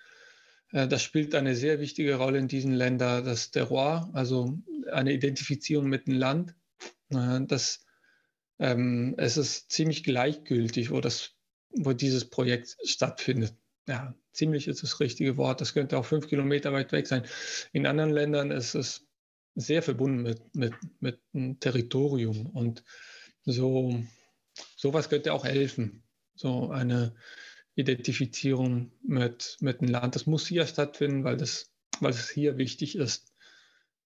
Äh, 0.71 0.87
das 0.87 1.03
spielt 1.03 1.35
eine 1.35 1.55
sehr 1.55 1.81
wichtige 1.81 2.15
Rolle 2.15 2.39
in 2.39 2.47
diesen 2.47 2.73
Ländern, 2.73 3.25
das 3.25 3.51
Terroir, 3.51 4.09
also 4.13 4.57
eine 4.89 5.11
Identifizierung 5.11 5.87
mit 5.87 6.07
dem 6.07 6.15
Land. 6.15 6.55
Äh, 7.09 7.41
das, 7.47 7.85
ähm, 8.59 9.13
es 9.17 9.35
ist 9.35 9.71
ziemlich 9.71 10.05
gleichgültig, 10.05 10.89
wo, 10.89 11.01
das, 11.01 11.31
wo 11.71 11.91
dieses 11.91 12.29
Projekt 12.29 12.77
stattfindet. 12.85 13.55
Ja, 13.87 14.15
ziemlich 14.31 14.67
ist 14.67 14.83
das 14.83 14.99
richtige 14.99 15.37
Wort. 15.37 15.61
Das 15.61 15.73
könnte 15.73 15.97
auch 15.97 16.05
fünf 16.05 16.27
Kilometer 16.27 16.71
weit 16.71 16.91
weg 16.91 17.07
sein. 17.07 17.25
In 17.73 17.85
anderen 17.85 18.11
Ländern 18.11 18.51
ist 18.51 18.75
es 18.75 19.05
sehr 19.55 19.83
verbunden 19.83 20.23
mit, 20.23 20.55
mit, 20.55 20.73
mit 20.99 21.19
einem 21.33 21.59
Territorium 21.59 22.47
und 22.47 22.83
so 23.45 24.03
sowas 24.75 25.09
könnte 25.09 25.33
auch 25.33 25.45
helfen. 25.45 26.03
So 26.35 26.69
eine 26.69 27.15
Identifizierung 27.75 28.91
mit, 29.03 29.57
mit 29.61 29.81
dem 29.81 29.87
Land. 29.87 30.15
Das 30.15 30.25
muss 30.25 30.47
hier 30.47 30.65
stattfinden, 30.65 31.23
weil 31.23 31.37
das, 31.37 31.71
weil 31.99 32.11
es 32.11 32.29
hier 32.29 32.57
wichtig 32.57 32.95
ist 32.95 33.33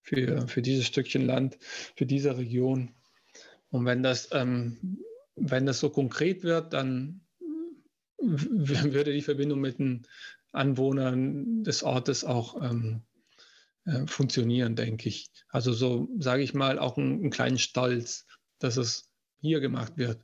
für, 0.01 0.47
für 0.47 0.61
dieses 0.61 0.88
Stückchen 0.88 1.25
Land, 1.25 1.57
für 1.95 2.05
diese 2.05 2.38
Region. 2.38 2.95
Und 3.69 3.86
wenn 3.86 4.03
das, 4.03 4.30
ähm, 4.32 4.99
wenn 5.36 5.65
das 5.65 5.80
so 5.80 5.89
konkret 5.89 6.43
wird, 6.43 6.73
dann 6.73 7.26
würde 8.20 9.13
die 9.13 9.22
Verbindung 9.22 9.59
mit 9.59 9.80
den 9.80 10.07
Anwohnern 10.51 11.63
des 11.63 11.84
Ortes 11.84 12.24
auch 12.24 12.61
ähm, 12.61 13.03
äh, 13.86 14.05
funktionieren, 14.07 14.76
denke 14.76 15.09
ich. 15.09 15.30
Also 15.49 15.74
so, 15.74 16.09
sage 16.20 16.43
ich 16.43 16.53
mal, 16.53 16.80
auch 16.80 16.97
einen 16.97 17.30
kleinen 17.30 17.59
Stolz, 17.59 18.26
dass 18.59 18.78
es 18.78 19.09
hier 19.39 19.59
gemacht 19.59 19.97
wird 19.97 20.24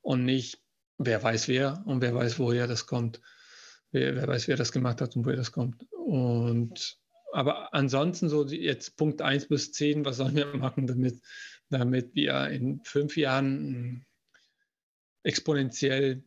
und 0.00 0.24
nicht 0.24 0.58
wer 0.98 1.22
weiß 1.22 1.48
wer 1.48 1.82
und 1.86 2.00
wer 2.00 2.14
weiß, 2.14 2.38
woher 2.38 2.66
das 2.66 2.86
kommt. 2.86 3.20
Wer, 3.90 4.16
wer 4.16 4.26
weiß, 4.26 4.48
wer 4.48 4.56
das 4.56 4.72
gemacht 4.72 5.00
hat 5.00 5.16
und 5.16 5.26
woher 5.26 5.36
das 5.36 5.52
kommt. 5.52 5.86
Und 5.90 6.98
aber 7.32 7.72
ansonsten 7.72 8.28
so 8.28 8.46
jetzt 8.46 8.96
Punkt 8.96 9.22
1 9.22 9.48
bis 9.48 9.72
10, 9.72 10.04
was 10.04 10.18
sollen 10.18 10.36
wir 10.36 10.46
machen, 10.56 10.86
damit, 10.86 11.20
damit 11.70 12.14
wir 12.14 12.48
in 12.48 12.80
fünf 12.84 13.16
Jahren 13.16 14.04
exponentiell 15.22 16.24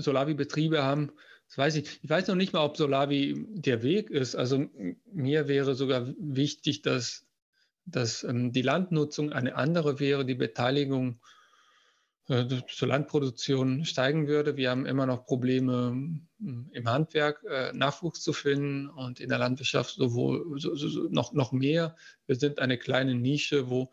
Solavi-Betriebe 0.00 0.82
haben? 0.82 1.12
Das 1.48 1.58
weiß 1.58 1.76
ich. 1.76 2.00
Ich 2.02 2.10
weiß 2.10 2.28
noch 2.28 2.34
nicht 2.34 2.52
mal, 2.52 2.64
ob 2.64 2.76
Solavi 2.76 3.46
der 3.48 3.82
Weg 3.82 4.10
ist. 4.10 4.34
Also 4.34 4.66
mir 5.12 5.48
wäre 5.48 5.74
sogar 5.74 6.12
wichtig, 6.18 6.82
dass, 6.82 7.26
dass 7.84 8.24
ähm, 8.24 8.52
die 8.52 8.62
Landnutzung 8.62 9.32
eine 9.32 9.54
andere 9.54 10.00
wäre, 10.00 10.24
die 10.24 10.34
Beteiligung 10.34 11.20
zur 12.26 12.88
Landproduktion 12.88 13.84
steigen 13.84 14.26
würde. 14.26 14.56
Wir 14.56 14.70
haben 14.70 14.84
immer 14.84 15.06
noch 15.06 15.26
Probleme 15.26 15.92
hm, 16.40 16.70
im 16.72 16.88
Handwerk, 16.88 17.44
äh, 17.48 17.72
Nachwuchs 17.72 18.20
zu 18.20 18.32
finden 18.32 18.88
und 18.88 19.20
in 19.20 19.28
der 19.28 19.38
Landwirtschaft 19.38 19.94
sowohl 19.94 20.58
so, 20.58 20.74
so, 20.74 21.08
noch, 21.08 21.32
noch 21.32 21.52
mehr. 21.52 21.94
Wir 22.26 22.34
sind 22.34 22.58
eine 22.58 22.78
kleine 22.78 23.14
Nische, 23.14 23.70
wo, 23.70 23.92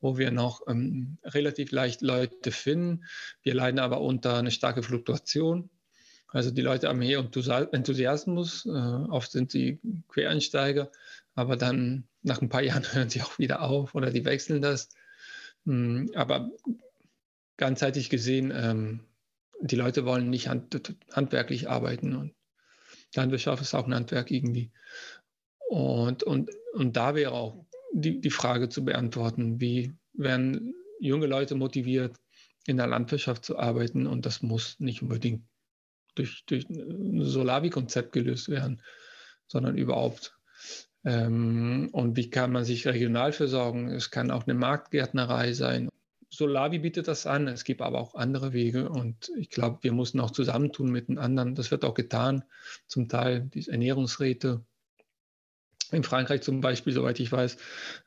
wo 0.00 0.18
wir 0.18 0.32
noch 0.32 0.66
ähm, 0.66 1.18
relativ 1.22 1.70
leicht 1.70 2.02
Leute 2.02 2.50
finden. 2.50 3.04
Wir 3.42 3.54
leiden 3.54 3.78
aber 3.78 4.00
unter 4.00 4.36
eine 4.36 4.50
starke 4.50 4.82
Fluktuation. 4.82 5.70
Also 6.26 6.50
die 6.50 6.62
Leute 6.62 6.88
haben 6.88 6.98
mehr 6.98 7.18
Enthusiasmus, 7.18 8.66
äh, 8.66 8.70
oft 8.70 9.30
sind 9.30 9.52
sie 9.52 9.80
Quereinsteiger, 10.08 10.90
aber 11.34 11.56
dann 11.56 12.08
nach 12.22 12.40
ein 12.42 12.48
paar 12.48 12.62
Jahren 12.62 12.82
hören 12.92 13.10
sie 13.10 13.22
auch 13.22 13.38
wieder 13.38 13.62
auf 13.62 13.94
oder 13.94 14.10
die 14.10 14.24
wechseln 14.24 14.60
das. 14.60 14.88
Hm, 15.66 16.10
aber 16.16 16.50
ganzheitlich 17.60 18.10
gesehen, 18.10 18.52
ähm, 18.54 19.00
die 19.60 19.76
Leute 19.76 20.04
wollen 20.06 20.30
nicht 20.30 20.48
hand, 20.48 20.94
handwerklich 21.12 21.68
arbeiten 21.68 22.16
und 22.16 22.34
Landwirtschaft 23.14 23.62
ist 23.62 23.74
auch 23.74 23.86
ein 23.86 23.94
Handwerk 23.94 24.30
irgendwie. 24.30 24.72
Und, 25.68 26.22
und, 26.22 26.50
und 26.72 26.96
da 26.96 27.14
wäre 27.14 27.32
auch 27.32 27.66
die, 27.92 28.20
die 28.20 28.30
Frage 28.30 28.68
zu 28.68 28.84
beantworten, 28.84 29.60
wie 29.60 29.92
werden 30.14 30.74
junge 31.00 31.26
Leute 31.26 31.54
motiviert, 31.54 32.16
in 32.66 32.76
der 32.76 32.86
Landwirtschaft 32.86 33.44
zu 33.44 33.58
arbeiten 33.58 34.06
und 34.06 34.26
das 34.26 34.42
muss 34.42 34.78
nicht 34.80 35.02
unbedingt 35.02 35.44
durch, 36.14 36.44
durch 36.46 36.68
ein 36.68 37.24
Solavi-Konzept 37.24 38.12
gelöst 38.12 38.48
werden, 38.48 38.82
sondern 39.46 39.76
überhaupt. 39.76 40.36
Ähm, 41.04 41.88
und 41.92 42.16
wie 42.16 42.30
kann 42.30 42.52
man 42.52 42.64
sich 42.64 42.86
regional 42.86 43.32
versorgen? 43.32 43.88
Es 43.88 44.10
kann 44.10 44.30
auch 44.30 44.46
eine 44.46 44.54
Marktgärtnerei 44.54 45.52
sein. 45.52 45.89
Solavi 46.32 46.78
bietet 46.78 47.08
das 47.08 47.26
an, 47.26 47.48
es 47.48 47.64
gibt 47.64 47.82
aber 47.82 48.00
auch 48.00 48.14
andere 48.14 48.52
Wege 48.52 48.88
und 48.88 49.32
ich 49.36 49.50
glaube, 49.50 49.78
wir 49.82 49.92
müssen 49.92 50.20
auch 50.20 50.30
zusammentun 50.30 50.90
mit 50.90 51.08
den 51.08 51.18
anderen. 51.18 51.56
Das 51.56 51.72
wird 51.72 51.84
auch 51.84 51.94
getan, 51.94 52.44
zum 52.86 53.08
Teil 53.08 53.50
die 53.52 53.68
Ernährungsräte. 53.68 54.64
In 55.90 56.04
Frankreich 56.04 56.42
zum 56.42 56.60
Beispiel, 56.60 56.92
soweit 56.92 57.18
ich 57.18 57.32
weiß, 57.32 57.56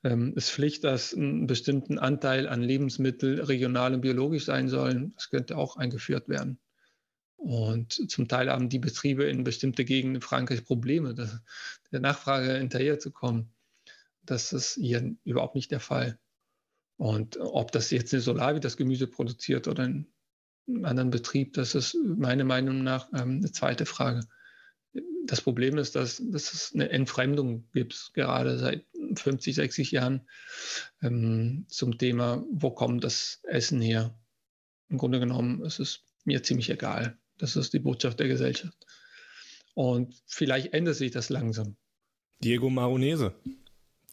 ähm, 0.05 0.33
ist 0.37 0.51
Pflicht, 0.51 0.85
dass 0.85 1.11
ein 1.11 1.47
bestimmten 1.47 1.99
Anteil 1.99 2.47
an 2.47 2.61
Lebensmitteln 2.61 3.39
regional 3.39 3.93
und 3.93 3.99
biologisch 3.99 4.45
sein 4.45 4.69
sollen. 4.69 5.13
Das 5.15 5.29
könnte 5.29 5.57
auch 5.57 5.75
eingeführt 5.75 6.29
werden. 6.29 6.59
Und 7.35 8.09
zum 8.09 8.29
Teil 8.29 8.49
haben 8.49 8.69
die 8.69 8.79
Betriebe 8.79 9.25
in 9.25 9.43
bestimmte 9.43 9.83
Gegenden 9.83 10.15
in 10.15 10.21
Frankreich 10.21 10.63
Probleme, 10.63 11.13
der 11.13 11.99
Nachfrage 11.99 12.53
hinterherzukommen. 12.57 13.51
Das 14.21 14.53
ist 14.53 14.75
hier 14.75 15.13
überhaupt 15.25 15.55
nicht 15.55 15.69
der 15.71 15.81
Fall. 15.81 16.17
Und 16.97 17.37
ob 17.39 17.71
das 17.71 17.91
jetzt 17.91 18.13
eine 18.13 18.21
Solavi 18.21 18.59
das 18.59 18.77
Gemüse 18.77 19.07
produziert 19.07 19.67
oder 19.67 19.83
ein 19.83 20.07
anderen 20.83 21.09
Betrieb, 21.09 21.53
das 21.53 21.75
ist 21.75 21.95
meiner 21.95 22.43
Meinung 22.43 22.83
nach 22.83 23.09
ähm, 23.13 23.37
eine 23.37 23.51
zweite 23.51 23.85
Frage. 23.85 24.21
Das 25.25 25.41
Problem 25.41 25.77
ist, 25.77 25.95
dass, 25.95 26.21
dass 26.23 26.53
es 26.53 26.71
eine 26.73 26.89
Entfremdung 26.89 27.67
gibt, 27.73 28.11
gerade 28.13 28.57
seit 28.59 28.85
50, 29.15 29.55
60 29.55 29.91
Jahren 29.91 30.27
ähm, 31.01 31.65
zum 31.67 31.97
Thema, 31.97 32.43
wo 32.51 32.71
kommt 32.71 33.03
das 33.03 33.39
Essen 33.43 33.81
her? 33.81 34.15
Im 34.89 34.97
Grunde 34.97 35.19
genommen 35.19 35.63
ist 35.63 35.79
es 35.79 36.03
mir 36.25 36.43
ziemlich 36.43 36.69
egal. 36.69 37.17
Das 37.37 37.55
ist 37.55 37.73
die 37.73 37.79
Botschaft 37.79 38.19
der 38.19 38.27
Gesellschaft. 38.27 38.85
Und 39.73 40.21
vielleicht 40.27 40.73
ändert 40.73 40.95
sich 40.95 41.11
das 41.11 41.29
langsam. 41.29 41.75
Diego 42.43 42.69
Maronese, 42.69 43.33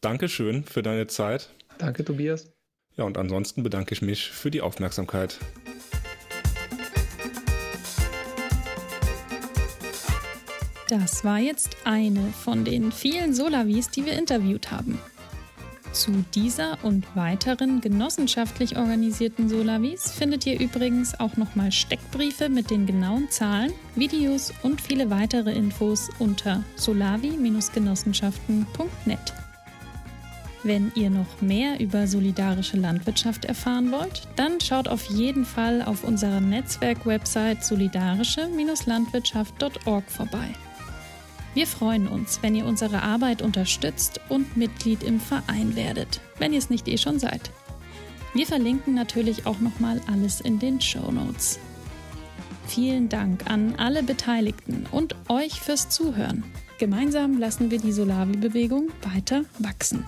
Dankeschön 0.00 0.64
für 0.64 0.82
deine 0.82 1.06
Zeit. 1.06 1.50
Danke, 1.78 2.04
Tobias. 2.04 2.50
Ja, 2.96 3.04
und 3.04 3.18
ansonsten 3.18 3.62
bedanke 3.62 3.94
ich 3.94 4.02
mich 4.02 4.30
für 4.30 4.50
die 4.50 4.60
Aufmerksamkeit. 4.60 5.38
Das 10.88 11.24
war 11.24 11.38
jetzt 11.38 11.76
eine 11.84 12.32
von 12.32 12.64
den 12.64 12.90
vielen 12.90 13.32
Solavis, 13.32 13.90
die 13.90 14.06
wir 14.06 14.18
interviewt 14.18 14.72
haben. 14.72 14.98
Zu 15.92 16.24
dieser 16.34 16.82
und 16.84 17.06
weiteren 17.16 17.80
genossenschaftlich 17.80 18.76
organisierten 18.76 19.48
Solavis 19.48 20.10
findet 20.10 20.44
ihr 20.46 20.60
übrigens 20.60 21.18
auch 21.18 21.36
nochmal 21.36 21.72
Steckbriefe 21.72 22.48
mit 22.48 22.70
den 22.70 22.86
genauen 22.86 23.28
Zahlen, 23.30 23.72
Videos 23.96 24.52
und 24.62 24.80
viele 24.80 25.10
weitere 25.10 25.52
Infos 25.52 26.08
unter 26.18 26.62
solavi-genossenschaften.net. 26.76 29.39
Wenn 30.62 30.92
ihr 30.94 31.08
noch 31.08 31.40
mehr 31.40 31.80
über 31.80 32.06
solidarische 32.06 32.76
Landwirtschaft 32.76 33.46
erfahren 33.46 33.90
wollt, 33.92 34.28
dann 34.36 34.60
schaut 34.60 34.88
auf 34.88 35.06
jeden 35.06 35.46
Fall 35.46 35.80
auf 35.80 36.04
unserer 36.04 36.40
Netzwerk-Website 36.40 37.64
solidarische-landwirtschaft.org 37.64 40.10
vorbei. 40.10 40.48
Wir 41.54 41.66
freuen 41.66 42.06
uns, 42.06 42.42
wenn 42.42 42.54
ihr 42.54 42.66
unsere 42.66 43.02
Arbeit 43.02 43.42
unterstützt 43.42 44.20
und 44.28 44.56
Mitglied 44.56 45.02
im 45.02 45.18
Verein 45.18 45.74
werdet, 45.76 46.20
wenn 46.38 46.52
ihr 46.52 46.58
es 46.58 46.68
nicht 46.68 46.86
eh 46.88 46.98
schon 46.98 47.18
seid. 47.18 47.50
Wir 48.34 48.46
verlinken 48.46 48.94
natürlich 48.94 49.46
auch 49.46 49.60
nochmal 49.60 50.02
alles 50.12 50.40
in 50.40 50.58
den 50.58 50.80
Show 50.80 51.10
Notes. 51.10 51.58
Vielen 52.66 53.08
Dank 53.08 53.50
an 53.50 53.74
alle 53.78 54.02
Beteiligten 54.04 54.86
und 54.92 55.16
euch 55.28 55.60
fürs 55.60 55.88
Zuhören. 55.88 56.44
Gemeinsam 56.78 57.38
lassen 57.38 57.70
wir 57.70 57.80
die 57.80 57.92
Solavi-Bewegung 57.92 58.90
weiter 59.02 59.44
wachsen. 59.58 60.04